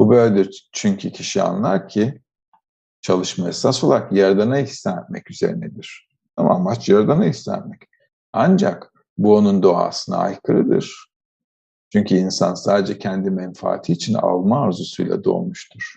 Bu 0.00 0.10
böyledir 0.10 0.68
çünkü 0.72 1.12
kişi 1.12 1.42
anlar 1.42 1.88
ki 1.88 2.20
çalışma 3.00 3.48
esas 3.48 3.84
olarak 3.84 4.12
Yaradan'a 4.12 4.58
ihsan 4.58 5.02
etmek 5.02 5.30
üzerinedir. 5.30 6.08
Ama 6.36 6.54
amaç 6.54 6.88
Yaradan'a 6.88 7.26
ihsan 7.26 7.60
etmek. 7.60 7.82
Ancak 8.32 8.92
bu 9.18 9.36
onun 9.36 9.62
doğasına 9.62 10.16
aykırıdır. 10.16 11.10
Çünkü 11.92 12.14
insan 12.14 12.54
sadece 12.54 12.98
kendi 12.98 13.30
menfaati 13.30 13.92
için 13.92 14.14
alma 14.14 14.62
arzusuyla 14.62 15.24
doğmuştur. 15.24 15.94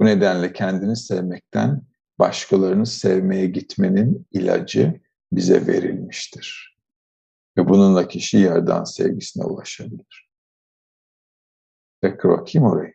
Bu 0.00 0.04
nedenle 0.04 0.52
kendini 0.52 0.96
sevmekten 0.96 1.82
başkalarını 2.18 2.86
sevmeye 2.86 3.46
gitmenin 3.46 4.26
ilacı 4.32 5.00
bize 5.32 5.66
verilmiştir. 5.66 6.78
Ve 7.56 7.68
bununla 7.68 8.08
kişi 8.08 8.36
yerden 8.36 8.84
sevgisine 8.84 9.44
ulaşabilir. 9.44 10.30
Tekrar 12.02 12.38
bakayım 12.38 12.68
orayı. 12.68 12.94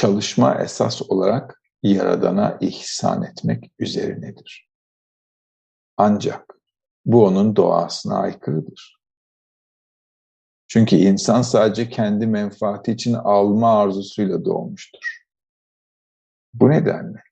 Çalışma 0.00 0.54
esas 0.54 1.02
olarak 1.02 1.62
Yaradan'a 1.82 2.58
ihsan 2.60 3.22
etmek 3.22 3.72
üzerinedir. 3.78 4.68
Ancak 5.96 6.54
bu 7.04 7.26
onun 7.26 7.56
doğasına 7.56 8.18
aykırıdır. 8.18 8.96
Çünkü 10.68 10.96
insan 10.96 11.42
sadece 11.42 11.90
kendi 11.90 12.26
menfaati 12.26 12.92
için 12.92 13.14
alma 13.14 13.82
arzusuyla 13.82 14.44
doğmuştur. 14.44 15.22
Bu 16.54 16.70
nedenle 16.70 17.22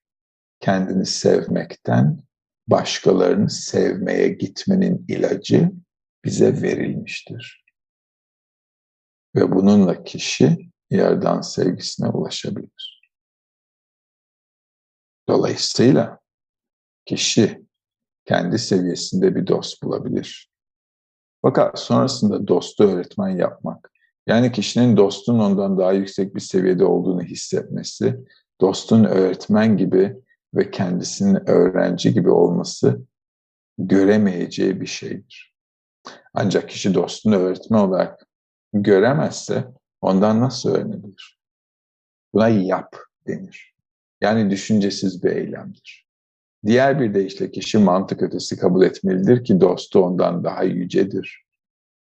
kendini 0.60 1.06
sevmekten 1.06 2.18
başkalarını 2.66 3.50
sevmeye 3.50 4.28
gitmenin 4.28 5.04
ilacı 5.08 5.72
bize 6.24 6.62
verilmiştir. 6.62 7.64
Ve 9.34 9.52
bununla 9.52 10.04
kişi 10.04 10.68
yerden 10.90 11.40
sevgisine 11.40 12.08
ulaşabilir. 12.08 13.02
Dolayısıyla 15.28 16.18
kişi 17.06 17.62
kendi 18.24 18.58
seviyesinde 18.58 19.36
bir 19.36 19.46
dost 19.46 19.82
bulabilir. 19.82 20.50
Fakat 21.42 21.78
sonrasında 21.78 22.48
dostu 22.48 22.84
öğretmen 22.84 23.28
yapmak, 23.28 23.92
yani 24.26 24.52
kişinin 24.52 24.96
dostun 24.96 25.38
ondan 25.38 25.78
daha 25.78 25.92
yüksek 25.92 26.34
bir 26.34 26.40
seviyede 26.40 26.84
olduğunu 26.84 27.22
hissetmesi, 27.22 28.16
dostun 28.60 29.04
öğretmen 29.04 29.76
gibi 29.76 30.16
ve 30.54 30.70
kendisinin 30.70 31.50
öğrenci 31.50 32.14
gibi 32.14 32.30
olması 32.30 33.00
göremeyeceği 33.78 34.80
bir 34.80 34.86
şeydir. 34.86 35.54
Ancak 36.34 36.68
kişi 36.68 36.94
dostunu 36.94 37.36
öğretmen 37.36 37.78
olarak 37.78 38.26
göremezse 38.72 39.64
ondan 40.00 40.40
nasıl 40.40 40.70
öğrenebilir? 40.74 41.38
Buna 42.32 42.48
yap 42.48 42.96
denir. 43.26 43.74
Yani 44.20 44.50
düşüncesiz 44.50 45.24
bir 45.24 45.30
eylemdir. 45.30 46.08
Diğer 46.66 47.00
bir 47.00 47.14
deyişle 47.14 47.50
kişi 47.50 47.78
mantık 47.78 48.22
ötesi 48.22 48.58
kabul 48.58 48.82
etmelidir 48.82 49.44
ki 49.44 49.60
dostu 49.60 50.00
ondan 50.04 50.44
daha 50.44 50.64
yücedir. 50.64 51.44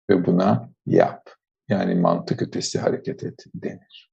Ve 0.10 0.26
buna 0.26 0.70
yap. 0.86 1.30
Yani 1.70 1.96
mantık 1.96 2.42
ötesi 2.42 2.80
hareket 2.80 3.24
et 3.24 3.46
denir. 3.56 4.12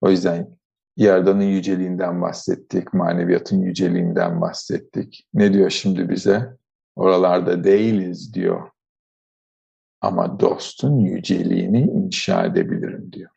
O 0.00 0.10
yüzden 0.10 0.58
Yaradan'ın 0.96 1.42
yüceliğinden 1.42 2.22
bahsettik, 2.22 2.94
maneviyatın 2.94 3.62
yüceliğinden 3.62 4.40
bahsettik. 4.40 5.26
Ne 5.34 5.52
diyor 5.52 5.70
şimdi 5.70 6.08
bize? 6.08 6.56
Oralarda 6.96 7.64
değiliz 7.64 8.34
diyor. 8.34 8.69
Ama 10.00 10.40
dostun 10.40 10.98
yüceliğini 10.98 11.80
inşa 11.80 12.44
edebilirim 12.44 13.12
diyor. 13.12 13.30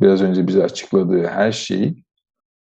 Biraz 0.00 0.22
önce 0.22 0.46
bize 0.46 0.64
açıkladığı 0.64 1.26
her 1.26 1.52
şeyi 1.52 2.04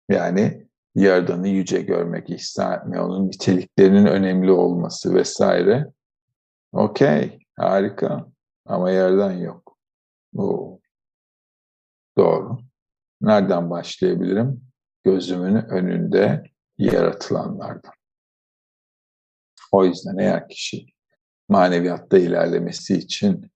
yani 0.10 0.68
Yaradan'ı 0.95 1.47
yüce 1.47 1.82
görmek, 1.82 2.30
ihsan 2.30 2.80
etme, 2.80 3.01
onun 3.01 3.28
niteliklerinin 3.28 4.06
önemli 4.06 4.51
olması 4.51 5.16
vesaire. 5.16 5.86
Okey, 6.72 7.39
harika. 7.58 8.28
Ama 8.66 8.91
Yaradan 8.91 9.32
yok. 9.32 9.78
Oo. 10.38 10.80
Doğru. 12.18 12.58
Nereden 13.22 13.70
başlayabilirim? 13.70 14.62
Gözümün 15.04 15.56
önünde 15.56 16.43
yaratılanlardan. 16.78 17.93
O 19.72 19.86
yüzden 19.86 20.18
eğer 20.18 20.49
kişi 20.49 20.93
maneviyatta 21.54 22.18
ilerlemesi 22.18 22.97
için 22.97 23.51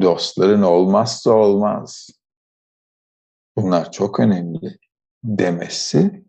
dostların 0.00 0.62
olmazsa 0.62 1.30
olmaz. 1.30 2.10
Bunlar 3.56 3.92
çok 3.92 4.20
önemli 4.20 4.78
demesi 5.24 6.24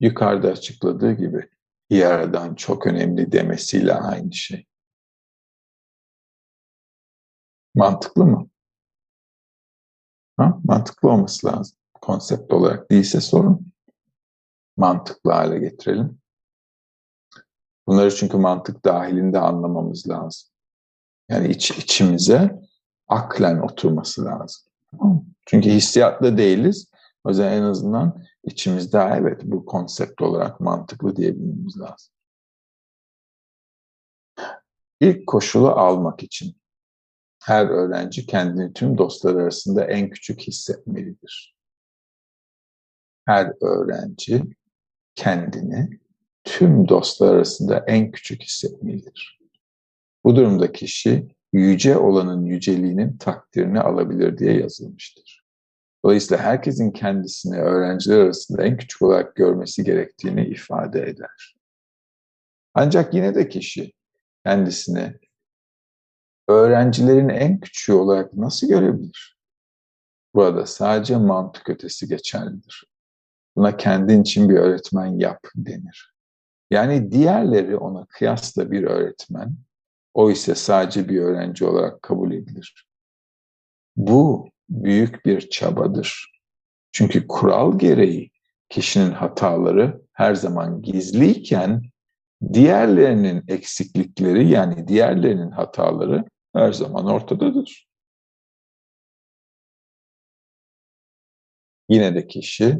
yukarıda 0.00 0.48
açıkladığı 0.48 1.12
gibi 1.12 1.48
yaradan 1.90 2.54
çok 2.54 2.86
önemli 2.86 3.32
demesiyle 3.32 3.94
aynı 3.94 4.32
şey. 4.32 4.66
Mantıklı 7.74 8.24
mı? 8.24 8.48
Ha? 10.36 10.58
Mantıklı 10.64 11.10
olması 11.10 11.46
lazım. 11.46 11.78
Konsept 11.94 12.52
olarak 12.52 12.90
değilse 12.90 13.20
sorun. 13.20 13.72
Mantıklı 14.76 15.30
hale 15.30 15.58
getirelim. 15.58 16.21
Bunları 17.86 18.14
çünkü 18.14 18.36
mantık 18.36 18.84
dahilinde 18.84 19.38
anlamamız 19.38 20.08
lazım. 20.08 20.48
Yani 21.28 21.48
iç, 21.48 21.70
içimize 21.70 22.60
aklen 23.08 23.58
oturması 23.58 24.24
lazım. 24.24 24.62
Çünkü 25.46 25.70
hissiyatlı 25.70 26.38
değiliz. 26.38 26.90
O 27.24 27.28
yüzden 27.28 27.52
en 27.52 27.62
azından 27.62 28.24
içimizde 28.44 28.98
evet 28.98 29.40
bu 29.44 29.66
konsept 29.66 30.22
olarak 30.22 30.60
mantıklı 30.60 31.16
diyebilmemiz 31.16 31.80
lazım. 31.80 32.14
İlk 35.00 35.26
koşulu 35.26 35.68
almak 35.68 36.22
için 36.22 36.56
her 37.42 37.66
öğrenci 37.66 38.26
kendini 38.26 38.72
tüm 38.72 38.98
dostlar 38.98 39.34
arasında 39.34 39.84
en 39.84 40.10
küçük 40.10 40.40
hissetmelidir. 40.40 41.56
Her 43.26 43.52
öğrenci 43.60 44.42
kendini 45.14 46.00
tüm 46.44 46.88
dostlar 46.88 47.34
arasında 47.34 47.84
en 47.86 48.10
küçük 48.10 48.42
hissetmelidir. 48.42 49.40
Bu 50.24 50.36
durumda 50.36 50.72
kişi 50.72 51.28
yüce 51.52 51.96
olanın 51.96 52.44
yüceliğinin 52.44 53.16
takdirini 53.16 53.80
alabilir 53.80 54.38
diye 54.38 54.60
yazılmıştır. 54.60 55.42
Dolayısıyla 56.04 56.44
herkesin 56.44 56.90
kendisini 56.90 57.56
öğrenciler 57.58 58.18
arasında 58.18 58.62
en 58.62 58.76
küçük 58.76 59.02
olarak 59.02 59.36
görmesi 59.36 59.84
gerektiğini 59.84 60.46
ifade 60.46 61.02
eder. 61.02 61.56
Ancak 62.74 63.14
yine 63.14 63.34
de 63.34 63.48
kişi 63.48 63.92
kendisini 64.44 65.14
öğrencilerin 66.48 67.28
en 67.28 67.60
küçüğü 67.60 67.92
olarak 67.92 68.34
nasıl 68.34 68.68
görebilir? 68.68 69.38
Burada 70.34 70.66
sadece 70.66 71.16
mantık 71.16 71.70
ötesi 71.70 72.08
geçerlidir. 72.08 72.84
Buna 73.56 73.76
kendin 73.76 74.22
için 74.22 74.48
bir 74.48 74.54
öğretmen 74.54 75.06
yap 75.06 75.40
denir. 75.56 76.11
Yani 76.72 77.12
diğerleri 77.12 77.76
ona 77.76 78.06
kıyasla 78.06 78.70
bir 78.70 78.82
öğretmen, 78.82 79.56
o 80.14 80.30
ise 80.30 80.54
sadece 80.54 81.08
bir 81.08 81.20
öğrenci 81.20 81.64
olarak 81.64 82.02
kabul 82.02 82.32
edilir. 82.32 82.86
Bu 83.96 84.48
büyük 84.68 85.26
bir 85.26 85.50
çabadır. 85.50 86.40
Çünkü 86.92 87.26
kural 87.28 87.78
gereği 87.78 88.30
kişinin 88.68 89.10
hataları 89.10 90.02
her 90.12 90.34
zaman 90.34 90.82
gizliyken 90.82 91.82
diğerlerinin 92.52 93.44
eksiklikleri 93.48 94.48
yani 94.48 94.88
diğerlerinin 94.88 95.50
hataları 95.50 96.24
her 96.54 96.72
zaman 96.72 97.06
ortadadır. 97.06 97.88
Yine 101.88 102.14
de 102.14 102.26
kişi 102.26 102.78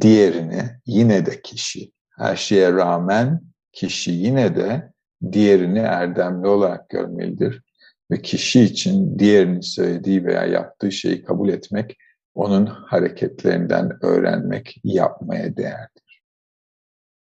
diğerini, 0.00 0.62
yine 0.86 1.26
de 1.26 1.42
kişi, 1.42 1.92
her 2.20 2.36
şeye 2.36 2.72
rağmen 2.72 3.40
kişi 3.72 4.10
yine 4.10 4.56
de 4.56 4.92
diğerini 5.32 5.78
erdemli 5.78 6.48
olarak 6.48 6.88
görmelidir. 6.88 7.62
Ve 8.10 8.22
kişi 8.22 8.60
için 8.60 9.18
diğerinin 9.18 9.60
söylediği 9.60 10.24
veya 10.24 10.44
yaptığı 10.44 10.92
şeyi 10.92 11.24
kabul 11.24 11.48
etmek, 11.48 11.98
onun 12.34 12.66
hareketlerinden 12.66 14.04
öğrenmek, 14.04 14.80
yapmaya 14.84 15.56
değerdir. 15.56 16.22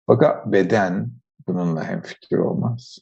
Fakat 0.07 0.47
beden 0.47 1.11
bununla 1.49 1.85
hemfikir 1.85 2.39
olmaz. 2.39 2.99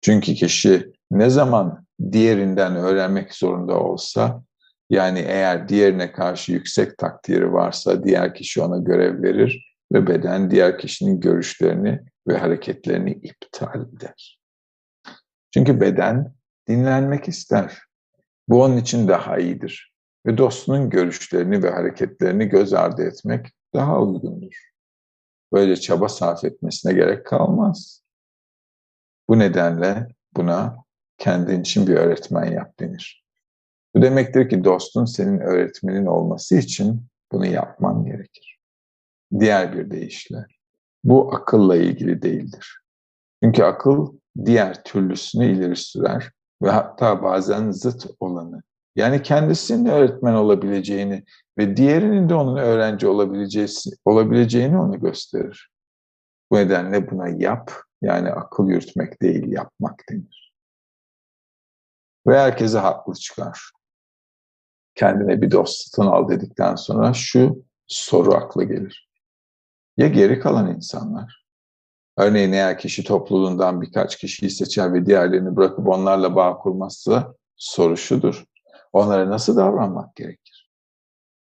Çünkü 0.00 0.34
kişi 0.34 0.92
ne 1.10 1.30
zaman 1.30 1.86
diğerinden 2.12 2.76
öğrenmek 2.76 3.34
zorunda 3.34 3.80
olsa, 3.80 4.42
yani 4.90 5.18
eğer 5.18 5.68
diğerine 5.68 6.12
karşı 6.12 6.52
yüksek 6.52 6.98
takdiri 6.98 7.52
varsa 7.52 8.04
diğer 8.04 8.34
kişi 8.34 8.62
ona 8.62 8.78
görev 8.78 9.22
verir 9.22 9.73
ve 9.92 10.06
beden 10.06 10.50
diğer 10.50 10.78
kişinin 10.78 11.20
görüşlerini 11.20 12.00
ve 12.28 12.36
hareketlerini 12.36 13.12
iptal 13.12 13.80
eder. 13.80 14.38
Çünkü 15.54 15.80
beden 15.80 16.34
dinlenmek 16.68 17.28
ister. 17.28 17.78
Bu 18.48 18.62
onun 18.62 18.76
için 18.76 19.08
daha 19.08 19.38
iyidir. 19.38 19.94
Ve 20.26 20.38
dostunun 20.38 20.90
görüşlerini 20.90 21.62
ve 21.62 21.70
hareketlerini 21.70 22.46
göz 22.46 22.72
ardı 22.74 23.02
etmek 23.02 23.46
daha 23.74 24.02
uygundur. 24.02 24.70
Böyle 25.52 25.76
çaba 25.76 26.08
sarf 26.08 26.44
etmesine 26.44 26.92
gerek 26.92 27.26
kalmaz. 27.26 28.02
Bu 29.28 29.38
nedenle 29.38 30.08
buna 30.36 30.76
kendin 31.18 31.60
için 31.60 31.86
bir 31.86 31.94
öğretmen 31.94 32.52
yap 32.52 32.80
denir. 32.80 33.24
Bu 33.94 34.02
demektir 34.02 34.48
ki 34.48 34.64
dostun 34.64 35.04
senin 35.04 35.38
öğretmenin 35.38 36.06
olması 36.06 36.56
için 36.56 37.06
bunu 37.32 37.46
yapman 37.46 38.04
gerekir. 38.04 38.53
Diğer 39.38 39.76
bir 39.76 39.90
deyişle, 39.90 40.46
bu 41.04 41.34
akılla 41.34 41.76
ilgili 41.76 42.22
değildir. 42.22 42.80
Çünkü 43.42 43.62
akıl 43.62 44.12
diğer 44.44 44.84
türlüsünü 44.84 45.46
ileri 45.46 45.76
sürer 45.76 46.30
ve 46.62 46.70
hatta 46.70 47.22
bazen 47.22 47.70
zıt 47.70 48.06
olanı, 48.20 48.62
yani 48.96 49.22
kendisinin 49.22 49.86
öğretmen 49.86 50.34
olabileceğini 50.34 51.24
ve 51.58 51.76
diğerinin 51.76 52.28
de 52.28 52.34
onun 52.34 52.56
öğrenci 52.56 53.06
olabileceğini 54.04 54.78
onu 54.78 55.00
gösterir. 55.00 55.70
Bu 56.50 56.56
nedenle 56.56 57.10
buna 57.10 57.28
yap, 57.28 57.72
yani 58.02 58.30
akıl 58.30 58.68
yürütmek 58.68 59.22
değil 59.22 59.52
yapmak 59.52 60.02
denir. 60.10 60.52
Ve 62.26 62.38
herkese 62.38 62.78
haklı 62.78 63.14
çıkar. 63.14 63.70
Kendine 64.94 65.42
bir 65.42 65.50
dost 65.50 65.84
satın 65.84 66.10
al 66.10 66.28
dedikten 66.28 66.74
sonra 66.74 67.12
şu 67.14 67.64
soru 67.86 68.34
akla 68.34 68.62
gelir. 68.64 69.08
Ya 69.96 70.08
geri 70.08 70.40
kalan 70.40 70.74
insanlar? 70.74 71.44
Örneğin 72.16 72.52
eğer 72.52 72.78
kişi 72.78 73.04
topluluğundan 73.04 73.82
birkaç 73.82 74.18
kişiyi 74.18 74.50
seçer 74.50 74.94
ve 74.94 75.06
diğerlerini 75.06 75.56
bırakıp 75.56 75.88
onlarla 75.88 76.36
bağ 76.36 76.58
kurmazsa 76.58 77.34
soru 77.56 77.96
şudur. 77.96 78.44
Onlara 78.92 79.30
nasıl 79.30 79.56
davranmak 79.56 80.16
gerekir? 80.16 80.70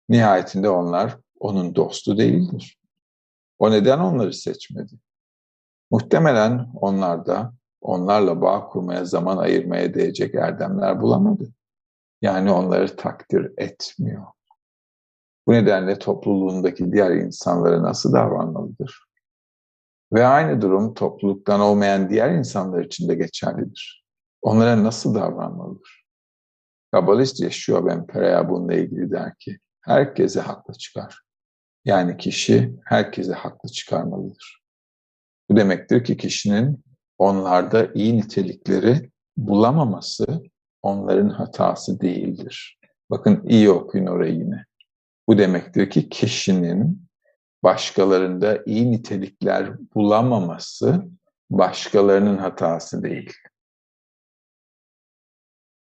Nihayetinde 0.10 0.70
onlar 0.70 1.18
onun 1.40 1.76
dostu 1.76 2.18
değildir. 2.18 2.80
O 3.60 3.72
neden 3.72 4.00
onları 4.00 4.34
seçmedi? 4.34 4.94
Muhtemelen 5.92 6.70
onlar 6.74 7.26
da 7.26 7.54
onlarla 7.82 8.42
bağ 8.42 8.68
kurmaya 8.68 9.06
zaman 9.06 9.38
ayırmaya 9.38 9.94
değecek 9.94 10.36
erdemler 10.36 11.02
bulamadı. 11.02 11.54
Yani 12.22 12.52
onları 12.52 12.96
takdir 12.96 13.52
etmiyor. 13.58 14.26
Bu 15.48 15.54
nedenle 15.54 16.00
topluluğundaki 16.00 16.92
diğer 16.92 17.12
insanlara 17.12 17.84
nasıl 17.84 18.14
davranmalıdır? 18.14 19.06
Ve 20.14 20.26
aynı 20.26 20.62
durum 20.62 20.94
topluluktan 20.94 21.60
olmayan 21.60 22.10
diğer 22.10 22.32
insanlar 22.32 22.84
için 22.84 23.10
de 23.10 23.16
geçerlidir. 23.16 24.06
Onlara 24.42 24.84
nasıl 24.84 25.16
davranmalıdır? 25.16 26.06
Kabalist 26.92 27.40
Yeşua 27.40 27.86
Ben 27.86 28.08
Pereya 28.08 28.50
bununla 28.50 28.74
ilgili 28.74 29.12
der 29.12 29.36
ki, 29.40 29.58
herkese 29.82 30.40
haklı 30.40 30.74
çıkar. 30.74 31.22
Yani 31.86 32.18
kişi 32.18 32.76
herkese 32.86 33.34
haklı 33.34 33.70
çıkarmalıdır. 33.70 34.62
Bu 35.50 35.56
demektir 35.56 36.04
ki 36.04 36.18
kişinin 36.18 36.84
onlarda 37.18 37.88
iyi 37.94 38.18
nitelikleri 38.18 39.12
bulamaması 39.38 40.44
onların 40.82 41.30
hatası 41.30 42.02
değildir. 42.02 42.80
Bakın 43.10 43.44
iyi 43.48 43.70
okuyun 43.70 44.06
orayı 44.06 44.34
yine. 44.34 44.66
Bu 45.28 45.38
demektir 45.38 45.90
ki 45.90 46.10
kişinin 46.10 47.08
başkalarında 47.64 48.64
iyi 48.66 48.92
nitelikler 48.92 49.94
bulamaması 49.96 51.06
başkalarının 51.50 52.38
hatası 52.38 53.04
değil. 53.04 53.34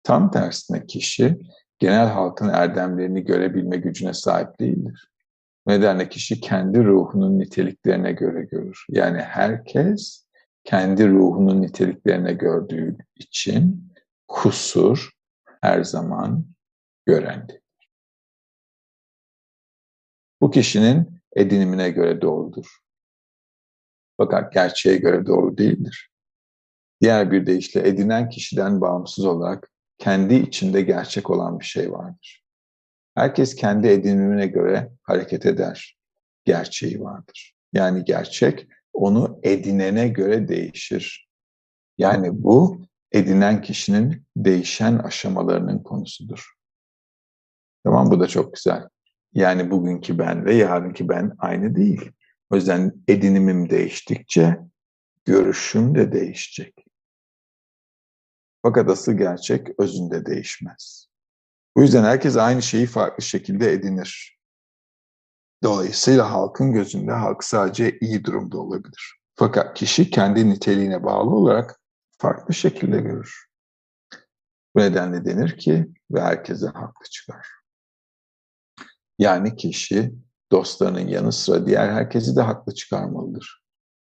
Tam 0.03 0.31
tersine 0.31 0.87
kişi 0.87 1.39
genel 1.79 2.09
halkın 2.09 2.49
erdemlerini 2.49 3.25
görebilme 3.25 3.77
gücüne 3.77 4.15
sahip 4.15 4.61
değildir. 4.61 5.11
Nedenle 5.67 6.09
kişi 6.09 6.41
kendi 6.41 6.85
ruhunun 6.85 7.39
niteliklerine 7.39 8.13
göre 8.13 8.43
görür. 8.45 8.87
Yani 8.91 9.19
herkes 9.19 10.27
kendi 10.65 11.09
ruhunun 11.09 11.63
niteliklerine 11.63 12.33
gördüğü 12.33 12.97
için 13.17 13.93
kusur 14.29 15.11
her 15.61 15.85
zaman 15.85 16.47
görendir. 17.07 17.68
Bu 20.41 20.51
kişinin 20.51 21.21
edinimine 21.37 21.91
göre 21.91 22.21
doğrudur. 22.21 22.67
Fakat 24.17 24.53
gerçeğe 24.53 24.97
göre 24.97 25.27
doğru 25.27 25.59
değildir. 25.59 26.11
Diğer 27.01 27.31
bir 27.31 27.47
deyişle 27.47 27.89
edinen 27.89 28.29
kişiden 28.29 28.81
bağımsız 28.81 29.25
olarak 29.25 29.71
kendi 29.99 30.35
içinde 30.35 30.83
gerçek 30.83 31.31
olan 31.31 31.61
bir 31.61 31.65
şey 31.65 31.93
vardır. 31.93 32.45
Herkes 33.15 33.55
kendi 33.55 33.87
edinimine 33.87 34.47
göre 34.47 34.93
hareket 35.03 35.47
eder. 35.47 35.99
Gerçeği 36.45 37.01
vardır. 37.01 37.55
Yani 37.73 38.05
gerçek 38.05 38.69
onu 38.93 39.41
edinene 39.43 40.09
göre 40.09 40.49
değişir. 40.49 41.29
Yani 41.99 42.43
bu 42.43 42.81
edinen 43.13 43.63
kişinin 43.63 44.27
değişen 44.37 44.99
aşamalarının 44.99 45.83
konusudur. 45.83 46.53
Tamam 47.85 48.11
bu 48.11 48.21
da 48.21 48.27
çok 48.27 48.55
güzel. 48.55 48.89
Yani 49.33 49.71
bugünkü 49.71 50.19
ben 50.19 50.45
ve 50.45 50.55
yarınki 50.55 51.09
ben 51.09 51.33
aynı 51.39 51.77
değil. 51.77 52.13
O 52.51 52.57
yüzden 52.57 52.93
edinimim 53.09 53.71
değiştikçe 53.71 54.59
görüşüm 55.25 55.95
de 55.95 56.13
değişecek. 56.13 56.85
Fakat 58.63 58.91
asıl 58.91 59.13
gerçek 59.13 59.81
özünde 59.81 60.27
değişmez. 60.27 61.09
Bu 61.77 61.83
yüzden 61.83 62.05
herkes 62.05 62.37
aynı 62.37 62.63
şeyi 62.63 62.87
farklı 62.87 63.23
şekilde 63.23 63.73
edinir. 63.73 64.39
Dolayısıyla 65.63 66.33
halkın 66.33 66.73
gözünde 66.73 67.13
halk 67.13 67.45
sadece 67.45 67.99
iyi 67.99 68.25
durumda 68.25 68.59
olabilir. 68.59 69.19
Fakat 69.35 69.79
kişi 69.79 70.11
kendi 70.11 70.51
niteliğine 70.51 71.05
bağlı 71.05 71.31
olarak 71.31 71.81
farklı 72.19 72.55
şekilde 72.55 73.01
görür. 73.01 73.49
Bu 74.75 74.81
nedenle 74.81 75.25
denir 75.25 75.59
ki 75.59 75.87
ve 76.11 76.21
herkese 76.21 76.67
haklı 76.67 77.07
çıkar. 77.11 77.58
Yani 79.19 79.57
kişi 79.57 80.13
dostlarının 80.53 81.09
yanı 81.09 81.33
sıra 81.33 81.67
diğer 81.67 81.89
herkesi 81.93 82.37
de 82.37 82.41
haklı 82.41 82.75
çıkarmalıdır. 82.75 83.63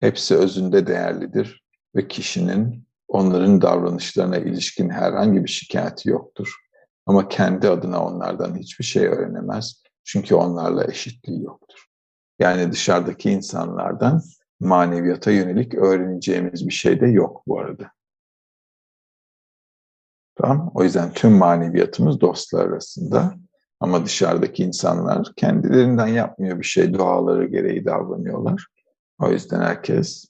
Hepsi 0.01 0.37
özünde 0.37 0.87
değerlidir 0.87 1.65
ve 1.97 2.09
kişinin 2.09 2.87
onların 3.09 3.63
davranışlarına 3.63 4.37
ilişkin 4.37 4.91
herhangi 4.91 5.45
bir 5.45 5.51
şikayeti 5.51 6.09
yoktur. 6.09 6.57
Ama 7.07 7.29
kendi 7.29 7.69
adına 7.69 8.05
onlardan 8.07 8.59
hiçbir 8.59 8.85
şey 8.85 9.07
öğrenemez. 9.07 9.83
Çünkü 10.05 10.35
onlarla 10.35 10.85
eşitliği 10.85 11.43
yoktur. 11.43 11.79
Yani 12.39 12.73
dışarıdaki 12.73 13.31
insanlardan 13.31 14.23
maneviyata 14.61 15.31
yönelik 15.31 15.75
öğreneceğimiz 15.75 16.67
bir 16.67 16.73
şey 16.73 17.01
de 17.01 17.07
yok 17.07 17.43
bu 17.47 17.61
arada. 17.61 17.91
Tamam. 20.35 20.71
O 20.75 20.85
yüzden 20.85 21.13
tüm 21.13 21.33
maneviyatımız 21.33 22.21
dostlar 22.21 22.67
arasında. 22.67 23.35
Ama 23.83 24.05
dışarıdaki 24.05 24.65
insanlar 24.65 25.33
kendilerinden 25.37 26.07
yapmıyor 26.07 26.59
bir 26.59 26.65
şey, 26.65 26.95
doğaları 26.95 27.47
gereği 27.47 27.85
davranıyorlar. 27.85 28.67
O 29.19 29.31
yüzden 29.31 29.61
herkes 29.61 30.27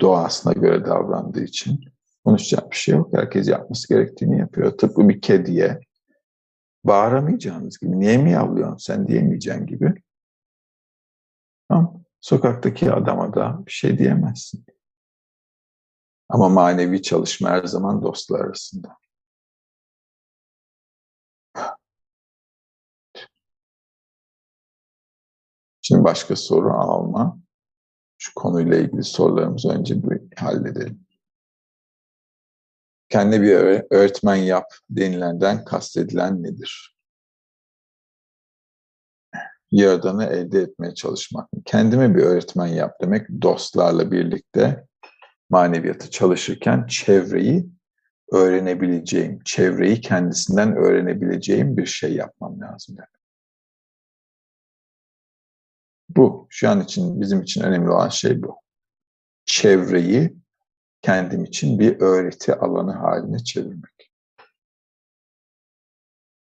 doğasına 0.00 0.52
göre 0.52 0.84
davrandığı 0.84 1.42
için 1.42 1.80
konuşacak 2.24 2.70
bir 2.70 2.76
şey 2.76 2.94
yok. 2.94 3.10
Herkes 3.14 3.48
yapması 3.48 3.88
gerektiğini 3.88 4.38
yapıyor. 4.38 4.78
Tıpkı 4.78 5.08
bir 5.08 5.20
kediye 5.20 5.80
bağıramayacağınız 6.84 7.78
gibi, 7.78 8.00
niye 8.00 8.18
mi 8.18 8.30
yavlıyorsun 8.30 8.76
sen 8.76 9.08
diyemeyeceğin 9.08 9.66
gibi. 9.66 9.94
Tamam. 11.68 12.02
Sokaktaki 12.20 12.92
adama 12.92 13.34
da 13.34 13.62
bir 13.66 13.72
şey 13.72 13.98
diyemezsin. 13.98 14.64
Ama 16.28 16.48
manevi 16.48 17.02
çalışma 17.02 17.50
her 17.50 17.64
zaman 17.64 18.02
dostlar 18.02 18.40
arasında. 18.40 18.96
Şimdi 25.90 26.04
başka 26.04 26.36
soru 26.36 26.72
alma. 26.72 27.38
Şu 28.18 28.34
konuyla 28.34 28.76
ilgili 28.76 29.02
sorularımızı 29.02 29.68
önce 29.68 30.02
bir 30.02 30.20
halledelim. 30.36 31.06
Kendi 33.08 33.42
bir 33.42 33.54
öğretmen 33.90 34.36
yap 34.36 34.64
denilenden 34.90 35.64
kastedilen 35.64 36.42
nedir? 36.42 36.96
Yaradanı 39.70 40.24
elde 40.24 40.60
etmeye 40.60 40.94
çalışmak. 40.94 41.48
Kendime 41.64 42.14
bir 42.14 42.22
öğretmen 42.22 42.66
yap 42.66 42.96
demek 43.02 43.42
dostlarla 43.42 44.12
birlikte 44.12 44.86
maneviyatı 45.50 46.10
çalışırken 46.10 46.86
çevreyi 46.86 47.70
öğrenebileceğim, 48.32 49.38
çevreyi 49.44 50.00
kendisinden 50.00 50.76
öğrenebileceğim 50.76 51.76
bir 51.76 51.86
şey 51.86 52.14
yapmam 52.14 52.60
lazım. 52.60 52.96
Yani. 52.98 53.19
Bu 56.20 56.46
şu 56.50 56.68
an 56.70 56.80
için 56.80 57.20
bizim 57.20 57.42
için 57.42 57.62
önemli 57.62 57.90
olan 57.90 58.08
şey 58.08 58.42
bu. 58.42 58.56
Çevreyi 59.44 60.36
kendim 61.02 61.44
için 61.44 61.78
bir 61.78 62.00
öğreti 62.00 62.54
alanı 62.54 62.92
haline 62.92 63.38
çevirmek. 63.38 64.12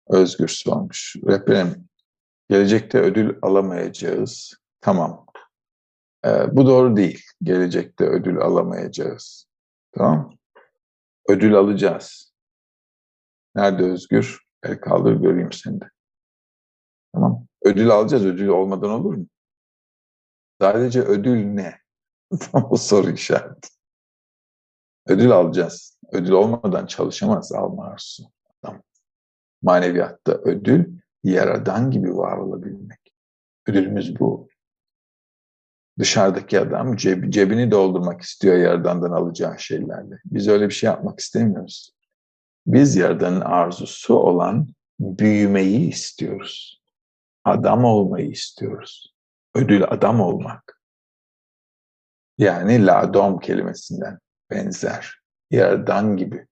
Özgür 0.09 0.49
sormuş. 0.49 1.17
Rehberim, 1.27 1.89
gelecekte 2.49 2.99
ödül 2.99 3.39
alamayacağız. 3.43 4.55
Tamam. 4.81 5.27
Ee, 6.25 6.57
bu 6.57 6.67
doğru 6.67 6.97
değil. 6.97 7.25
Gelecekte 7.43 8.05
ödül 8.05 8.39
alamayacağız. 8.39 9.47
Tamam. 9.93 10.39
Ödül 11.29 11.55
alacağız. 11.55 12.35
Nerede 13.55 13.83
Özgür? 13.83 14.43
El 14.63 14.81
kaldır 14.81 15.13
göreyim 15.13 15.53
seni 15.53 15.81
de. 15.81 15.91
Tamam. 17.15 17.47
Ödül 17.63 17.91
alacağız. 17.91 18.27
Ödül 18.27 18.49
olmadan 18.49 18.91
olur 18.91 19.15
mu? 19.15 19.27
Sadece 20.63 21.01
ödül 21.03 21.45
ne? 21.45 21.79
Tam 22.41 22.69
o 22.71 22.77
soru 22.77 23.11
işareti. 23.11 23.69
Ödül 25.07 25.31
alacağız. 25.31 25.99
Ödül 26.13 26.31
olmadan 26.31 26.87
çalışamaz 26.87 27.53
alma 27.53 27.85
arzusu. 27.85 28.25
Adam. 28.63 28.83
Maneviyatta 29.63 30.33
ödül 30.33 30.99
yaradan 31.25 31.91
gibi 31.91 32.17
var 32.17 32.37
olabilmek. 32.37 32.99
Ödülümüz 33.67 34.21
bu. 34.21 34.49
Dışarıdaki 35.99 36.61
adam 36.61 36.97
ceb, 36.97 37.33
cebini 37.33 37.71
doldurmak 37.71 38.21
istiyor 38.21 38.57
yaradandan 38.57 39.11
alacağı 39.11 39.59
şeylerle. 39.59 40.19
Biz 40.25 40.49
öyle 40.49 40.69
bir 40.69 40.75
şey 40.75 40.87
yapmak 40.87 41.21
istemiyoruz. 41.21 41.91
Biz 42.67 42.97
yaradanın 42.97 43.41
arzusu 43.41 44.15
olan 44.15 44.69
büyümeyi 45.01 45.89
istiyoruz. 45.89 46.83
Adam 47.45 47.85
olmayı 47.85 48.31
istiyoruz 48.31 49.12
ödül 49.55 49.85
adam 49.85 50.21
olmak. 50.21 50.81
Yani 52.39 52.87
ladom 52.87 53.41
kelimesinden 53.41 54.19
benzer. 54.51 55.23
Yaradan 55.51 56.17
gibi. 56.17 56.47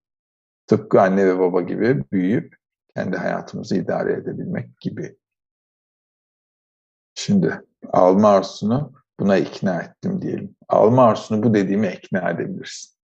Tıpkı 0.66 1.00
anne 1.00 1.26
ve 1.26 1.38
baba 1.38 1.60
gibi 1.60 2.10
büyüyüp 2.12 2.56
kendi 2.94 3.16
hayatımızı 3.16 3.76
idare 3.76 4.12
edebilmek 4.12 4.80
gibi. 4.80 5.16
Şimdi 7.14 7.62
alma 7.88 8.28
arzusunu 8.28 8.92
buna 9.20 9.36
ikna 9.36 9.82
ettim 9.82 10.22
diyelim. 10.22 10.56
Alma 10.68 11.04
arzusunu 11.04 11.42
bu 11.42 11.54
dediğime 11.54 11.92
ikna 11.92 12.30
edebilirsin. 12.30 12.96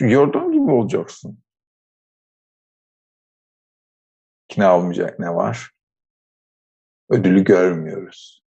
Gördüğün 0.00 0.52
gibi 0.52 0.70
olacaksın. 0.70 1.38
İkna 4.50 4.78
olmayacak 4.78 5.18
ne 5.18 5.34
var? 5.34 5.73
Ödülü 7.10 7.44
görmüyoruz. 7.44 8.44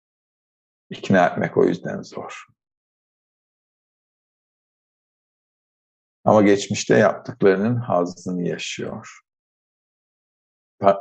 İkna 0.91 1.27
etmek 1.27 1.57
o 1.57 1.65
yüzden 1.65 2.03
zor. 2.03 2.47
Ama 6.25 6.43
geçmişte 6.43 6.99
yaptıklarının 6.99 7.77
hazını 7.77 8.49
yaşıyor. 8.49 9.21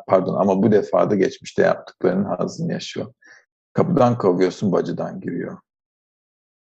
pardon 0.08 0.36
ama 0.36 0.64
bu 0.64 0.72
defa 0.72 1.10
da 1.10 1.16
geçmişte 1.16 1.62
yaptıklarının 1.62 2.26
hazını 2.26 2.72
yaşıyor. 2.72 3.14
Kapıdan 3.74 4.18
kovuyorsun, 4.18 4.72
bacıdan 4.72 5.22
giriyor. 5.22 5.58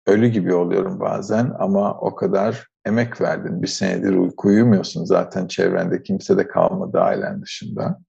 Ölü 0.06 0.28
gibi 0.28 0.54
oluyorum 0.54 1.00
bazen 1.00 1.56
ama 1.60 2.00
o 2.00 2.16
kadar 2.16 2.68
emek 2.86 3.22
verdin. 3.22 3.62
Bir 3.62 3.68
senedir 3.68 4.14
uyku 4.14 4.48
uyumuyorsun 4.48 5.06
zaten 5.06 5.48
çevrende 5.48 6.04
kimse 6.04 6.38
de 6.38 6.48
kalmadı 6.48 7.00
ailen 7.02 7.42
dışında. 7.42 8.00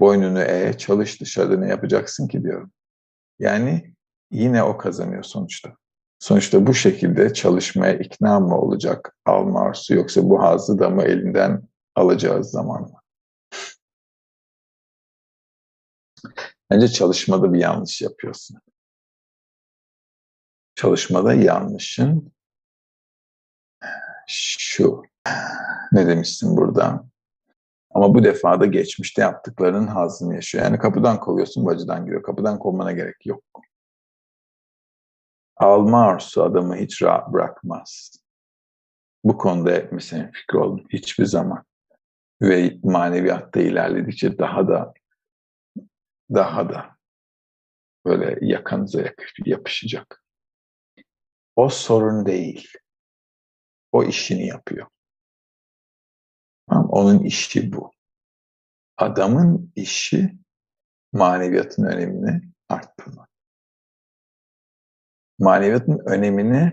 Boynunu 0.00 0.42
eğe, 0.42 0.78
çalış 0.78 1.20
dışarıda 1.20 1.56
ne 1.56 1.68
yapacaksın 1.68 2.28
ki 2.28 2.42
diyorum. 2.42 2.72
Yani 3.38 3.94
yine 4.30 4.62
o 4.62 4.78
kazanıyor 4.78 5.22
sonuçta. 5.22 5.76
Sonuçta 6.18 6.66
bu 6.66 6.74
şekilde 6.74 7.34
çalışmaya 7.34 7.98
ikna 7.98 8.40
mı 8.40 8.58
olacak 8.58 9.16
alma 9.24 9.60
arzusu 9.60 9.94
yoksa 9.94 10.22
bu 10.22 10.42
hazzı 10.42 10.78
da 10.78 10.90
mı 10.90 11.02
elinden 11.02 11.62
alacağız 11.94 12.50
zamanla? 12.50 13.00
Bence 16.70 16.88
çalışmada 16.88 17.52
bir 17.52 17.58
yanlış 17.58 18.02
yapıyorsun. 18.02 18.60
Çalışmada 20.74 21.34
yanlışın 21.34 22.32
şu. 24.26 25.02
Ne 25.92 26.06
demişsin 26.06 26.56
burada? 26.56 27.04
Ama 27.90 28.14
bu 28.14 28.24
defa 28.24 28.60
da 28.60 28.66
geçmişte 28.66 29.22
yaptıklarının 29.22 29.86
hazını 29.86 30.34
yaşıyor. 30.34 30.64
Yani 30.64 30.78
kapıdan 30.78 31.20
kovuyorsun, 31.20 31.66
bacıdan 31.66 32.04
giriyor. 32.04 32.22
Kapıdan 32.22 32.58
kovmana 32.58 32.92
gerek 32.92 33.26
yok. 33.26 33.44
Alma 35.56 36.06
arzusu 36.06 36.42
adamı 36.42 36.76
hiç 36.76 37.02
rahat 37.02 37.32
bırakmaz. 37.32 38.20
Bu 39.24 39.38
konuda 39.38 39.70
hepimizin 39.70 40.30
fikri 40.32 40.58
oldu 40.58 40.84
hiçbir 40.92 41.24
zaman. 41.24 41.64
Ve 42.42 42.78
maneviyatta 42.82 43.60
ilerledikçe 43.60 44.38
daha 44.38 44.68
da 44.68 44.94
daha 46.34 46.68
da 46.68 46.96
böyle 48.04 48.46
yakanıza 48.46 49.02
yapışacak. 49.44 50.24
O 51.56 51.68
sorun 51.68 52.26
değil. 52.26 52.72
O 53.92 54.04
işini 54.04 54.46
yapıyor. 54.46 54.86
Onun 56.70 57.18
işi 57.18 57.72
bu. 57.72 57.92
Adamın 58.96 59.72
işi 59.76 60.38
maneviyatın 61.12 61.84
önemini 61.84 62.42
arttırmak. 62.68 63.28
Maneviyatın 65.38 65.98
önemini 66.06 66.72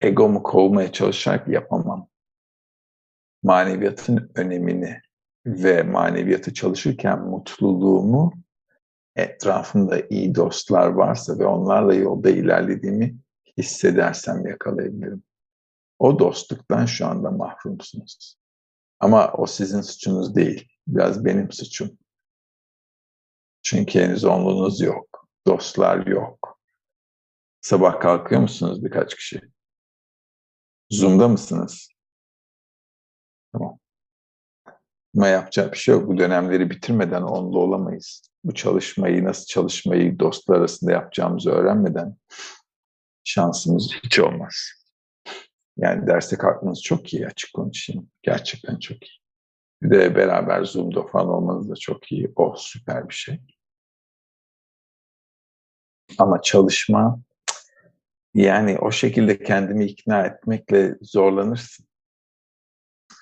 egomu 0.00 0.42
kovmaya 0.42 0.92
çalışarak 0.92 1.48
yapamam. 1.48 2.08
Maneviyatın 3.42 4.30
önemini 4.34 5.00
ve 5.46 5.82
maneviyatı 5.82 6.54
çalışırken 6.54 7.20
mutluluğumu 7.20 8.32
etrafımda 9.16 10.00
iyi 10.10 10.34
dostlar 10.34 10.88
varsa 10.88 11.38
ve 11.38 11.46
onlarla 11.46 11.94
yolda 11.94 12.30
ilerlediğimi 12.30 13.16
hissedersem 13.58 14.46
yakalayabilirim. 14.46 15.22
O 15.98 16.18
dostluktan 16.18 16.86
şu 16.86 17.06
anda 17.06 17.30
mahrumsunuz. 17.30 18.36
Ama 19.04 19.32
o 19.32 19.46
sizin 19.46 19.80
suçunuz 19.80 20.34
değil. 20.34 20.68
Biraz 20.86 21.24
benim 21.24 21.52
suçum. 21.52 21.98
Çünkü 23.62 24.00
henüz 24.00 24.24
onluğunuz 24.24 24.80
yok. 24.80 25.28
Dostlar 25.46 26.06
yok. 26.06 26.60
Sabah 27.60 28.00
kalkıyor 28.00 28.40
musunuz 28.40 28.84
birkaç 28.84 29.14
kişi? 29.14 29.40
Zoom'da 30.90 31.28
mısınız? 31.28 31.88
Tamam. 33.52 33.78
Ama 35.16 35.28
yapacak 35.28 35.72
bir 35.72 35.78
şey 35.78 35.94
yok. 35.94 36.08
Bu 36.08 36.18
dönemleri 36.18 36.70
bitirmeden 36.70 37.22
onlu 37.22 37.58
olamayız. 37.58 38.22
Bu 38.44 38.54
çalışmayı, 38.54 39.24
nasıl 39.24 39.46
çalışmayı 39.46 40.18
dostlar 40.18 40.56
arasında 40.56 40.92
yapacağımızı 40.92 41.50
öğrenmeden 41.50 42.16
şansımız 43.24 43.90
hiç 44.04 44.18
olmaz. 44.18 44.83
Yani 45.76 46.06
derste 46.06 46.36
kalkmanız 46.36 46.82
çok 46.82 47.14
iyi 47.14 47.26
açık 47.26 47.54
konuşayım. 47.54 48.10
Gerçekten 48.22 48.78
çok 48.78 49.02
iyi. 49.02 49.18
Bir 49.82 49.90
de 49.90 50.16
beraber 50.16 50.64
Zoom'da 50.64 51.06
falan 51.06 51.28
olmanız 51.28 51.70
da 51.70 51.74
çok 51.74 52.12
iyi. 52.12 52.32
Oh, 52.36 52.56
süper 52.56 53.08
bir 53.08 53.14
şey. 53.14 53.40
Ama 56.18 56.42
çalışma 56.42 57.20
yani 58.34 58.78
o 58.78 58.90
şekilde 58.90 59.42
kendimi 59.42 59.84
ikna 59.84 60.26
etmekle 60.26 60.98
zorlanırsın. 61.02 61.86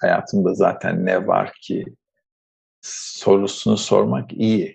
Hayatımda 0.01 0.55
zaten 0.55 1.07
ne 1.07 1.27
var 1.27 1.53
ki 1.63 1.85
sorusunu 2.83 3.77
sormak 3.77 4.33
iyi. 4.33 4.75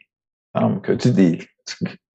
Tamam 0.53 0.81
kötü 0.81 1.17
değil. 1.17 1.47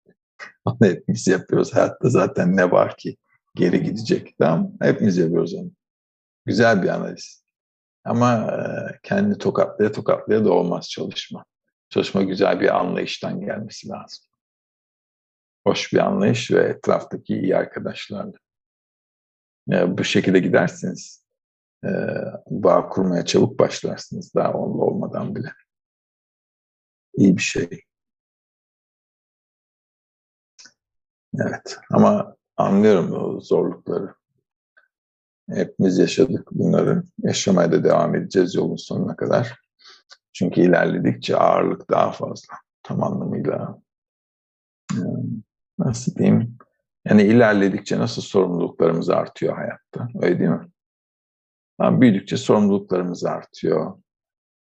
Onu 0.65 0.77
hepimiz 0.83 1.27
yapıyoruz. 1.29 1.75
Hayatta 1.75 2.09
zaten 2.09 2.57
ne 2.57 2.71
var 2.71 2.97
ki 2.97 3.17
geri 3.55 3.83
gidecek. 3.83 4.35
Tamam 4.39 4.73
Hepimiz 4.81 5.19
yapıyoruz 5.19 5.55
onu. 5.55 5.71
Güzel 6.47 6.83
bir 6.83 6.89
analiz. 6.89 7.45
Ama 8.05 8.35
e, 8.35 8.99
kendi 9.03 9.39
tokatlaya 9.39 9.93
tokatlaya 9.93 10.45
da 10.45 10.53
olmaz 10.53 10.91
çalışma. 10.91 11.45
Çalışma 11.89 12.23
güzel 12.23 12.61
bir 12.61 12.77
anlayıştan 12.77 13.41
gelmesi 13.41 13.89
lazım. 13.89 14.25
Hoş 15.67 15.93
bir 15.93 15.99
anlayış 15.99 16.51
ve 16.51 16.65
etraftaki 16.65 17.35
iyi 17.35 17.57
arkadaşlarla. 17.57 18.33
E, 19.73 19.99
bu 19.99 20.05
şekilde 20.05 20.39
gidersiniz. 20.39 21.25
E, 21.85 21.89
bağ 22.51 22.89
kurmaya 22.89 23.25
çabuk 23.25 23.59
başlarsınız 23.59 24.35
daha 24.35 24.53
onunla 24.53 24.85
olmadan 24.85 25.37
bile. 25.37 25.53
İyi 27.15 27.37
bir 27.37 27.43
şey. 27.43 27.83
Evet 31.35 31.79
ama 31.91 32.37
anlıyorum 32.57 33.13
o 33.13 33.41
zorlukları. 33.41 34.15
Hepimiz 35.51 35.99
yaşadık 35.99 36.49
bunları. 36.53 37.03
Yaşamaya 37.19 37.73
da 37.73 37.85
devam 37.85 38.15
edeceğiz 38.15 38.55
yolun 38.55 38.77
sonuna 38.77 39.17
kadar. 39.17 39.61
Çünkü 40.33 40.61
ilerledikçe 40.61 41.37
ağırlık 41.37 41.91
daha 41.91 42.13
fazla. 42.13 42.55
Tam 42.83 43.03
anlamıyla 43.03 43.79
nasıl 45.79 46.15
diyeyim? 46.15 46.59
Yani 47.05 47.23
ilerledikçe 47.23 47.99
nasıl 47.99 48.23
sorumluluklarımız 48.23 49.11
artıyor 49.11 49.57
hayatta. 49.57 50.09
Öyle 50.23 50.39
değil 50.39 50.51
mi? 50.51 50.69
Yani 51.81 52.01
büyüdükçe 52.01 52.37
sorumluluklarımız 52.37 53.25
artıyor. 53.25 53.99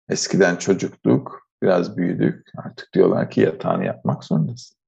Eskiden 0.09 0.57
çocuktuk, 0.57 1.49
biraz 1.63 1.97
büyüdük. 1.97 2.49
Artık 2.57 2.95
diyorlar 2.95 3.31
ki 3.31 3.41
yatağını 3.41 3.85
yapmak 3.85 4.25
zorundasın. 4.25 4.82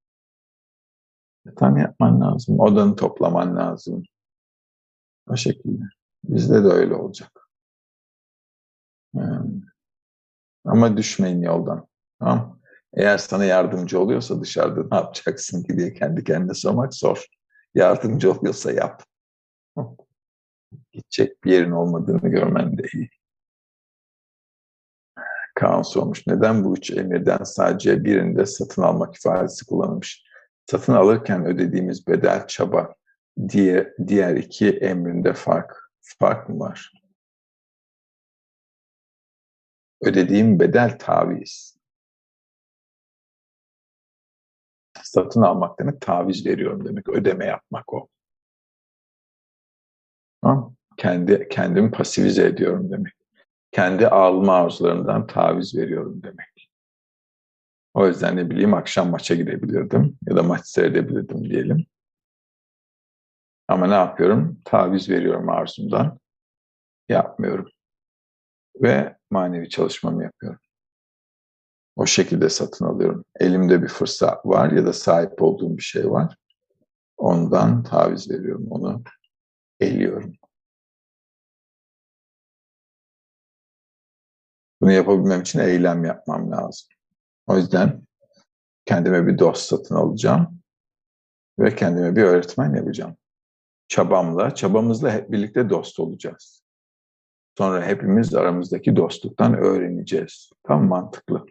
Yatağını 1.47 1.81
yapman 1.81 2.21
lazım, 2.21 2.61
odanı 2.61 2.97
toplaman 2.97 3.57
lazım. 3.57 4.03
O 5.31 5.37
şekilde. 5.37 5.85
Bizde 6.25 6.65
de 6.65 6.69
öyle 6.69 6.95
olacak. 6.95 7.49
Yani. 9.15 9.63
Ama 10.65 10.97
düşmeyin 10.97 11.43
yoldan. 11.43 11.87
Tamam 12.19 12.61
Eğer 12.97 13.19
sana 13.19 13.45
yardımcı 13.45 14.01
oluyorsa 14.01 14.41
dışarıda 14.41 14.81
ne 14.91 14.97
yapacaksın 14.97 15.63
ki 15.63 15.79
diye 15.79 15.95
kendi 15.95 16.25
kendine 16.25 16.55
sormak 16.55 16.95
zor. 16.95 17.27
Yardımcı 17.75 18.33
oluyorsa 18.33 18.73
yap. 18.73 19.03
Gidecek 20.93 21.45
bir 21.45 21.53
yerin 21.53 21.71
olmadığını 21.71 22.29
görmen 22.29 22.79
de 22.79 22.83
iyi. 22.93 23.11
Kaan 25.55 25.83
sormuş. 25.83 26.27
Neden 26.27 26.65
bu 26.65 26.77
üç 26.77 26.91
emirden 26.91 27.45
sadece 27.45 28.05
birinde 28.05 28.47
satın 28.47 28.83
almak 28.83 29.17
ifadesi 29.17 29.67
kullanılmış? 29.67 30.24
Satın 30.67 30.93
alırken 30.93 31.47
ödediğimiz 31.47 32.07
bedel 32.07 32.47
çaba 32.47 32.95
diye 33.49 33.95
diğer 34.07 34.37
iki 34.37 34.71
emrinde 34.71 35.33
fark 35.33 35.91
fark 36.01 36.49
mı 36.49 36.59
var? 36.61 36.93
Ödediğim 40.03 40.61
bedel 40.61 40.99
taviz. 40.99 41.75
Satın 45.03 45.43
almak 45.43 45.79
demek 45.79 46.01
taviz 46.01 46.47
veriyorum 46.47 46.85
demek. 46.85 47.09
Ödeme 47.09 47.47
yapmak 47.47 47.93
o. 47.95 48.09
Tamam. 50.43 50.75
Kendi, 50.97 51.49
kendimi 51.49 51.91
pasivize 51.91 52.47
ediyorum 52.47 52.91
demek. 52.91 53.13
Kendi 53.73 54.09
alma 54.09 54.55
arzularımdan 54.55 55.27
taviz 55.27 55.77
veriyorum 55.77 56.23
demek. 56.23 56.54
O 57.95 58.07
yüzden 58.07 58.37
ne 58.37 58.51
bileyim 58.51 58.75
akşam 58.75 59.11
maça 59.11 59.35
gidebilirdim 59.35 60.19
ya 60.29 60.37
da 60.37 60.43
maç 60.43 60.67
seyredebilirdim 60.67 61.45
diyelim. 61.45 61.87
Ama 63.69 63.87
ne 63.87 63.95
yapıyorum? 63.95 64.61
Taviz 64.65 65.11
veriyorum 65.11 65.49
arzumdan. 65.49 66.19
Yapmıyorum. 67.09 67.69
Ve 68.83 69.17
manevi 69.31 69.69
çalışmamı 69.69 70.23
yapıyorum. 70.23 70.61
O 71.97 72.07
şekilde 72.07 72.49
satın 72.49 72.85
alıyorum. 72.85 73.25
Elimde 73.41 73.83
bir 73.83 73.89
fırsat 73.89 74.47
var 74.47 74.71
ya 74.73 74.87
da 74.87 74.93
sahip 74.93 75.43
olduğum 75.43 75.77
bir 75.77 75.83
şey 75.83 76.11
var. 76.11 76.37
Ondan 77.17 77.83
taviz 77.83 78.31
veriyorum. 78.31 78.67
Onu 78.71 79.03
eliyorum. 79.81 80.33
Bunu 84.81 84.93
yapabilmem 84.93 85.41
için 85.41 85.59
eylem 85.59 86.05
yapmam 86.05 86.51
lazım. 86.51 86.94
O 87.47 87.57
yüzden 87.57 88.03
kendime 88.85 89.27
bir 89.27 89.39
dost 89.39 89.63
satın 89.63 89.95
alacağım 89.95 90.61
ve 91.59 91.75
kendime 91.75 92.17
bir 92.17 92.23
öğretmen 92.23 92.75
yapacağım. 92.75 93.17
Çabamla, 93.89 94.55
çabamızla 94.55 95.13
hep 95.13 95.33
birlikte 95.33 95.71
dost 95.71 96.01
olacağız. 96.01 96.65
Sonra 97.59 97.87
hepimiz 97.87 98.35
aramızdaki 98.35 98.97
dostluktan 98.97 99.55
öğreneceğiz. 99.55 100.51
Tam 100.63 100.89
mantıklı. 100.89 101.47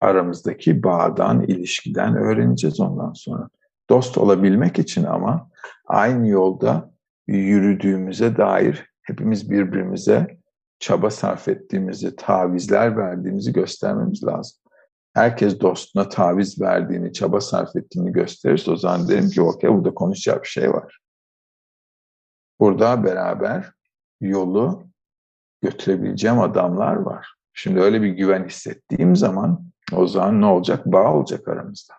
Aramızdaki 0.00 0.82
bağdan, 0.82 1.42
ilişkiden 1.42 2.16
öğreneceğiz 2.16 2.80
ondan 2.80 3.12
sonra. 3.12 3.48
Dost 3.90 4.18
olabilmek 4.18 4.78
için 4.78 5.04
ama 5.04 5.50
aynı 5.86 6.28
yolda 6.28 6.90
yürüdüğümüze 7.26 8.36
dair 8.36 8.86
hepimiz 9.02 9.50
birbirimize 9.50 10.39
çaba 10.80 11.10
sarf 11.10 11.48
ettiğimizi, 11.48 12.16
tavizler 12.16 12.96
verdiğimizi 12.96 13.52
göstermemiz 13.52 14.24
lazım. 14.24 14.58
Herkes 15.14 15.60
dostuna 15.60 16.08
taviz 16.08 16.60
verdiğini, 16.60 17.12
çaba 17.12 17.40
sarf 17.40 17.76
ettiğini 17.76 18.12
gösterirse 18.12 18.70
o 18.70 18.76
zaman 18.76 19.08
derim 19.08 19.30
ki 19.30 19.42
okey 19.42 19.70
burada 19.70 19.94
konuşacak 19.94 20.42
bir 20.42 20.48
şey 20.48 20.72
var. 20.72 21.00
Burada 22.60 23.04
beraber 23.04 23.72
yolu 24.20 24.84
götürebileceğim 25.62 26.40
adamlar 26.40 26.96
var. 26.96 27.34
Şimdi 27.54 27.80
öyle 27.80 28.02
bir 28.02 28.08
güven 28.08 28.44
hissettiğim 28.48 29.16
zaman 29.16 29.64
o 29.92 30.06
zaman 30.06 30.40
ne 30.40 30.46
olacak? 30.46 30.86
Bağ 30.86 31.14
olacak 31.14 31.48
aramızda. 31.48 31.94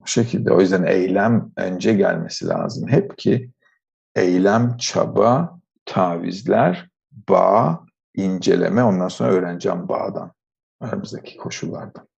Bu 0.00 0.06
şekilde. 0.06 0.52
O 0.52 0.60
yüzden 0.60 0.82
eylem 0.82 1.52
önce 1.56 1.94
gelmesi 1.94 2.46
lazım. 2.46 2.88
Hep 2.88 3.18
ki 3.18 3.50
eylem, 4.14 4.76
çaba, 4.76 5.60
tavizler, 5.86 6.90
bağ, 7.28 7.86
inceleme 8.14 8.84
ondan 8.84 9.08
sonra 9.08 9.32
öğreneceğim 9.32 9.88
bağdan. 9.88 10.32
Aramızdaki 10.80 11.36
koşullardan. 11.36 12.08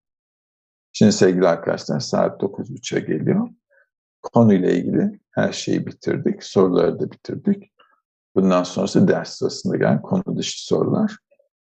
Şimdi 0.92 1.12
sevgili 1.12 1.48
arkadaşlar 1.48 2.00
saat 2.00 2.42
9.30'a 2.42 2.98
geliyor. 2.98 3.48
Konuyla 4.22 4.70
ilgili 4.70 5.20
her 5.30 5.52
şeyi 5.52 5.86
bitirdik. 5.86 6.44
Soruları 6.44 7.00
da 7.00 7.10
bitirdik. 7.10 7.72
Bundan 8.34 8.62
sonrası 8.62 9.08
ders 9.08 9.38
sırasında 9.38 9.76
gelen 9.76 10.02
konu 10.02 10.36
dışı 10.36 10.66
sorular. 10.66 11.16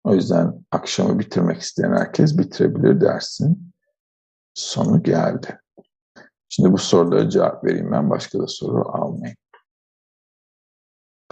O 0.05 0.15
yüzden 0.15 0.65
akşamı 0.71 1.19
bitirmek 1.19 1.61
isteyen 1.61 1.93
herkes 1.93 2.39
bitirebilir 2.39 3.01
dersin. 3.01 3.73
Sonu 4.55 5.03
geldi. 5.03 5.61
Şimdi 6.49 6.73
bu 6.73 6.79
sorulara 6.79 7.31
cevap 7.31 7.65
vereyim 7.65 7.93
ben. 7.93 8.11
Başka 8.11 8.39
da 8.39 8.47
soru 8.47 8.89
almayayım. 8.89 9.37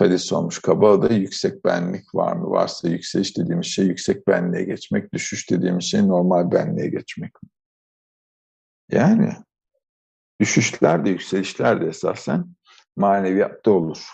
Kadir 0.02 0.18
sormuş. 0.18 0.58
Kabala'da 0.58 1.14
yüksek 1.14 1.64
benlik 1.64 2.14
var 2.14 2.32
mı? 2.32 2.50
Varsa 2.50 2.88
yükseliş 2.88 3.38
dediğimiz 3.38 3.66
şey 3.66 3.86
yüksek 3.86 4.28
benliğe 4.28 4.64
geçmek, 4.64 5.12
düşüş 5.12 5.50
dediğimiz 5.50 5.84
şey 5.84 6.08
normal 6.08 6.52
benliğe 6.52 6.88
geçmek? 6.88 7.32
Yani 8.90 9.32
düşüşler 10.40 11.04
de 11.04 11.10
yükselişler 11.10 11.80
de 11.80 11.86
esasen 11.86 12.46
maneviyatta 12.96 13.70
olur. 13.70 14.06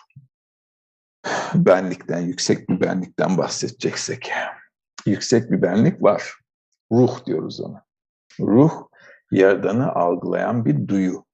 Benlikten, 1.55 2.21
yüksek 2.21 2.69
bir 2.69 2.81
benlikten 2.81 3.39
bahsedeceksek. 3.39 4.31
Yüksek 5.07 5.51
bir 5.51 5.63
benlik 5.63 6.03
var. 6.03 6.35
Ruh 6.93 7.27
diyoruz 7.27 7.61
ona. 7.61 7.85
Ruh, 8.41 8.89
yaradanı 9.31 9.93
algılayan 9.93 10.65
bir 10.65 10.89
duyu. 10.89 11.25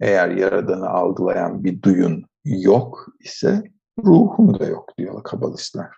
Eğer 0.00 0.28
yaradanı 0.28 0.88
algılayan 0.88 1.64
bir 1.64 1.82
duyun 1.82 2.26
yok 2.44 3.08
ise 3.20 3.62
ruhun 4.04 4.58
da 4.58 4.66
yok 4.66 4.98
diyor 4.98 5.22
kabalistler. 5.22 5.90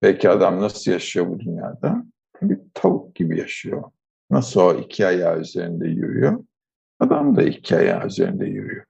Peki 0.00 0.30
adam 0.30 0.60
nasıl 0.60 0.90
yaşıyor 0.90 1.28
bu 1.28 1.40
dünyada? 1.40 2.04
Bir 2.42 2.58
tavuk 2.74 3.14
gibi 3.14 3.38
yaşıyor. 3.38 3.84
Nasıl 4.30 4.60
o 4.60 4.74
iki 4.74 5.06
ayağı 5.06 5.40
üzerinde 5.40 5.88
yürüyor? 5.88 6.44
Adam 7.00 7.36
da 7.36 7.42
iki 7.42 7.76
ayağı 7.76 8.06
üzerinde 8.06 8.46
yürüyor. 8.46 8.84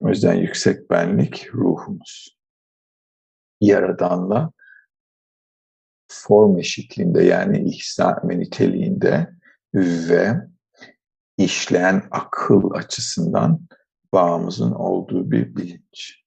O 0.00 0.08
yüzden 0.08 0.34
yüksek 0.34 0.90
benlik 0.90 1.54
ruhumuz. 1.54 2.38
Yaradanla 3.60 4.52
form 6.08 6.58
eşitliğinde 6.58 7.24
yani 7.24 7.68
ihsan 7.68 8.28
ve 8.28 8.38
niteliğinde 8.38 9.30
ve 9.74 10.34
işleyen 11.36 12.02
akıl 12.10 12.70
açısından 12.74 13.60
bağımızın 14.12 14.72
olduğu 14.72 15.30
bir 15.30 15.56
bilinç. 15.56 16.22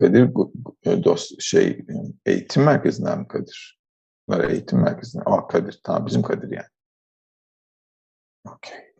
Kadir 0.00 0.30
e, 0.82 1.04
dost 1.04 1.42
şey 1.42 1.86
eğitim 2.26 2.64
merkezinden 2.64 3.18
mi 3.20 3.28
Kadir? 3.28 3.80
Bunlar 4.28 4.50
eğitim 4.50 4.82
merkezinden. 4.82 5.24
Aa 5.26 5.46
Kadir. 5.46 5.80
Tamam 5.84 6.06
bizim 6.06 6.22
Kadir 6.22 6.50
yani. 6.50 6.68
Okey. 8.44 8.94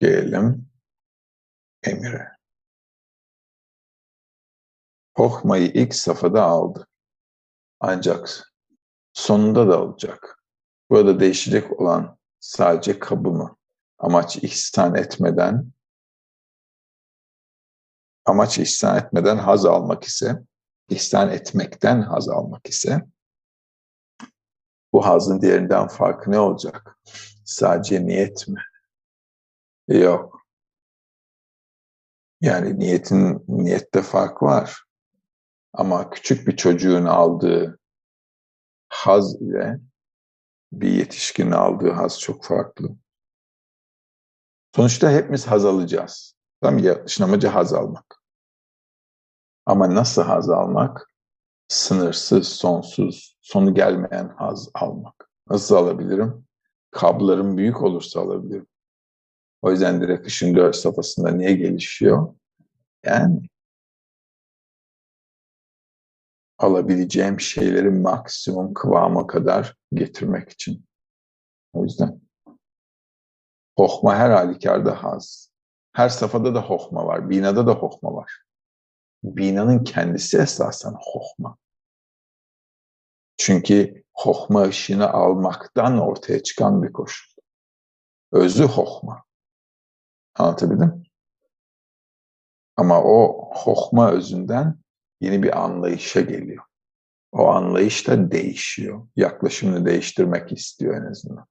Gelelim 0.00 0.68
Emir'e. 1.82 2.28
Hohma'yı 5.16 5.66
ilk 5.66 5.94
safhada 5.94 6.42
aldı. 6.42 6.86
Ancak 7.80 8.52
sonunda 9.12 9.68
da 9.68 9.78
alacak. 9.78 10.42
Burada 10.90 11.20
değişecek 11.20 11.80
olan 11.80 12.18
sadece 12.44 12.98
kabı 12.98 13.30
mı? 13.30 13.56
Amaç 13.98 14.36
ihsan 14.36 14.94
etmeden 14.94 15.72
amaç 18.24 18.58
ihsan 18.58 18.98
etmeden 18.98 19.36
haz 19.36 19.66
almak 19.66 20.04
ise 20.04 20.42
ihsan 20.88 21.30
etmekten 21.30 22.02
haz 22.02 22.28
almak 22.28 22.66
ise 22.66 23.02
bu 24.92 25.06
hazın 25.06 25.40
diğerinden 25.40 25.88
farkı 25.88 26.30
ne 26.30 26.38
olacak? 26.38 26.98
Sadece 27.44 28.06
niyet 28.06 28.48
mi? 28.48 28.60
Yok. 29.88 30.46
Yani 32.40 32.78
niyetin 32.78 33.44
niyette 33.48 34.02
fark 34.02 34.42
var. 34.42 34.84
Ama 35.72 36.10
küçük 36.10 36.48
bir 36.48 36.56
çocuğun 36.56 37.04
aldığı 37.04 37.78
haz 38.88 39.42
ile 39.42 39.80
bir 40.80 40.90
yetişkinin 40.90 41.52
aldığı 41.52 41.90
haz 41.90 42.20
çok 42.20 42.44
farklı. 42.44 42.88
Sonuçta 44.76 45.10
hepimiz 45.10 45.46
haz 45.46 45.64
alacağız. 45.64 46.34
Tamam? 46.62 46.78
Yaratılışın 46.78 47.24
amacı 47.24 47.48
haz 47.48 47.72
almak. 47.72 48.22
Ama 49.66 49.94
nasıl 49.94 50.22
haz 50.22 50.50
almak? 50.50 51.10
Sınırsız, 51.68 52.48
sonsuz, 52.48 53.36
sonu 53.40 53.74
gelmeyen 53.74 54.34
haz 54.36 54.70
almak. 54.74 55.30
Nasıl 55.50 55.74
alabilirim? 55.76 56.46
Kablarım 56.90 57.56
büyük 57.56 57.82
olursa 57.82 58.20
alabilirim. 58.20 58.66
O 59.62 59.70
yüzden 59.70 60.00
direkt 60.00 60.26
ışın 60.26 60.56
dört 60.56 60.76
safhasında 60.76 61.30
niye 61.30 61.52
gelişiyor? 61.52 62.34
Yani 63.04 63.48
alabileceğim 66.64 67.40
şeyleri 67.40 67.90
maksimum 67.90 68.74
kıvama 68.74 69.26
kadar 69.26 69.76
getirmek 69.92 70.50
için. 70.50 70.86
O 71.72 71.84
yüzden 71.84 72.20
hohma 73.78 74.16
her 74.16 74.30
halükarda 74.30 75.02
haz. 75.02 75.50
Her 75.92 76.08
safhada 76.08 76.54
da 76.54 76.62
hohma 76.62 77.06
var. 77.06 77.30
Binada 77.30 77.66
da 77.66 77.72
hohma 77.72 78.14
var. 78.14 78.42
Binanın 79.22 79.84
kendisi 79.84 80.38
esasen 80.38 80.94
hohma. 81.00 81.56
Çünkü 83.36 84.04
hohma 84.14 84.62
ışını 84.62 85.10
almaktan 85.10 85.98
ortaya 85.98 86.42
çıkan 86.42 86.82
bir 86.82 86.92
koşul. 86.92 87.42
Özü 88.32 88.64
hohma. 88.64 89.24
Anlatabildim? 90.34 91.02
Ama 92.76 93.02
o 93.02 93.50
hohma 93.54 94.10
özünden 94.10 94.83
yeni 95.24 95.42
bir 95.42 95.64
anlayışa 95.64 96.20
geliyor. 96.20 96.64
O 97.32 97.46
anlayış 97.46 98.08
da 98.08 98.30
değişiyor. 98.30 99.08
Yaklaşımını 99.16 99.86
değiştirmek 99.86 100.52
istiyor 100.52 100.96
en 101.02 101.10
azından. 101.10 101.46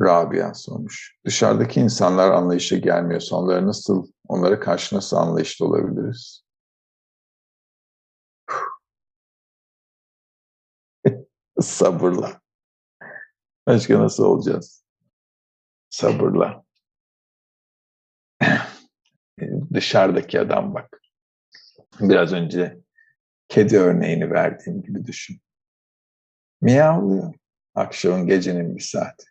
Rabia 0.00 0.54
sormuş. 0.54 1.16
Dışarıdaki 1.26 1.80
insanlar 1.80 2.30
anlayışa 2.30 2.76
gelmiyorsa 2.76 3.36
onlara 3.36 3.66
nasıl, 3.66 4.06
onlara 4.28 4.60
karşı 4.60 4.96
nasıl 4.96 5.16
anlayışlı 5.16 5.66
olabiliriz? 5.66 6.44
Sabırla. 11.60 12.40
Başka 13.66 14.00
nasıl 14.00 14.24
olacağız? 14.24 14.84
Sabırla. 15.90 16.64
Dışarıdaki 19.74 20.40
adam 20.40 20.74
bak. 20.74 21.00
Biraz 22.00 22.32
önce 22.32 22.78
kedi 23.48 23.78
örneğini 23.78 24.30
verdiğim 24.30 24.82
gibi 24.82 25.04
düşün. 25.04 25.40
Miyavlıyor. 26.60 27.34
Akşamın 27.74 28.26
gecenin 28.26 28.76
bir 28.76 28.82
saati. 28.82 29.24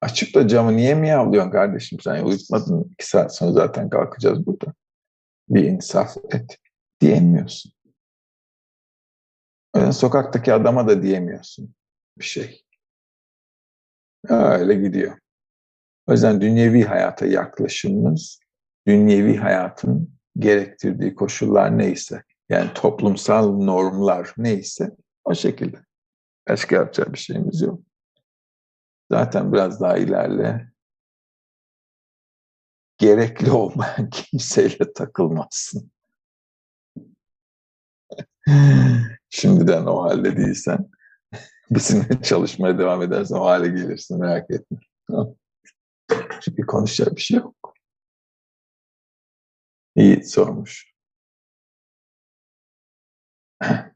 Açıp 0.00 0.34
da 0.34 0.48
camı 0.48 0.76
niye 0.76 0.94
miyavlıyorsun 0.94 1.50
kardeşim 1.50 2.00
sen 2.00 2.24
uyutmadın 2.24 2.90
iki 2.92 3.06
saat 3.06 3.36
sonra 3.36 3.52
zaten 3.52 3.90
kalkacağız 3.90 4.46
burada. 4.46 4.74
Bir 5.48 5.64
insaf 5.64 6.16
et. 6.30 6.58
Diyemiyorsun. 7.00 7.72
Öyle 9.74 9.92
sokaktaki 9.92 10.52
adama 10.52 10.88
da 10.88 11.02
diyemiyorsun 11.02 11.74
bir 12.18 12.24
şey. 12.24 12.64
Öyle 14.28 14.74
gidiyor. 14.74 15.18
O 16.06 16.12
yüzden 16.12 16.40
dünyevi 16.40 16.82
hayata 16.82 17.26
yaklaşımımız, 17.26 18.40
dünyevi 18.86 19.36
hayatın 19.36 20.13
gerektirdiği 20.38 21.14
koşullar 21.14 21.78
neyse, 21.78 22.22
yani 22.48 22.70
toplumsal 22.74 23.52
normlar 23.52 24.34
neyse 24.36 24.90
o 25.24 25.34
şekilde. 25.34 25.84
Başka 26.48 26.76
yapacak 26.76 27.12
bir 27.12 27.18
şeyimiz 27.18 27.60
yok. 27.60 27.80
Zaten 29.10 29.52
biraz 29.52 29.80
daha 29.80 29.98
ilerle. 29.98 30.72
Gerekli 32.98 33.50
olmayan 33.50 34.10
kimseyle 34.12 34.92
takılmazsın. 34.92 35.90
Şimdiden 39.30 39.86
o 39.86 40.02
halde 40.02 40.36
değilsen 40.36 40.90
bizimle 41.70 42.22
çalışmaya 42.22 42.78
devam 42.78 43.02
edersen 43.02 43.36
o 43.36 43.44
hale 43.44 43.68
gelirsin 43.68 44.20
merak 44.20 44.50
etme. 44.50 44.78
Çünkü 46.40 46.66
konuşacak 46.66 47.16
bir 47.16 47.20
şey 47.20 47.38
yok. 47.38 47.63
İyi 49.96 50.24
sormuş. 50.24 50.94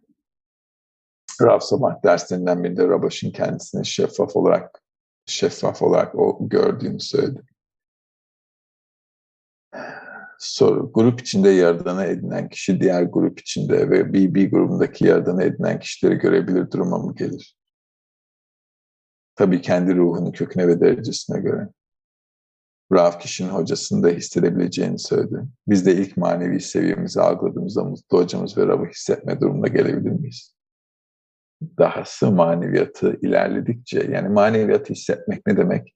Rav 1.43 1.61
Sabah 1.61 2.03
derslerinden 2.05 2.65
birinde 2.65 2.89
Rabaş'ın 2.89 3.31
kendisini 3.31 3.87
şeffaf 3.87 4.37
olarak 4.37 4.83
şeffaf 5.27 5.83
olarak 5.83 6.15
o 6.15 6.49
gördüğünü 6.49 7.01
söyledi. 7.01 7.43
Soru, 10.39 10.93
grup 10.93 11.21
içinde 11.21 11.49
yaradanı 11.49 12.05
edinen 12.05 12.49
kişi 12.49 12.81
diğer 12.81 13.03
grup 13.03 13.41
içinde 13.41 13.91
ve 13.91 14.13
BB 14.13 14.51
grubundaki 14.51 15.07
yaradanı 15.07 15.45
edinen 15.45 15.81
kişileri 15.81 16.15
görebilir 16.15 16.71
duruma 16.71 16.99
mı 16.99 17.15
gelir? 17.15 17.57
Tabii 19.35 19.61
kendi 19.61 19.97
ruhunun 19.97 20.33
köküne 20.33 20.69
ve 20.69 20.81
derecesine 20.81 21.41
göre. 21.41 21.69
Rav 22.93 23.19
kişinin 23.19 23.49
hocasını 23.49 24.11
hissedebileceğini 24.11 24.99
söyledi. 24.99 25.43
Biz 25.69 25.87
de 25.87 25.95
ilk 25.97 26.17
manevi 26.17 26.61
seviyemizi 26.61 27.21
algıladığımızda 27.21 27.85
mutlu 27.85 28.19
hocamız 28.19 28.59
ve 28.59 28.67
Rav'ı 28.67 28.87
hissetme 28.87 29.41
durumuna 29.41 29.69
gelebilir 29.69 30.11
miyiz? 30.11 30.55
Dahası 31.79 32.31
maneviyatı 32.31 33.19
ilerledikçe, 33.23 34.09
yani 34.13 34.29
maneviyatı 34.29 34.93
hissetmek 34.93 35.47
ne 35.47 35.57
demek? 35.57 35.95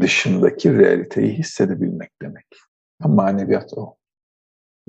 Dışındaki 0.00 0.78
realiteyi 0.78 1.32
hissedebilmek 1.32 2.10
demek. 2.22 2.46
Maneviyat 3.00 3.72
o. 3.76 3.96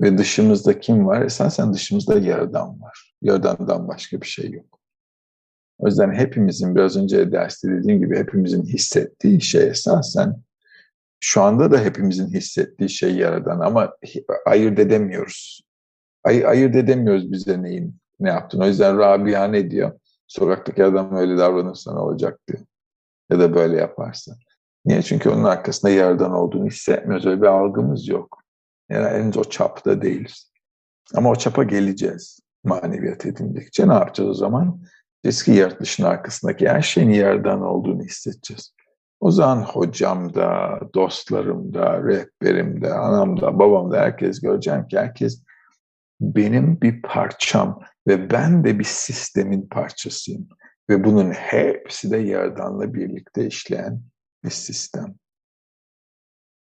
Ve 0.00 0.18
dışımızda 0.18 0.80
kim 0.80 1.06
var? 1.06 1.22
Esasen 1.22 1.74
dışımızda 1.74 2.18
Yaradan 2.18 2.80
var. 2.82 3.14
Yaradan'dan 3.22 3.88
başka 3.88 4.20
bir 4.20 4.26
şey 4.26 4.50
yok. 4.50 4.78
O 5.78 5.86
yüzden 5.86 6.12
hepimizin, 6.12 6.74
biraz 6.74 6.96
önce 6.96 7.32
derste 7.32 7.68
dediğim 7.68 8.00
gibi 8.00 8.18
hepimizin 8.18 8.62
hissettiği 8.62 9.40
şey 9.40 9.68
esasen 9.68 10.42
şu 11.22 11.42
anda 11.42 11.70
da 11.70 11.78
hepimizin 11.78 12.28
hissettiği 12.28 12.88
şey 12.88 13.16
Yaradan 13.16 13.60
ama 13.60 13.92
ayırt 14.46 14.78
edemiyoruz. 14.78 15.62
Ay, 16.24 16.46
ayırt 16.46 16.76
edemiyoruz 16.76 17.32
bize 17.32 17.62
neyin 17.62 17.96
ne 18.20 18.28
yaptın. 18.28 18.60
O 18.60 18.66
yüzden 18.66 18.98
Rabia 18.98 19.44
ne 19.44 19.70
diyor? 19.70 19.92
Sokaktaki 20.26 20.84
adam 20.84 21.16
öyle 21.16 21.38
davranırsa 21.38 21.92
ne 21.92 21.98
olacak 21.98 22.40
diyor. 22.48 22.60
Ya 23.30 23.40
da 23.40 23.54
böyle 23.54 23.76
yaparsa. 23.76 24.32
Niye? 24.84 25.02
Çünkü 25.02 25.30
onun 25.30 25.44
arkasında 25.44 25.90
Yaradan 25.90 26.32
olduğunu 26.32 26.66
hissetmiyoruz. 26.66 27.26
Öyle 27.26 27.42
bir 27.42 27.46
algımız 27.46 28.08
yok. 28.08 28.42
Yani 28.90 29.08
henüz 29.08 29.36
o 29.36 29.44
çapta 29.44 30.02
değiliz. 30.02 30.52
Ama 31.14 31.30
o 31.30 31.34
çapa 31.34 31.62
geleceğiz 31.62 32.40
maneviyat 32.64 33.26
edindikçe. 33.26 33.88
Ne 33.88 33.92
yapacağız 33.92 34.30
o 34.30 34.34
zaman? 34.34 34.82
Eski 35.24 35.52
yaratılışın 35.52 36.04
arkasındaki 36.04 36.68
her 36.68 36.82
şeyin 36.82 37.10
Yaradan 37.10 37.62
olduğunu 37.62 38.02
hissedeceğiz. 38.02 38.74
O 39.22 39.30
zaman 39.30 39.62
hocamda, 39.62 40.80
dostlarımda, 40.94 42.04
rehberimde, 42.04 42.92
anamda, 42.94 43.58
babamda 43.58 44.00
herkes 44.00 44.40
göreceğim 44.40 44.88
ki 44.88 44.98
herkes 44.98 45.42
benim 46.20 46.80
bir 46.80 47.02
parçam 47.02 47.80
ve 48.08 48.30
ben 48.30 48.64
de 48.64 48.78
bir 48.78 48.84
sistemin 48.84 49.66
parçasıyım. 49.66 50.48
Ve 50.90 51.04
bunun 51.04 51.30
hepsi 51.30 52.10
de 52.10 52.16
Yaradan'la 52.16 52.94
birlikte 52.94 53.46
işleyen 53.46 54.02
bir 54.44 54.50
sistem. 54.50 55.14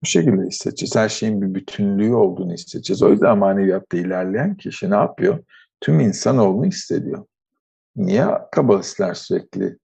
Bu 0.02 0.06
şekilde 0.06 0.47
hissedeceğiz. 0.47 0.97
Her 0.97 1.09
şeyin 1.09 1.43
bir 1.43 1.55
bütünlüğü 1.55 2.14
olduğunu 2.14 2.52
hissedeceğiz. 2.52 3.02
O 3.02 3.10
yüzden 3.10 3.39
maneviyatta 3.39 3.97
ilerleyen 3.97 4.56
kişi 4.56 4.90
ne 4.90 4.97
yapıyor? 4.97 5.44
Tüm 5.80 6.01
insanoğlunu 6.01 6.66
hissediyor. 6.66 7.26
Niye 7.97 8.26
kabalistler 8.52 9.14
sürekli 9.14 9.78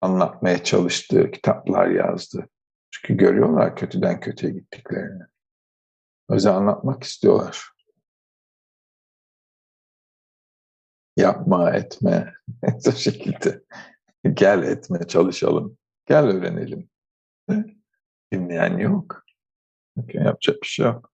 anlatmaya 0.00 0.64
çalıştığı 0.64 1.30
kitaplar 1.30 1.86
yazdı? 1.88 2.48
Çünkü 2.90 3.16
görüyorlar 3.16 3.76
kötüden 3.76 4.20
kötüye 4.20 4.52
gittiklerini. 4.52 5.22
O 6.28 6.34
yüzden 6.34 6.54
anlatmak 6.54 7.02
istiyorlar. 7.02 7.70
Yapma, 11.16 11.70
etme, 11.70 12.34
o 12.88 12.92
şekilde. 12.92 13.62
Gel 14.34 14.62
etme, 14.62 15.06
çalışalım. 15.08 15.78
Gel 16.06 16.24
öğrenelim. 16.24 16.88
Dinleyen 18.32 18.78
yok. 18.78 19.24
Okay, 19.96 20.22
yapacak 20.22 20.62
bir 20.62 20.66
şey 20.66 20.86
yok. 20.86 21.12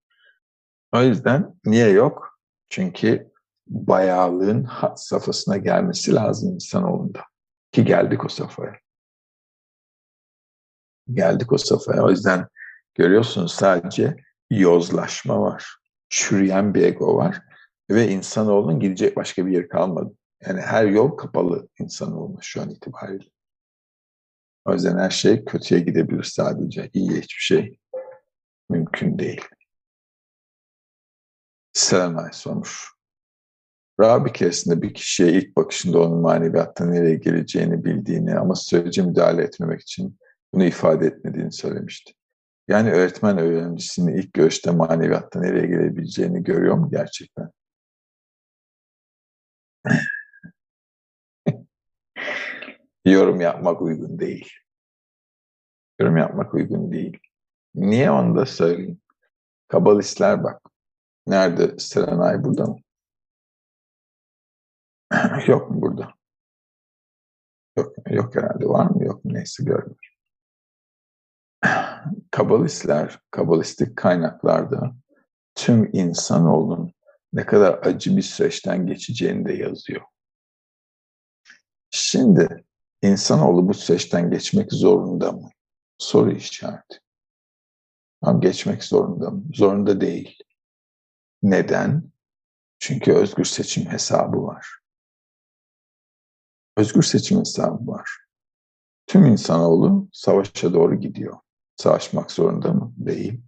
O 0.92 1.02
yüzden 1.02 1.54
niye 1.64 1.88
yok? 1.88 2.38
Çünkü 2.68 3.32
bayağılığın 3.66 4.64
hat 4.64 5.04
safhasına 5.04 5.56
gelmesi 5.56 6.14
lazım 6.14 6.54
insanoğlunda. 6.54 7.24
Ki 7.76 7.84
geldik 7.84 8.24
o 8.24 8.28
safhaya. 8.28 8.80
Geldik 11.12 11.52
o 11.52 11.58
safhaya. 11.58 12.04
O 12.04 12.10
yüzden 12.10 12.48
görüyorsunuz 12.94 13.54
sadece 13.54 14.16
yozlaşma 14.50 15.40
var. 15.40 15.76
Çürüyen 16.08 16.74
bir 16.74 16.82
ego 16.82 17.16
var. 17.16 17.42
Ve 17.90 18.08
insanoğlunun 18.08 18.80
gidecek 18.80 19.16
başka 19.16 19.46
bir 19.46 19.52
yer 19.52 19.68
kalmadı. 19.68 20.14
Yani 20.42 20.60
her 20.60 20.84
yol 20.84 21.10
kapalı 21.10 21.68
insanoğluna 21.78 22.38
şu 22.42 22.62
an 22.62 22.70
itibariyle. 22.70 23.30
O 24.64 24.72
yüzden 24.72 24.98
her 24.98 25.10
şey 25.10 25.44
kötüye 25.44 25.80
gidebilir 25.80 26.24
sadece. 26.24 26.90
İyiye 26.92 27.20
hiçbir 27.20 27.42
şey 27.42 27.78
mümkün 28.68 29.18
değil. 29.18 29.44
Selenay 31.72 32.32
sormuş. 32.32 32.95
Rabi 34.01 34.32
keresinde 34.32 34.82
bir 34.82 34.94
kişiye 34.94 35.32
ilk 35.32 35.56
bakışında 35.56 35.98
onun 36.02 36.20
maneviyatta 36.20 36.85
nereye 36.85 37.14
geleceğini 37.14 37.85
bildiğini 37.85 38.35
ama 38.39 38.55
sürece 38.55 39.02
müdahale 39.02 39.43
etmemek 39.43 39.81
için 39.81 40.18
bunu 40.55 40.64
ifade 40.64 41.06
etmediğini 41.06 41.52
söylemişti. 41.52 42.12
Yani 42.68 42.93
öğretmen 42.93 43.39
öğrencisinin 43.39 44.16
ilk 44.16 44.32
görüşte 44.32 44.70
maneviyatta 44.70 45.40
nereye 45.40 45.66
gelebileceğini 45.66 46.43
görüyor 46.43 46.74
mu 46.74 46.90
gerçekten? 46.90 47.51
yorum 53.05 53.40
yapmak 53.40 53.82
uygun 53.82 54.18
değil. 54.18 54.51
Yorum 56.01 56.16
yapmak 56.16 56.55
uygun 56.55 56.93
değil. 56.93 57.18
Niye 57.74 58.10
onu 58.10 58.36
da 58.36 58.47
söyleyeyim. 58.47 59.01
Kabalistler 59.68 60.44
bak. 60.44 60.62
Nerede 61.27 61.78
Serenay 61.78 62.44
burada 62.44 62.64
mı? 62.64 62.78
yok 65.46 65.70
mu 65.70 65.82
burada? 65.82 66.14
Yok, 67.76 67.94
yok 68.10 68.36
herhalde. 68.36 68.68
Var 68.68 68.86
mı? 68.86 69.04
Yok 69.04 69.24
mu? 69.24 69.34
Neyse 69.34 69.64
görmüyorum. 69.64 69.96
Kabalistler, 72.30 73.20
kabalistik 73.30 73.96
kaynaklarda 73.96 74.96
tüm 75.54 75.90
insanoğlunun 75.92 76.92
ne 77.32 77.46
kadar 77.46 77.74
acı 77.74 78.16
bir 78.16 78.22
süreçten 78.22 78.86
geçeceğini 78.86 79.46
de 79.46 79.52
yazıyor. 79.52 80.02
Şimdi 81.90 82.64
insanoğlu 83.02 83.68
bu 83.68 83.74
süreçten 83.74 84.30
geçmek 84.30 84.72
zorunda 84.72 85.32
mı? 85.32 85.50
Soru 85.98 86.32
işareti. 86.32 87.00
Ama 88.22 88.38
geçmek 88.38 88.84
zorunda 88.84 89.30
mı? 89.30 89.44
Zorunda 89.54 90.00
değil. 90.00 90.38
Neden? 91.42 92.12
Çünkü 92.78 93.12
özgür 93.12 93.44
seçim 93.44 93.86
hesabı 93.86 94.42
var. 94.42 94.85
Özgür 96.76 97.02
seçim 97.02 97.38
hesabı 97.38 97.86
var. 97.86 98.10
Tüm 99.06 99.26
insanoğlu 99.26 100.08
savaşa 100.12 100.74
doğru 100.74 100.94
gidiyor. 100.94 101.36
Savaşmak 101.76 102.30
zorunda 102.30 102.72
mı? 102.72 102.92
Değil. 102.96 103.40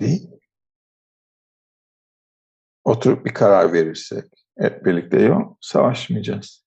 Değil. 0.00 0.30
Oturup 2.84 3.26
bir 3.26 3.34
karar 3.34 3.72
verirsek 3.72 4.24
hep 4.58 4.86
birlikte 4.86 5.20
yok, 5.20 5.58
savaşmayacağız. 5.60 6.64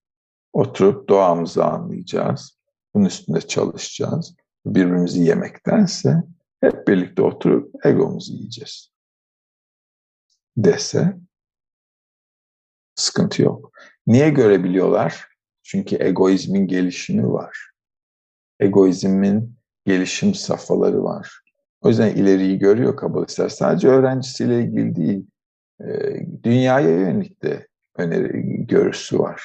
Oturup 0.54 1.10
doğamızı 1.10 1.66
anlayacağız. 1.66 2.60
Bunun 2.94 3.06
üstünde 3.06 3.42
çalışacağız. 3.42 4.36
Birbirimizi 4.66 5.22
yemektense 5.22 6.24
hep 6.62 6.88
birlikte 6.88 7.22
oturup 7.22 7.86
egomuzu 7.86 8.34
yiyeceğiz. 8.34 8.92
Dese 10.58 11.18
sıkıntı 12.96 13.42
yok. 13.42 13.72
Niye 14.08 14.30
görebiliyorlar? 14.30 15.28
Çünkü 15.64 15.96
egoizmin 16.00 16.68
gelişimi 16.68 17.34
var. 17.34 17.72
Egoizmin 18.60 19.58
gelişim 19.86 20.34
safhaları 20.34 21.04
var. 21.04 21.42
O 21.82 21.90
yüzden 21.90 22.16
ileriyi 22.16 22.60
görüyor 22.60 22.96
kabalistler. 22.96 23.50
Sadece 23.50 23.88
öğrencisiyle 23.88 24.60
ilgili 24.64 24.96
değil, 24.96 25.26
dünyaya 26.44 26.90
yönelik 26.90 27.44
de 27.44 27.68
öneri 27.96 28.68
görüsü 28.68 29.20
var. 29.20 29.44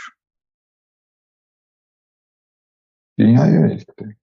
Dünyaya 3.19 3.53
yönelik 3.53 4.01
de. 4.01 4.17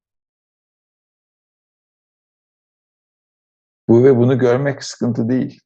Bu 3.88 4.04
ve 4.04 4.18
bunu 4.18 4.40
görmek 4.40 4.84
sıkıntı 4.84 5.30
değil. 5.30 5.62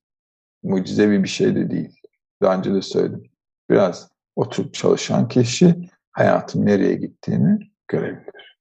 Mucizevi 0.63 1.23
bir 1.23 1.27
şey 1.27 1.55
de 1.55 1.71
değil. 1.71 2.01
Daha 2.41 2.57
önce 2.57 2.73
de 2.73 2.81
söyledim. 2.81 3.31
Biraz 3.69 4.12
oturup 4.35 4.73
çalışan 4.73 5.27
kişi 5.27 5.89
hayatın 6.11 6.65
nereye 6.65 6.95
gittiğini 6.95 7.71
görebilir. 7.87 8.59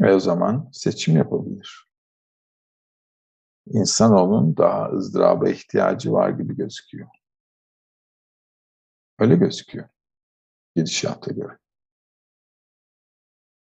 Ve 0.00 0.14
o 0.14 0.20
zaman 0.20 0.70
seçim 0.72 1.16
yapabilir. 1.16 1.88
İnsanoğlunun 3.66 4.56
daha 4.56 4.88
ızdıraba 4.88 5.48
ihtiyacı 5.48 6.12
var 6.12 6.30
gibi 6.30 6.56
gözüküyor. 6.56 7.08
Öyle 9.18 9.36
gözüküyor. 9.36 9.88
Gidişata 10.76 11.30
göre. 11.32 11.58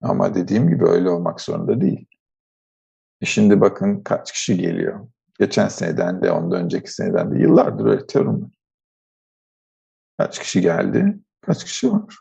Ama 0.00 0.34
dediğim 0.34 0.68
gibi 0.68 0.84
öyle 0.84 1.10
olmak 1.10 1.40
zorunda 1.40 1.80
değil. 1.80 2.06
E 3.20 3.26
şimdi 3.26 3.60
bakın 3.60 4.02
kaç 4.02 4.32
kişi 4.32 4.56
geliyor. 4.56 5.08
Geçen 5.38 5.68
seneden 5.68 6.22
de 6.22 6.30
ondan 6.30 6.64
önceki 6.64 6.92
seneden 6.92 7.32
de 7.32 7.38
yıllardır 7.38 7.86
öğretiyorum. 7.86 8.52
Kaç 10.18 10.38
kişi 10.38 10.60
geldi, 10.60 11.18
kaç 11.40 11.64
kişi 11.64 11.92
var. 11.92 12.16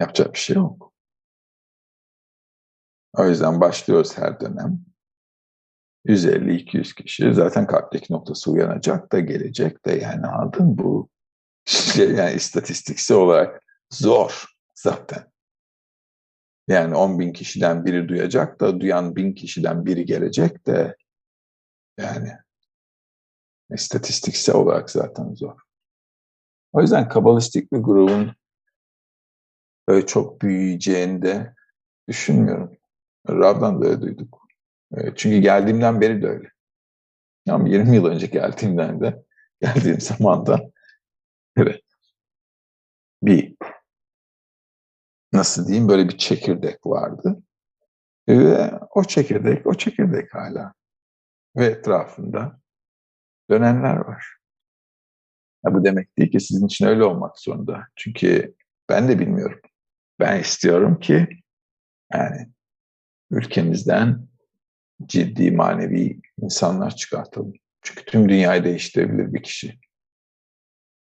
Yapacak 0.00 0.34
bir 0.34 0.38
şey 0.38 0.56
yok. 0.56 0.92
O 3.12 3.28
yüzden 3.28 3.60
başlıyoruz 3.60 4.18
her 4.18 4.40
dönem. 4.40 4.84
150-200 6.06 6.94
kişi 6.94 7.34
zaten 7.34 7.66
kalpteki 7.66 8.12
noktası 8.12 8.50
uyanacak 8.50 9.12
da 9.12 9.20
gelecek 9.20 9.86
de 9.86 9.92
yani 9.92 10.26
aldın 10.26 10.78
bu 10.78 11.08
yani 11.96 12.32
istatistiksel 12.34 13.16
olarak 13.16 13.62
zor 13.90 14.44
zaten. 14.74 15.31
Yani 16.72 16.94
10 16.94 17.18
bin 17.18 17.32
kişiden 17.32 17.84
biri 17.84 18.08
duyacak 18.08 18.60
da 18.60 18.80
duyan 18.80 19.16
bin 19.16 19.32
kişiden 19.32 19.86
biri 19.86 20.04
gelecek 20.04 20.66
de 20.66 20.96
yani 21.98 22.32
istatistiksel 23.70 24.54
olarak 24.54 24.90
zaten 24.90 25.34
zor. 25.34 25.60
O 26.72 26.80
yüzden 26.80 27.08
kabalistik 27.08 27.72
bir 27.72 27.78
grubun 27.78 28.32
böyle 29.88 30.06
çok 30.06 30.42
büyüyeceğini 30.42 31.22
de 31.22 31.54
düşünmüyorum. 32.08 32.76
Rab'dan 33.28 33.82
da 33.82 33.86
öyle 33.86 34.00
duyduk. 34.00 34.42
Çünkü 35.16 35.38
geldiğimden 35.38 36.00
beri 36.00 36.22
de 36.22 36.26
öyle. 36.28 36.48
Yani 37.46 37.70
20 37.70 37.96
yıl 37.96 38.04
önce 38.04 38.26
geldiğimden 38.26 39.00
de 39.00 39.22
geldiğim 39.60 40.00
zaman 40.00 40.46
da 40.46 40.70
evet 41.56 41.82
bir 43.22 43.56
nasıl 45.32 45.66
diyeyim 45.66 45.88
böyle 45.88 46.08
bir 46.08 46.18
çekirdek 46.18 46.86
vardı. 46.86 47.42
Ve 48.28 48.70
o 48.90 49.04
çekirdek, 49.04 49.66
o 49.66 49.74
çekirdek 49.74 50.34
hala. 50.34 50.72
Ve 51.56 51.66
etrafında 51.66 52.60
dönenler 53.50 53.96
var. 53.96 54.36
Ya 55.64 55.74
bu 55.74 55.84
demek 55.84 56.18
değil 56.18 56.30
ki 56.30 56.40
sizin 56.40 56.66
için 56.66 56.86
öyle 56.86 57.04
olmak 57.04 57.38
zorunda. 57.38 57.86
Çünkü 57.96 58.54
ben 58.88 59.08
de 59.08 59.18
bilmiyorum. 59.18 59.60
Ben 60.20 60.40
istiyorum 60.40 61.00
ki 61.00 61.28
yani 62.12 62.48
ülkemizden 63.30 64.28
ciddi 65.06 65.50
manevi 65.50 66.20
insanlar 66.42 66.96
çıkartalım. 66.96 67.52
Çünkü 67.82 68.04
tüm 68.04 68.28
dünyayı 68.28 68.64
değiştirebilir 68.64 69.34
bir 69.34 69.42
kişi. 69.42 69.80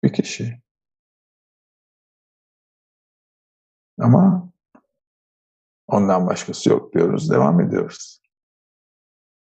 Bir 0.03 0.13
kişi. 0.13 0.61
Ama 3.99 4.49
ondan 5.87 6.27
başkası 6.27 6.69
yok 6.69 6.93
diyoruz, 6.93 7.31
devam 7.31 7.61
ediyoruz. 7.61 8.21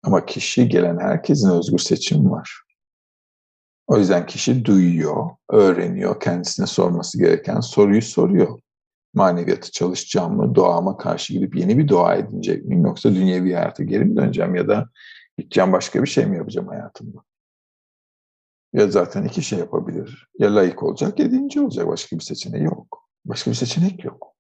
Ama 0.03 0.25
kişi 0.25 0.69
gelen 0.69 0.97
herkesin 0.97 1.49
özgür 1.49 1.77
seçimi 1.77 2.31
var. 2.31 2.61
O 3.87 3.97
yüzden 3.97 4.25
kişi 4.25 4.65
duyuyor, 4.65 5.29
öğreniyor, 5.49 6.19
kendisine 6.19 6.65
sorması 6.65 7.17
gereken 7.17 7.59
soruyu 7.59 8.01
soruyor 8.01 8.59
maneviyatı 9.13 9.71
çalışacağım 9.71 10.35
mı? 10.35 10.55
Doğama 10.55 10.97
karşı 10.97 11.33
gidip 11.33 11.55
yeni 11.55 11.77
bir 11.77 11.87
doğa 11.87 12.15
edinecek 12.15 12.65
miyim? 12.65 12.85
Yoksa 12.85 13.15
dünyevi 13.15 13.53
hayata 13.53 13.83
geri 13.83 14.05
mi 14.05 14.15
döneceğim 14.15 14.55
ya 14.55 14.67
da 14.67 14.89
gideceğim 15.37 15.73
başka 15.73 16.03
bir 16.03 16.07
şey 16.07 16.25
mi 16.25 16.37
yapacağım 16.37 16.67
hayatımda? 16.67 17.17
Ya 18.73 18.87
zaten 18.87 19.23
iki 19.23 19.41
şey 19.41 19.59
yapabilir. 19.59 20.29
Ya 20.39 20.55
layık 20.55 20.83
olacak 20.83 21.19
ya 21.19 21.31
dinci 21.31 21.61
olacak. 21.61 21.87
Başka 21.87 22.15
bir 22.15 22.21
seçeneği 22.21 22.63
yok. 22.63 23.09
Başka 23.25 23.51
bir 23.51 23.55
seçenek 23.55 24.03
yok. 24.03 24.35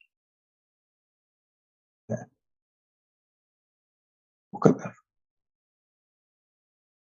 Bu 4.53 4.59
kadar. 4.59 4.95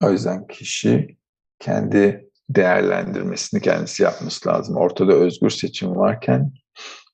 O 0.04 0.10
yüzden 0.10 0.48
kişi 0.48 1.18
kendi 1.60 2.30
değerlendirmesini 2.50 3.62
kendisi 3.62 4.04
yapması 4.04 4.50
lazım. 4.50 4.78
Ortada 4.78 5.14
özgür 5.14 5.50
seçim 5.50 5.96
varken 5.96 6.52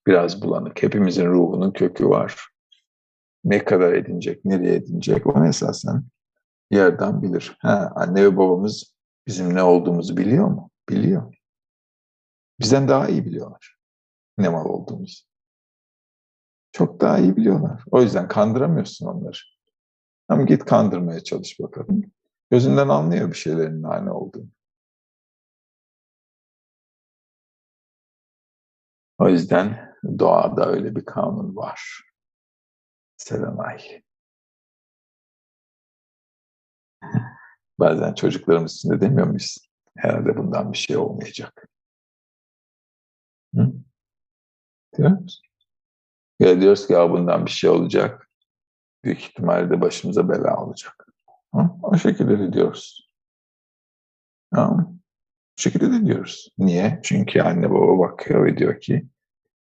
biraz 0.07 0.41
bulanık. 0.41 0.83
Hepimizin 0.83 1.25
ruhunun 1.25 1.71
kökü 1.71 2.09
var. 2.09 2.47
Ne 3.43 3.65
kadar 3.65 3.93
edinecek, 3.93 4.45
nereye 4.45 4.75
edinecek 4.75 5.27
onu 5.27 5.47
esasen 5.47 6.03
yerden 6.71 7.21
bilir. 7.21 7.57
Ha, 7.59 7.91
anne 7.95 8.23
ve 8.23 8.37
babamız 8.37 8.95
bizim 9.27 9.55
ne 9.55 9.63
olduğumuzu 9.63 10.17
biliyor 10.17 10.47
mu? 10.47 10.71
Biliyor. 10.89 11.35
Bizden 12.59 12.87
daha 12.87 13.07
iyi 13.07 13.25
biliyorlar 13.25 13.81
ne 14.41 14.49
mal 14.49 14.65
olduğumuzu. 14.65 15.23
Çok 16.71 17.01
daha 17.01 17.17
iyi 17.17 17.37
biliyorlar. 17.37 17.83
O 17.91 18.01
yüzden 18.01 18.27
kandıramıyorsun 18.27 19.05
onları. 19.05 19.37
Ama 20.31 20.43
git 20.43 20.65
kandırmaya 20.65 21.23
çalış 21.23 21.59
bakalım. 21.59 22.11
Gözünden 22.51 22.89
anlıyor 22.89 23.29
bir 23.29 23.37
şeylerin 23.37 23.83
ne 23.83 24.11
olduğunu. 24.11 24.49
O 29.17 29.29
yüzden 29.29 29.91
Doğada 30.19 30.65
öyle 30.65 30.95
bir 30.95 31.05
kanun 31.05 31.55
var. 31.55 32.03
Serenay. 33.17 34.01
Bazen 37.79 38.13
çocuklarımız 38.13 38.75
için 38.75 38.89
de 38.89 39.01
demiyor 39.01 39.27
muyuz? 39.27 39.57
Herhalde 39.97 40.37
bundan 40.37 40.73
bir 40.73 40.77
şey 40.77 40.97
olmayacak. 40.97 41.67
Hı? 43.55 43.73
Değil 44.97 45.09
mi? 45.09 45.25
Ya 46.39 46.61
diyoruz 46.61 46.87
ki 46.87 46.93
ya 46.93 47.11
bundan 47.11 47.45
bir 47.45 47.51
şey 47.51 47.69
olacak. 47.69 48.30
Büyük 49.03 49.19
ihtimalle 49.19 49.81
başımıza 49.81 50.29
bela 50.29 50.65
olacak. 50.65 51.07
O 51.83 51.97
şekilde 51.97 52.39
de 52.39 52.53
diyoruz. 52.53 53.11
Bu 54.53 55.61
şekilde 55.61 55.91
de 55.91 56.05
diyoruz. 56.05 56.49
Niye? 56.57 56.99
Çünkü 57.03 57.41
anne 57.41 57.69
baba 57.71 57.99
bakıyor 57.99 58.45
ve 58.45 58.57
diyor 58.57 58.81
ki 58.81 59.07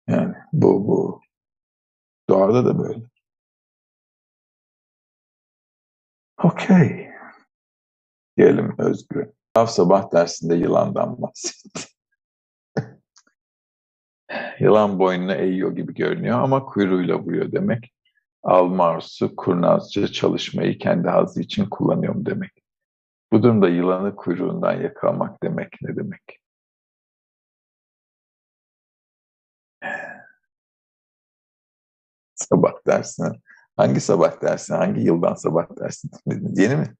yani 0.07 0.35
bu, 0.53 0.87
bu 0.87 1.21
doğada 2.29 2.65
da 2.65 2.79
böyle. 2.79 3.01
Okey. 6.43 7.09
Diyelim 8.37 8.75
Özgür. 8.77 9.29
Af 9.55 9.69
sabah 9.69 10.11
dersinde 10.11 10.55
yılandan 10.55 11.21
bahsetti. 11.21 11.81
Yılan 14.59 14.99
boynuna 14.99 15.35
eğiyor 15.35 15.75
gibi 15.75 15.93
görünüyor 15.93 16.39
ama 16.39 16.65
kuyruğuyla 16.65 17.19
vuruyor 17.19 17.51
demek. 17.51 17.93
Alma 18.49 18.87
arzusu 18.87 19.35
kurnazca 19.35 20.07
çalışmayı 20.07 20.77
kendi 20.77 21.07
hazzı 21.09 21.41
için 21.41 21.65
kullanıyorum 21.65 22.25
demek. 22.25 22.51
Bu 23.31 23.43
durumda 23.43 23.69
yılanı 23.69 24.15
kuyruğundan 24.15 24.81
yakalamak 24.81 25.43
demek 25.43 25.81
ne 25.81 25.95
demek? 25.95 26.39
Sabah 32.35 32.73
dersine. 32.87 33.39
Hangi 33.77 34.01
sabah 34.01 34.41
dersine? 34.41 34.77
Hangi 34.77 35.01
yıldan 35.01 35.33
sabah 35.33 35.67
dersine? 35.79 36.11
Yeni 36.55 36.75
mi? 36.75 36.95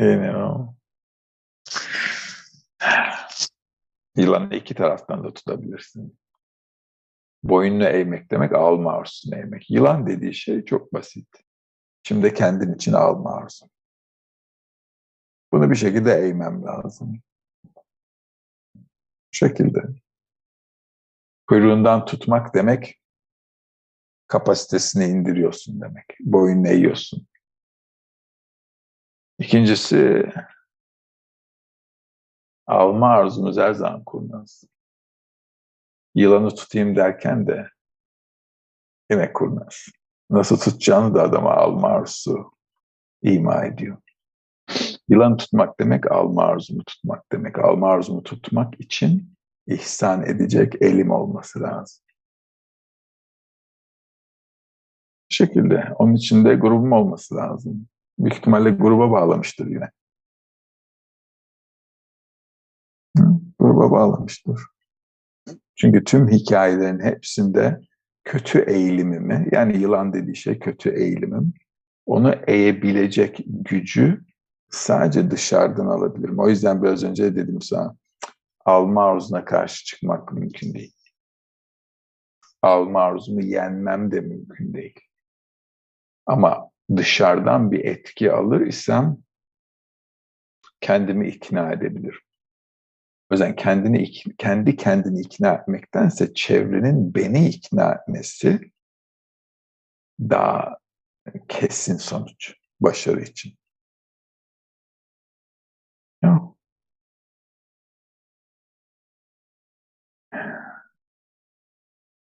Yeni 0.00 0.36
o. 0.36 0.74
Yılanı 4.16 4.54
iki 4.54 4.74
taraftan 4.74 5.24
da 5.24 5.34
tutabilirsin. 5.34 6.18
Boynunu 7.44 7.84
eğmek 7.84 8.30
demek 8.30 8.52
alma 8.52 8.92
arzusunu 8.92 9.34
eğmek. 9.36 9.70
Yılan 9.70 10.06
dediği 10.06 10.34
şey 10.34 10.64
çok 10.64 10.94
basit. 10.94 11.28
Şimdi 12.02 12.34
kendin 12.34 12.74
için 12.74 12.92
alma 12.92 13.36
arzu. 13.36 13.66
Bunu 15.52 15.70
bir 15.70 15.74
şekilde 15.74 16.12
eğmem 16.12 16.62
lazım. 16.64 17.22
Bu 18.74 19.32
şekilde. 19.32 19.80
Kuyruğundan 21.46 22.04
tutmak 22.04 22.54
demek 22.54 23.00
kapasitesini 24.26 25.04
indiriyorsun 25.04 25.80
demek. 25.80 26.06
Boynunu 26.20 26.68
eğiyorsun. 26.68 27.26
İkincisi 29.38 30.32
alma 32.66 33.08
arzumuz 33.08 33.56
her 33.56 33.72
zaman 33.74 34.04
kurnaz. 34.04 34.64
Yılanı 36.14 36.54
tutayım 36.54 36.96
derken 36.96 37.46
de 37.46 37.68
yine 39.10 39.32
kurnaz. 39.32 39.86
Nasıl 40.30 40.58
tutacağını 40.58 41.14
da 41.14 41.22
adama 41.22 41.54
alma 41.54 41.88
arzusu 41.88 42.52
ima 43.22 43.64
ediyor. 43.64 43.98
Yılan 45.08 45.36
tutmak 45.36 45.80
demek 45.80 46.12
alma 46.12 46.42
arzumu 46.44 46.84
tutmak 46.84 47.32
demek. 47.32 47.58
Alma 47.58 47.88
arzumu 47.88 48.22
tutmak 48.22 48.80
için 48.80 49.36
ihsan 49.66 50.26
edecek 50.26 50.82
elim 50.82 51.10
olması 51.10 51.60
lazım. 51.60 52.04
Bu 55.30 55.34
şekilde. 55.34 55.92
Onun 55.98 56.14
içinde 56.14 56.54
grubum 56.54 56.92
olması 56.92 57.34
lazım. 57.34 57.86
Büyük 58.18 58.36
ihtimalle 58.36 58.70
gruba 58.70 59.10
bağlamıştır 59.10 59.66
yine. 59.66 59.90
Gruba 63.58 63.90
bağlamıştır. 63.90 64.73
Çünkü 65.76 66.04
tüm 66.04 66.28
hikayelerin 66.28 67.00
hepsinde 67.00 67.80
kötü 68.24 68.58
eğilimimi, 68.58 69.48
yani 69.52 69.78
yılan 69.78 70.12
dediği 70.12 70.36
şey 70.36 70.58
kötü 70.58 70.90
eğilimim, 70.90 71.54
onu 72.06 72.34
eğebilecek 72.46 73.40
gücü 73.46 74.24
sadece 74.70 75.30
dışarıdan 75.30 75.86
alabilirim. 75.86 76.38
O 76.38 76.48
yüzden 76.48 76.82
biraz 76.82 77.04
önce 77.04 77.36
dedim 77.36 77.62
sana, 77.62 77.96
alma 78.64 79.04
arzuna 79.04 79.44
karşı 79.44 79.84
çıkmak 79.84 80.32
mümkün 80.32 80.74
değil. 80.74 80.94
Alma 82.62 83.02
arzumu 83.02 83.42
yenmem 83.42 84.10
de 84.10 84.20
mümkün 84.20 84.74
değil. 84.74 85.00
Ama 86.26 86.70
dışarıdan 86.96 87.72
bir 87.72 87.84
etki 87.84 88.32
alır 88.32 88.60
isem 88.60 89.16
kendimi 90.80 91.28
ikna 91.28 91.72
edebilirim. 91.72 92.20
O 93.34 93.36
yüzden 93.36 93.56
kendini 93.56 94.10
kendi 94.38 94.76
kendini 94.76 95.20
ikna 95.20 95.54
etmektense 95.54 96.34
çevrenin 96.34 97.14
beni 97.14 97.48
ikna 97.48 97.92
etmesi 97.92 98.70
daha 100.20 100.78
kesin 101.48 101.96
sonuç 101.96 102.54
başarı 102.80 103.20
için. 103.20 103.52
Yok. 106.22 106.56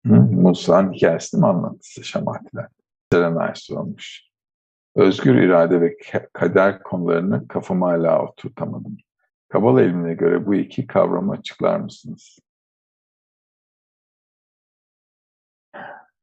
Musa'nın 0.04 0.92
hikayesini 0.92 1.40
mi 1.40 1.46
anlattı 1.46 2.04
Şamatiler? 2.04 2.68
Serenay 3.12 3.52
sormuş. 3.54 4.22
Özgür 4.94 5.34
irade 5.34 5.80
ve 5.80 5.96
kader 6.32 6.82
konularını 6.82 7.48
kafama 7.48 7.88
hala 7.88 8.22
oturtamadım. 8.22 9.05
Kabala 9.48 9.82
ilmine 9.82 10.14
göre 10.14 10.46
bu 10.46 10.54
iki 10.54 10.86
kavramı 10.86 11.32
açıklar 11.32 11.80
mısınız? 11.80 12.38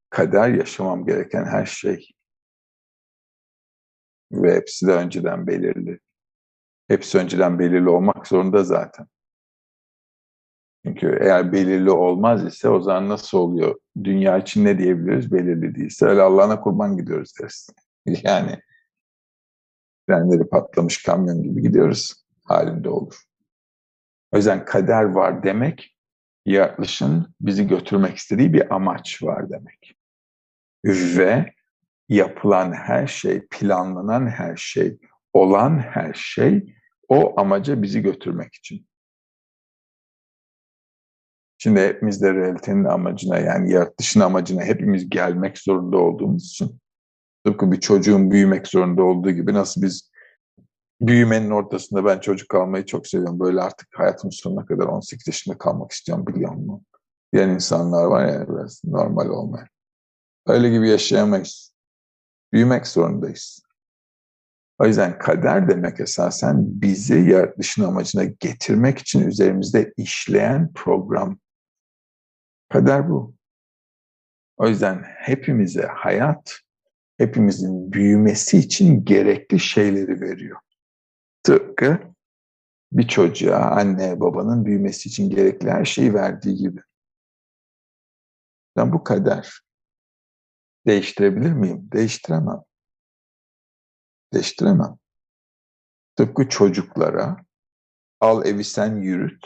Kader 0.09 0.49
yaşamam 0.49 1.05
gereken 1.05 1.45
her 1.45 1.65
şey. 1.65 2.09
Ve 4.31 4.55
hepsi 4.55 4.87
de 4.87 4.91
önceden 4.91 5.47
belirli. 5.47 5.99
Hepsi 6.87 7.17
önceden 7.17 7.59
belirli 7.59 7.89
olmak 7.89 8.27
zorunda 8.27 8.63
zaten. 8.63 9.07
Çünkü 10.85 11.17
eğer 11.21 11.51
belirli 11.51 11.91
olmaz 11.91 12.45
ise 12.45 12.69
o 12.69 12.81
zaman 12.81 13.09
nasıl 13.09 13.37
oluyor? 13.37 13.79
Dünya 14.03 14.37
için 14.37 14.65
ne 14.65 14.77
diyebiliriz? 14.77 15.31
Belirli 15.31 15.75
değilse 15.75 16.05
öyle 16.05 16.21
Allah'ına 16.21 16.61
kurban 16.61 16.97
gidiyoruz 16.97 17.33
deriz. 17.39 17.69
Yani 18.23 18.59
frenleri 20.09 20.49
patlamış 20.49 21.03
kamyon 21.03 21.43
gibi 21.43 21.61
gidiyoruz 21.61 22.22
halinde 22.43 22.89
olur. 22.89 23.15
O 24.31 24.37
yüzden 24.37 24.65
kader 24.65 25.03
var 25.03 25.43
demek, 25.43 25.97
yaratılışın 26.45 27.35
bizi 27.41 27.67
götürmek 27.67 28.17
istediği 28.17 28.53
bir 28.53 28.75
amaç 28.75 29.23
var 29.23 29.49
demek. 29.49 29.95
Ve 30.85 31.53
yapılan 32.09 32.73
her 32.73 33.07
şey, 33.07 33.47
planlanan 33.47 34.27
her 34.27 34.55
şey, 34.55 34.97
olan 35.33 35.79
her 35.79 36.13
şey 36.13 36.75
o 37.07 37.39
amaca 37.39 37.81
bizi 37.81 38.01
götürmek 38.01 38.53
için. 38.55 38.87
Şimdi 41.57 41.81
hepimiz 41.81 42.21
de 42.21 42.33
realitenin 42.33 42.85
amacına 42.85 43.39
yani 43.39 43.71
yaratılışın 43.71 44.19
amacına 44.19 44.63
hepimiz 44.63 45.09
gelmek 45.09 45.57
zorunda 45.57 45.97
olduğumuz 45.97 46.45
için 46.45 46.79
tıpkı 47.45 47.71
bir 47.71 47.79
çocuğun 47.79 48.31
büyümek 48.31 48.67
zorunda 48.67 49.03
olduğu 49.03 49.31
gibi 49.31 49.53
nasıl 49.53 49.81
biz 49.81 50.12
büyümenin 51.07 51.49
ortasında 51.49 52.05
ben 52.05 52.19
çocuk 52.19 52.49
kalmayı 52.49 52.85
çok 52.85 53.07
seviyorum. 53.07 53.39
Böyle 53.39 53.61
artık 53.61 53.87
hayatım 53.93 54.31
sonuna 54.31 54.65
kadar 54.65 54.85
18 54.85 55.27
yaşında 55.27 55.57
kalmak 55.57 55.91
istiyorum 55.91 56.27
biliyor 56.27 56.51
musun? 56.51 56.85
Diyen 57.33 57.49
insanlar 57.49 58.05
var 58.05 58.25
ya 58.25 58.49
biraz 58.49 58.81
normal 58.85 59.29
olmayan. 59.29 59.67
Öyle 60.47 60.69
gibi 60.69 60.89
yaşayamayız. 60.89 61.73
Büyümek 62.53 62.87
zorundayız. 62.87 63.63
O 64.79 64.85
yüzden 64.85 65.17
kader 65.17 65.69
demek 65.69 65.99
esasen 65.99 66.81
bizi 66.81 67.19
yaratılışın 67.19 67.83
amacına 67.83 68.23
getirmek 68.23 68.99
için 68.99 69.27
üzerimizde 69.27 69.93
işleyen 69.97 70.73
program. 70.73 71.39
Kader 72.69 73.09
bu. 73.09 73.35
O 74.57 74.67
yüzden 74.67 75.03
hepimize 75.05 75.85
hayat, 75.85 76.59
hepimizin 77.17 77.93
büyümesi 77.93 78.57
için 78.57 79.05
gerekli 79.05 79.59
şeyleri 79.59 80.21
veriyor. 80.21 80.57
Tıpkı 81.43 81.99
bir 82.91 83.07
çocuğa 83.07 83.59
anne 83.59 84.19
babanın 84.19 84.65
büyümesi 84.65 85.09
için 85.09 85.29
gerekli 85.29 85.71
her 85.71 85.85
şeyi 85.85 86.13
verdiği 86.13 86.55
gibi. 86.55 86.81
Ben 88.75 88.93
bu 88.93 89.03
kader. 89.03 89.59
Değiştirebilir 90.87 91.51
miyim? 91.53 91.89
Değiştiremem. 91.93 92.61
Değiştiremem. 94.33 94.97
Tıpkı 96.15 96.49
çocuklara 96.49 97.45
al 98.19 98.45
evi 98.45 98.63
sen 98.63 98.95
yürüt 98.95 99.45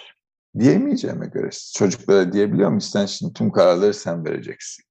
diyemeyeceğime 0.60 1.28
göre 1.28 1.50
çocuklara 1.76 2.34
diyebiliyor 2.34 2.68
muyum? 2.68 2.82
Sen 2.82 3.06
şimdi 3.06 3.34
tüm 3.34 3.52
kararları 3.52 3.94
sen 3.94 4.26
vereceksin. 4.26 4.86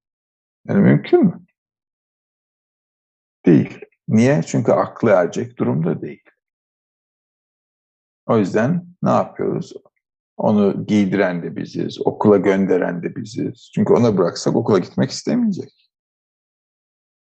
Yani 0.68 0.80
mümkün 0.80 1.24
mü? 1.24 1.46
Değil. 3.46 3.80
Niye? 4.08 4.42
Çünkü 4.46 4.72
aklı 4.72 5.10
erecek 5.10 5.58
durumda 5.58 6.02
değil. 6.02 6.25
O 8.26 8.38
yüzden 8.38 8.86
ne 9.02 9.10
yapıyoruz? 9.10 9.72
Onu 10.36 10.86
giydiren 10.86 11.42
de 11.42 11.56
biziz, 11.56 12.06
okula 12.06 12.36
gönderen 12.36 13.02
de 13.02 13.16
biziz. 13.16 13.70
Çünkü 13.74 13.92
ona 13.92 14.18
bıraksak 14.18 14.56
okula 14.56 14.78
gitmek 14.78 15.10
istemeyecek. 15.10 15.90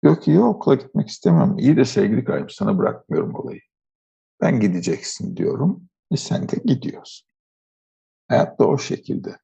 Yok 0.03 0.23
ki 0.23 0.41
okula 0.41 0.75
gitmek 0.75 1.09
istemem. 1.09 1.59
İyi 1.59 1.77
de 1.77 1.85
sevgili 1.85 2.25
kaybı 2.25 2.55
sana 2.55 2.79
bırakmıyorum 2.79 3.35
olayı. 3.35 3.61
Ben 4.41 4.61
gideceksin 4.61 5.37
diyorum. 5.37 5.89
E 6.11 6.17
sen 6.17 6.49
de 6.49 6.57
gidiyorsun. 6.65 7.29
Hayat 8.29 8.59
da 8.59 8.69
o 8.69 8.79
şekilde. 8.79 9.37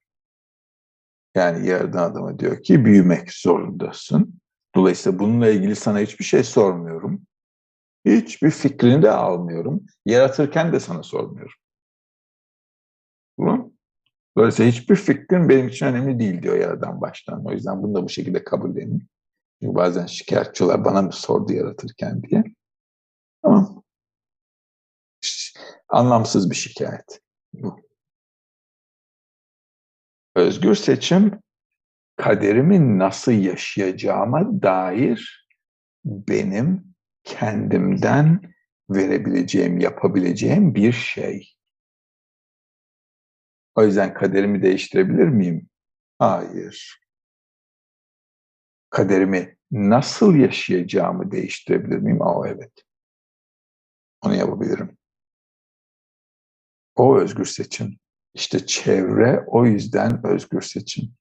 Yani 1.35 1.69
yaradan 1.69 2.11
adama 2.11 2.39
diyor 2.39 2.63
ki 2.63 2.85
büyümek 2.85 3.33
zorundasın. 3.33 4.41
Dolayısıyla 4.75 5.19
bununla 5.19 5.49
ilgili 5.49 5.77
sana 5.77 5.99
hiçbir 5.99 6.25
şey 6.25 6.43
sormuyorum. 6.43 7.27
Hiçbir 8.07 8.51
fikrini 8.51 9.03
de 9.03 9.11
almıyorum. 9.11 9.87
Yaratırken 10.05 10.73
de 10.73 10.81
sana 10.81 11.03
sormuyorum. 11.03 11.55
Tamam 13.39 13.73
Dolayısıyla 14.37 14.73
hiçbir 14.73 14.97
fikrin 14.97 15.49
benim 15.49 15.69
için 15.69 15.87
önemli 15.87 16.19
değil 16.19 16.43
diyor 16.43 16.57
Yaradan 16.57 17.01
baştan. 17.01 17.47
O 17.47 17.53
yüzden 17.53 17.83
bunu 17.83 17.95
da 17.95 18.05
bu 18.05 18.09
şekilde 18.09 18.45
kabullenin. 18.45 19.09
Çünkü 19.63 19.75
bazen 19.75 20.07
şikayetçiler 20.07 20.85
bana 20.85 21.03
mı 21.03 21.13
sordu 21.13 21.53
yaratırken 21.53 22.23
diye. 22.23 22.45
Ama 23.43 23.83
anlamsız 25.89 26.51
bir 26.51 26.57
şikayet 26.57 27.21
bu. 27.53 27.77
Özgür 30.35 30.75
seçim 30.75 31.41
kaderimi 32.17 32.99
nasıl 32.99 33.33
yaşayacağıma 33.33 34.63
dair 34.63 35.49
benim 36.05 36.96
kendimden 37.27 38.55
verebileceğim, 38.91 39.81
yapabileceğim 39.81 40.75
bir 40.75 40.93
şey. 40.93 41.57
O 43.75 43.85
yüzden 43.85 44.15
kaderimi 44.15 44.63
değiştirebilir 44.63 45.29
miyim? 45.29 45.69
Hayır. 46.19 47.01
Kaderimi 48.91 49.57
nasıl 49.71 50.35
yaşayacağımı 50.35 51.31
değiştirebilir 51.31 51.99
miyim? 51.99 52.23
Aa 52.23 52.49
evet. 52.49 52.73
Onu 54.21 54.35
yapabilirim. 54.35 54.99
O 56.95 57.19
özgür 57.19 57.45
seçim. 57.45 57.99
İşte 58.35 58.67
çevre 58.67 59.45
o 59.47 59.67
yüzden 59.67 60.27
özgür 60.27 60.61
seçim. 60.61 61.15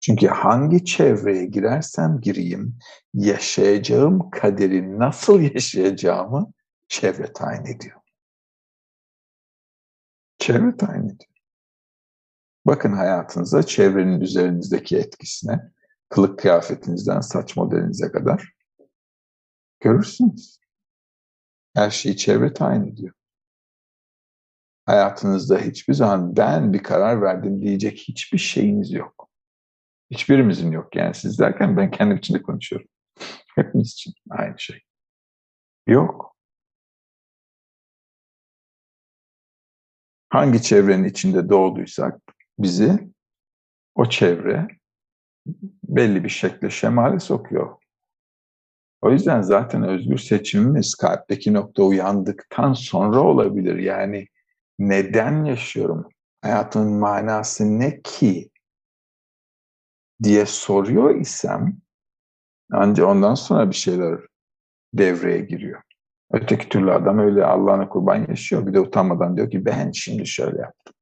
Çünkü 0.00 0.26
hangi 0.26 0.84
çevreye 0.84 1.46
girersem 1.46 2.20
gireyim, 2.20 2.78
yaşayacağım 3.14 4.30
kaderi 4.30 4.98
nasıl 4.98 5.40
yaşayacağımı 5.40 6.52
çevre 6.88 7.32
tayin 7.32 7.64
ediyor. 7.64 8.00
Çevre 10.38 10.76
tayin 10.76 11.04
ediyor. 11.04 11.38
Bakın 12.66 12.92
hayatınıza 12.92 13.62
çevrenin 13.62 14.20
üzerinizdeki 14.20 14.96
etkisine, 14.96 15.60
kılık 16.08 16.38
kıyafetinizden 16.38 17.20
saç 17.20 17.56
modelinize 17.56 18.12
kadar 18.12 18.52
görürsünüz. 19.80 20.60
Her 21.74 21.90
şeyi 21.90 22.16
çevre 22.16 22.52
tayin 22.52 22.86
ediyor. 22.86 23.14
Hayatınızda 24.86 25.58
hiçbir 25.58 25.94
zaman 25.94 26.36
ben 26.36 26.72
bir 26.72 26.82
karar 26.82 27.22
verdim 27.22 27.62
diyecek 27.62 27.98
hiçbir 27.98 28.38
şeyiniz 28.38 28.92
yok. 28.92 29.27
Hiçbirimizin 30.10 30.72
yok 30.72 30.96
yani 30.96 31.14
siz 31.14 31.38
derken 31.38 31.76
ben 31.76 31.90
kendim 31.90 32.16
için 32.16 32.34
de 32.34 32.42
konuşuyorum. 32.42 32.88
Hepimiz 33.54 33.92
için 33.92 34.14
aynı 34.30 34.58
şey. 34.58 34.80
Yok. 35.86 36.36
Hangi 40.28 40.62
çevrenin 40.62 41.04
içinde 41.04 41.48
doğduysak 41.48 42.20
bizi 42.58 43.08
o 43.94 44.08
çevre 44.08 44.68
belli 45.84 46.24
bir 46.24 46.28
şekle 46.28 46.70
şemale 46.70 47.20
sokuyor. 47.20 47.78
O 49.00 49.10
yüzden 49.10 49.42
zaten 49.42 49.82
özgür 49.82 50.18
seçimimiz 50.18 50.94
kalpteki 50.94 51.52
nokta 51.52 51.82
uyandıktan 51.82 52.72
sonra 52.72 53.20
olabilir. 53.20 53.78
Yani 53.78 54.26
neden 54.78 55.44
yaşıyorum? 55.44 56.08
Hayatımın 56.42 56.92
manası 56.92 57.78
ne 57.78 58.00
ki? 58.02 58.50
Diye 60.22 60.46
soruyor 60.46 61.14
isem 61.14 61.76
ancak 62.72 63.06
ondan 63.06 63.34
sonra 63.34 63.70
bir 63.70 63.76
şeyler 63.76 64.20
devreye 64.94 65.40
giriyor. 65.40 65.82
Öteki 66.32 66.68
türlü 66.68 66.92
adam 66.92 67.18
öyle 67.18 67.44
Allah'ına 67.44 67.88
kurban 67.88 68.26
yaşıyor. 68.28 68.66
Bir 68.66 68.74
de 68.74 68.80
utanmadan 68.80 69.36
diyor 69.36 69.50
ki 69.50 69.64
ben 69.64 69.92
şimdi 69.92 70.26
şöyle 70.26 70.58
yaptım. 70.60 70.94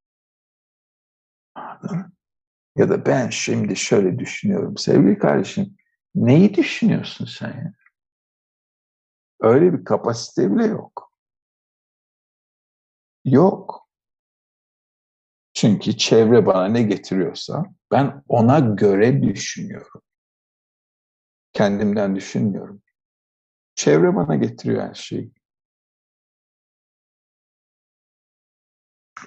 Ya 2.76 2.88
da 2.88 3.06
ben 3.06 3.30
şimdi 3.30 3.76
şöyle 3.76 4.18
düşünüyorum. 4.18 4.76
Sevgili 4.76 5.18
kardeşim 5.18 5.76
neyi 6.14 6.54
düşünüyorsun 6.54 7.24
sen 7.24 7.48
ya? 7.48 7.72
Öyle 9.40 9.72
bir 9.72 9.84
kapasite 9.84 10.54
bile 10.54 10.66
yok. 10.66 11.12
Yok. 13.24 13.85
Çünkü 15.56 15.96
çevre 15.96 16.46
bana 16.46 16.68
ne 16.68 16.82
getiriyorsa 16.82 17.64
ben 17.90 18.22
ona 18.28 18.58
göre 18.58 19.22
düşünüyorum. 19.22 20.02
Kendimden 21.52 22.16
düşünmüyorum. 22.16 22.82
Çevre 23.74 24.16
bana 24.16 24.36
getiriyor 24.36 24.82
her 24.88 24.94
şeyi. 24.94 25.32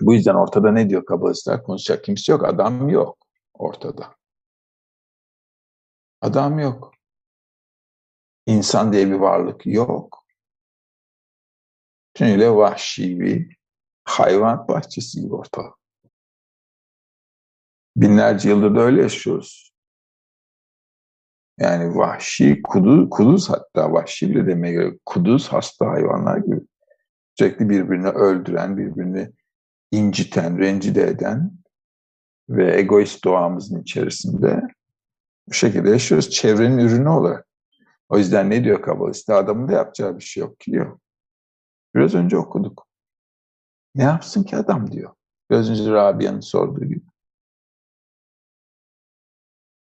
Bu 0.02 0.14
yüzden 0.14 0.36
ortada 0.36 0.72
ne 0.72 0.90
diyor 0.90 1.06
kabalistler? 1.06 1.64
Konuşacak 1.64 2.04
kimse 2.04 2.32
yok. 2.32 2.46
Adam 2.46 2.90
yok 2.90 3.18
ortada. 3.54 4.16
Adam 6.22 6.60
yok. 6.60 6.94
İnsan 8.46 8.94
diye 8.94 9.08
bir 9.08 9.16
varlık 9.16 9.66
yok. 9.66 10.26
Tümüyle 12.14 12.52
vahşi 12.52 13.20
bir 13.20 13.58
hayvan 14.04 14.68
bahçesi 14.68 15.22
gibi 15.22 15.36
ortalık. 15.36 15.79
Binlerce 17.98 18.50
yıldır 18.50 18.76
da 18.76 18.80
öyle 18.80 19.02
yaşıyoruz. 19.02 19.74
Yani 21.60 21.96
vahşi, 21.96 22.62
kuduz, 22.62 23.10
kuduz 23.10 23.50
hatta 23.50 23.94
vahşi 23.94 24.30
bile 24.30 24.48
demeye 24.48 24.74
göre 24.74 24.98
kuduz 25.06 25.48
hasta 25.48 25.88
hayvanlar 25.88 26.38
gibi. 26.38 26.62
Sürekli 27.36 27.70
birbirini 27.70 28.08
öldüren, 28.08 28.78
birbirini 28.78 29.32
inciten, 29.92 30.58
rencide 30.58 31.08
eden 31.08 31.52
ve 32.50 32.80
egoist 32.80 33.24
doğamızın 33.24 33.82
içerisinde 33.82 34.62
bu 35.48 35.54
şekilde 35.54 35.90
yaşıyoruz. 35.90 36.30
Çevrenin 36.30 36.78
ürünü 36.78 37.10
olarak. 37.10 37.48
O 38.10 38.18
yüzden 38.18 38.50
ne 38.50 38.64
diyor 38.64 38.82
kabalist? 38.82 39.30
Adamın 39.30 39.68
da 39.68 39.72
yapacağı 39.72 40.18
bir 40.18 40.24
şey 40.24 40.42
yok 40.42 40.60
diyor. 40.60 41.00
Biraz 41.96 42.16
önce 42.16 42.38
okuduk. 42.38 42.88
Ne 43.96 44.04
yapsın 44.04 44.44
ki 44.44 44.58
adam 44.58 44.92
diyor. 44.92 45.14
Biraz 45.52 45.70
önce 45.70 45.92
Rabia'nın 45.92 46.40
sorduğu 46.40 46.86
gibi. 46.86 47.09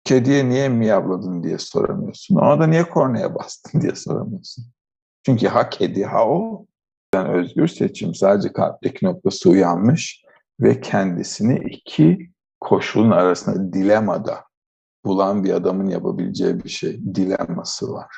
Kediye 0.10 0.50
niye 0.50 0.70
miyavladın 0.70 1.44
diye 1.44 1.58
soramıyorsun. 1.58 2.36
Ona 2.36 2.60
da 2.60 2.68
niye 2.68 2.90
kornaya 2.90 3.36
bastın 3.36 3.82
diye 3.82 3.96
soramıyorsun. 3.96 4.66
Çünkü 5.26 5.48
ha 5.48 5.70
kedi 5.70 6.06
ha 6.06 6.28
o. 6.28 6.66
Yani 7.14 7.30
özgür 7.30 7.68
seçim 7.68 8.16
sadece 8.16 8.54
kalpteki 8.54 9.06
noktası 9.06 9.50
uyanmış 9.50 10.24
ve 10.60 10.82
kendisini 10.82 11.58
iki 11.70 12.30
koşulun 12.60 13.12
arasında 13.12 13.74
dilemada 13.74 14.44
bulan 15.06 15.44
bir 15.44 15.54
adamın 15.54 15.90
yapabileceği 15.90 16.64
bir 16.64 16.70
şey. 16.70 17.16
Dilemması 17.16 17.94
var. 17.94 18.16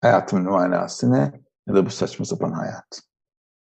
Hayatımın 0.00 0.50
manası 0.50 1.12
ne? 1.12 1.32
Ya 1.68 1.74
da 1.74 1.86
bu 1.86 1.90
saçma 1.90 2.24
sapan 2.24 2.52
hayat. 2.52 3.00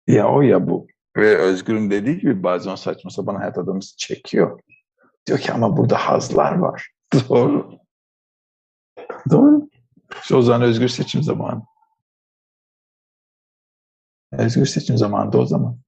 Ya 0.08 0.30
o 0.30 0.41
ya 0.41 0.70
bu. 0.70 0.88
Ve 1.18 1.38
Özgür'ün 1.38 1.91
dediği 1.91 2.20
gibi 2.20 2.44
bazen 2.44 2.72
o 2.72 2.76
saçma 2.76 3.12
sapan 3.12 3.36
hayat 3.36 3.58
adamımızı 3.58 3.98
çekiyor. 3.98 4.60
Diyor 5.27 5.39
ki 5.39 5.53
ama 5.53 5.77
burada 5.77 5.98
hazlar 5.98 6.57
var. 6.57 6.91
Doğru. 7.30 7.80
Doğru. 9.31 9.69
İşte 10.22 10.35
o 10.35 10.41
zaman 10.41 10.61
özgür 10.61 10.88
seçim 10.88 11.23
zamanı. 11.23 11.64
Özgür 14.31 14.65
seçim 14.65 14.98
zamanı 14.98 15.31
da 15.31 15.38
o 15.38 15.45
zaman. 15.45 15.80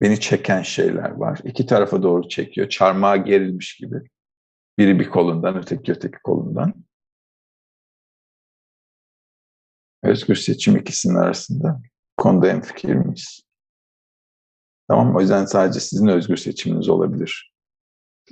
Beni 0.00 0.20
çeken 0.20 0.62
şeyler 0.62 1.10
var. 1.10 1.40
İki 1.44 1.66
tarafa 1.66 2.02
doğru 2.02 2.28
çekiyor. 2.28 2.68
Çarmıha 2.68 3.16
gerilmiş 3.16 3.76
gibi. 3.76 3.96
Biri 4.78 5.00
bir 5.00 5.10
kolundan, 5.10 5.56
öteki 5.56 5.92
öteki 5.92 6.18
kolundan. 6.24 6.74
Özgür 10.02 10.34
seçim 10.34 10.76
ikisinin 10.76 11.14
arasında. 11.14 11.80
Konuda 12.16 12.48
en 12.48 12.60
fikir 12.60 12.94
miyiz? 12.94 13.42
Tamam 14.88 15.16
O 15.16 15.20
yüzden 15.20 15.44
sadece 15.44 15.80
sizin 15.80 16.06
özgür 16.06 16.36
seçiminiz 16.36 16.88
olabilir. 16.88 17.55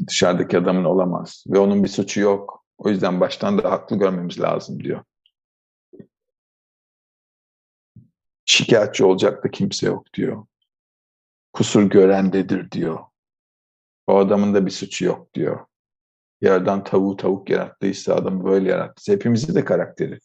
Dışarıdaki 0.07 0.59
adamın 0.59 0.85
olamaz. 0.85 1.45
Ve 1.49 1.59
onun 1.59 1.85
bir 1.85 1.89
suçu 1.89 2.21
yok. 2.21 2.65
O 2.79 2.89
yüzden 2.89 3.21
baştan 3.21 3.59
da 3.59 3.71
haklı 3.71 3.97
görmemiz 3.97 4.41
lazım 4.41 4.85
diyor. 4.85 5.05
Şikayetçi 8.45 9.05
olacak 9.05 9.45
da 9.45 9.51
kimse 9.51 9.87
yok 9.87 10.15
diyor. 10.15 10.47
Kusur 11.53 11.83
görendedir 11.83 12.71
diyor. 12.71 12.99
O 14.07 14.17
adamın 14.17 14.55
da 14.55 14.67
bir 14.67 14.71
suçu 14.71 15.05
yok 15.05 15.35
diyor. 15.35 15.67
Yerden 16.41 16.85
tavuğu 16.85 17.17
tavuk 17.17 17.51
yarattıysa 17.51 18.15
adamı 18.15 18.45
böyle 18.45 18.71
yarattıysa 18.71 19.13
hepimizin 19.13 19.55
de 19.55 19.65
karakteri. 19.65 20.19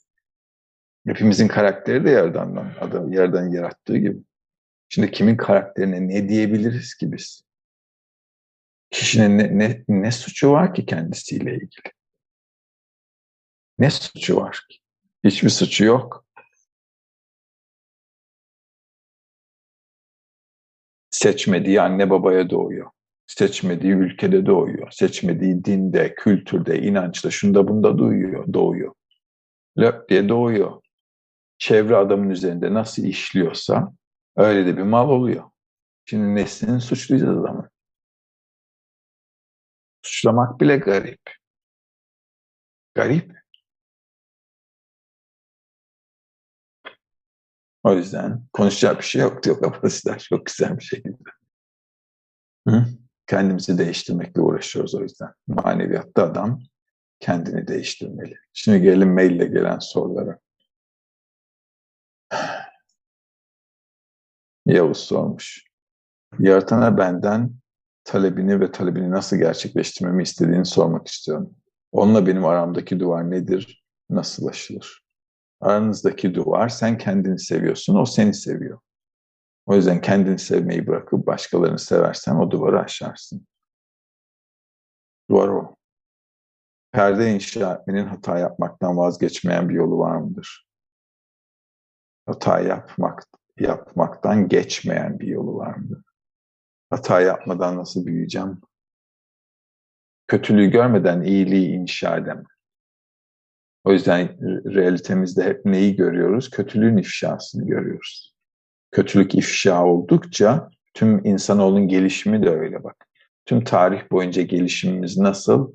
Hepimizin 1.08 1.48
karakteri 1.48 2.06
de 2.06 2.10
yerden, 2.10 2.76
adam, 2.82 3.14
yerden 3.14 3.50
yarattığı 3.50 3.98
gibi. 3.98 4.18
Şimdi 4.90 5.12
kimin 5.12 5.38
karakterine 5.38 6.08
ne 6.08 6.30
diyebiliriz 6.30 6.96
ki 6.96 7.12
biz? 7.12 7.49
Kişinin 8.92 9.38
ne, 9.38 9.58
ne, 9.60 9.84
ne 9.88 10.12
suçu 10.12 10.52
var 10.52 10.74
ki 10.74 10.86
kendisiyle 10.86 11.54
ilgili? 11.54 11.94
Ne 13.80 13.90
suçu 13.90 14.36
var 14.36 14.66
ki? 14.70 14.78
Hiçbir 15.24 15.50
suçu 15.50 15.86
yok. 15.86 16.26
Seçmediği 21.12 21.82
anne 21.82 22.10
babaya 22.10 22.50
doğuyor. 22.50 22.92
Seçmediği 23.28 23.94
ülkede 23.94 24.46
doğuyor. 24.46 24.92
Seçmediği 24.92 25.66
dinde, 25.66 26.16
kültürde, 26.16 26.82
inançta, 26.82 27.32
şunda 27.32 27.68
bunda 27.68 27.98
doğuyor. 27.98 28.54
doğuyor. 28.54 28.94
Löp 29.78 30.10
diye 30.10 30.30
doğuyor. 30.30 30.82
Çevre 31.58 31.96
adamın 31.96 32.30
üzerinde 32.30 32.74
nasıl 32.74 33.04
işliyorsa 33.04 33.94
öyle 34.36 34.66
de 34.66 34.78
bir 34.78 34.84
mal 34.84 35.10
oluyor. 35.10 35.44
Şimdi 36.06 36.36
neslini 36.36 36.82
suçlayacağız 36.82 37.38
adamı. 37.38 37.70
Suçlamak 40.02 40.62
bile 40.62 40.78
garip. 40.78 41.22
Garip. 42.96 43.40
O 47.84 47.94
yüzden 47.94 48.44
konuşacak 48.54 48.98
bir 48.98 49.04
şey 49.04 49.22
yok 49.22 49.44
diyor 49.44 49.62
kapasiteler 49.62 50.20
çok 50.20 50.46
güzel 50.46 50.78
bir 50.78 50.84
şekilde. 50.84 51.30
Hı? 52.68 52.86
Kendimizi 53.28 53.78
değiştirmekle 53.78 54.42
uğraşıyoruz 54.42 54.96
o 54.96 55.02
yüzden. 55.02 55.34
Maneviyatta 55.48 56.24
adam 56.24 56.62
kendini 57.20 57.68
değiştirmeli. 57.68 58.36
Şimdi 58.54 58.82
gelelim 58.82 59.14
maille 59.14 59.46
gelen 59.46 59.80
sorulara. 59.80 60.40
Yavuz 64.66 64.98
sormuş. 64.98 65.64
Yaratana 66.40 66.98
benden 66.98 67.54
talebini 68.10 68.60
ve 68.60 68.72
talebini 68.72 69.12
nasıl 69.12 69.38
gerçekleştirmemi 69.38 70.24
istediğini 70.24 70.66
sormak 70.66 71.08
istiyorum. 71.08 71.56
Onunla 71.92 72.28
benim 72.28 72.46
aramdaki 72.46 73.00
duvar 73.00 73.32
nedir? 73.32 73.84
Nasıl 74.10 74.48
aşılır? 74.48 75.04
Aranızdaki 75.62 76.36
duvar 76.36 76.70
sen 76.70 76.98
kendini 76.98 77.40
seviyorsun, 77.40 77.96
o 77.96 78.06
seni 78.06 78.34
seviyor. 78.34 78.80
O 79.66 79.76
yüzden 79.76 80.02
kendini 80.02 80.40
sevmeyi 80.40 80.88
bırakıp 80.88 81.28
başkalarını 81.28 81.80
seversen 81.80 82.36
o 82.36 82.52
duvarı 82.52 82.80
aşarsın. 82.80 83.48
Duvar 85.30 85.48
o. 85.48 85.76
Perde 86.92 87.34
inşa 87.34 87.74
etmenin 87.74 88.06
hata 88.06 88.38
yapmaktan 88.38 88.98
vazgeçmeyen 88.98 89.70
bir 89.70 89.74
yolu 89.74 89.98
var 89.98 90.16
mıdır? 90.16 90.68
Hata 92.26 92.60
yapmak, 92.60 93.24
yapmaktan 93.60 94.48
geçmeyen 94.48 95.20
bir 95.20 95.28
yolu 95.28 95.56
var 95.56 95.76
mıdır? 95.76 96.09
Hata 96.90 97.22
yapmadan 97.22 97.78
nasıl 97.78 98.06
büyüyeceğim? 98.06 98.62
Kötülüğü 100.28 100.72
görmeden 100.72 101.22
iyiliği 101.22 101.68
inşa 101.68 102.18
edemem. 102.18 102.46
O 103.84 103.92
yüzden 103.92 104.38
realitemizde 104.76 105.44
hep 105.44 105.66
neyi 105.66 105.96
görüyoruz? 105.96 106.50
Kötülüğün 106.50 106.98
ifşasını 106.98 107.68
görüyoruz. 107.68 108.36
Kötülük 108.92 109.36
ifşa 109.36 109.86
oldukça 109.86 110.70
tüm 110.94 111.26
insanoğlunun 111.26 111.88
gelişimi 111.88 112.44
de 112.44 112.50
öyle 112.50 112.84
bak. 112.84 113.08
Tüm 113.46 113.64
tarih 113.64 114.12
boyunca 114.12 114.42
gelişimimiz 114.42 115.18
nasıl? 115.18 115.74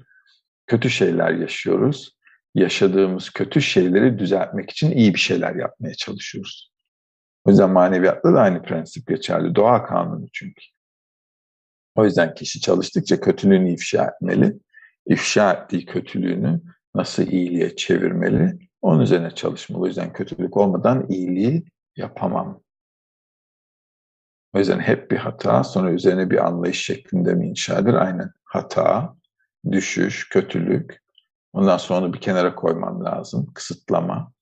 Kötü 0.66 0.90
şeyler 0.90 1.30
yaşıyoruz. 1.30 2.16
Yaşadığımız 2.54 3.30
kötü 3.30 3.62
şeyleri 3.62 4.18
düzeltmek 4.18 4.70
için 4.70 4.90
iyi 4.90 5.14
bir 5.14 5.18
şeyler 5.18 5.54
yapmaya 5.54 5.94
çalışıyoruz. 5.94 6.72
O 7.44 7.50
yüzden 7.50 7.70
maneviyatta 7.70 8.34
da 8.34 8.40
aynı 8.40 8.62
prensip 8.62 9.08
geçerli. 9.08 9.54
Doğa 9.54 9.86
kanunu 9.86 10.26
çünkü. 10.32 10.73
O 11.94 12.04
yüzden 12.04 12.34
kişi 12.34 12.60
çalıştıkça 12.60 13.20
kötülüğünü 13.20 13.72
ifşa 13.72 14.04
etmeli. 14.04 14.58
İfşa 15.06 15.52
ettiği 15.52 15.86
kötülüğünü 15.86 16.60
nasıl 16.94 17.22
iyiliğe 17.26 17.76
çevirmeli? 17.76 18.58
Onun 18.82 19.00
üzerine 19.00 19.30
çalışmalı. 19.30 19.82
O 19.82 19.86
yüzden 19.86 20.12
kötülük 20.12 20.56
olmadan 20.56 21.06
iyiliği 21.08 21.64
yapamam. 21.96 22.60
O 24.54 24.58
yüzden 24.58 24.80
hep 24.80 25.10
bir 25.10 25.16
hata, 25.16 25.64
sonra 25.64 25.90
üzerine 25.90 26.30
bir 26.30 26.46
anlayış 26.46 26.84
şeklinde 26.84 27.34
mi 27.34 27.48
inşa 27.48 27.78
edilir? 27.78 27.94
Aynen. 27.94 28.30
Hata, 28.44 29.16
düşüş, 29.70 30.28
kötülük. 30.28 31.02
Ondan 31.52 31.76
sonra 31.76 32.12
bir 32.12 32.20
kenara 32.20 32.54
koymam 32.54 33.04
lazım. 33.04 33.52
Kısıtlama. 33.54 34.32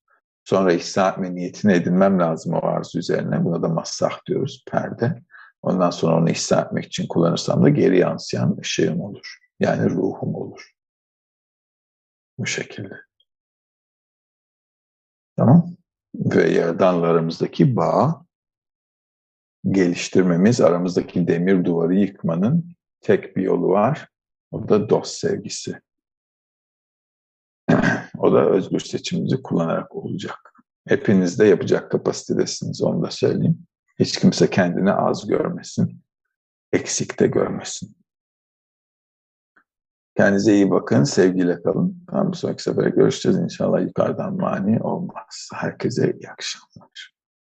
Sonra 0.45 0.73
ihsa 0.73 1.09
etme 1.09 1.35
niyetini 1.35 1.73
edinmem 1.73 2.21
lazım 2.21 2.55
o 2.55 2.67
arzu 2.67 2.99
üzerine. 2.99 3.45
Buna 3.45 3.63
da 3.63 3.69
massah 3.69 4.27
diyoruz, 4.27 4.65
perde. 4.71 5.23
Ondan 5.63 5.91
sonra 5.91 6.17
onu 6.17 6.31
ihsa 6.31 6.61
etmek 6.61 6.85
için 6.85 7.07
kullanırsam 7.07 7.65
da 7.65 7.69
geri 7.69 7.99
yansıyan 7.99 8.57
ışığım 8.61 9.01
olur. 9.01 9.39
Yani 9.61 9.91
ruhum 9.91 10.35
olur. 10.35 10.73
Bu 12.39 12.47
şekilde. 12.47 12.95
Tamam. 15.37 15.77
Ve 16.15 16.51
yaradanlarımızdaki 16.51 17.77
bağ 17.77 18.27
geliştirmemiz, 19.71 20.61
aramızdaki 20.61 21.29
demir 21.29 21.65
duvarı 21.65 21.95
yıkmanın 21.95 22.77
tek 23.01 23.37
bir 23.37 23.43
yolu 23.43 23.69
var. 23.69 24.09
O 24.51 24.69
da 24.69 24.89
dost 24.89 25.15
sevgisi. 25.15 25.81
o 28.19 28.33
da 28.33 28.47
özgür 28.47 28.81
seçimimizi 28.81 29.43
kullanarak 29.43 29.97
olacak. 29.97 30.55
Hepiniz 30.89 31.39
de 31.39 31.47
yapacak 31.47 31.91
kapasitedesiniz, 31.91 32.83
onu 32.83 33.03
da 33.03 33.11
söyleyeyim. 33.11 33.67
Hiç 33.99 34.19
kimse 34.19 34.51
kendini 34.51 34.93
az 34.93 35.27
görmesin, 35.27 36.03
eksik 36.73 37.21
de 37.21 37.27
görmesin. 37.27 37.97
Kendinize 40.17 40.55
iyi 40.55 40.71
bakın, 40.71 41.05
sevgiyle 41.05 41.63
kalın. 41.63 42.07
Bir 42.13 42.37
sonraki 42.37 42.63
sefere 42.63 42.91
görüşeceğiz 42.91 43.39
inşallah. 43.39 43.83
Yukarıdan 43.83 44.37
mani 44.37 44.83
olmaz. 44.83 45.49
Herkese 45.55 46.13
iyi 46.13 46.31
akşamlar. 46.31 47.15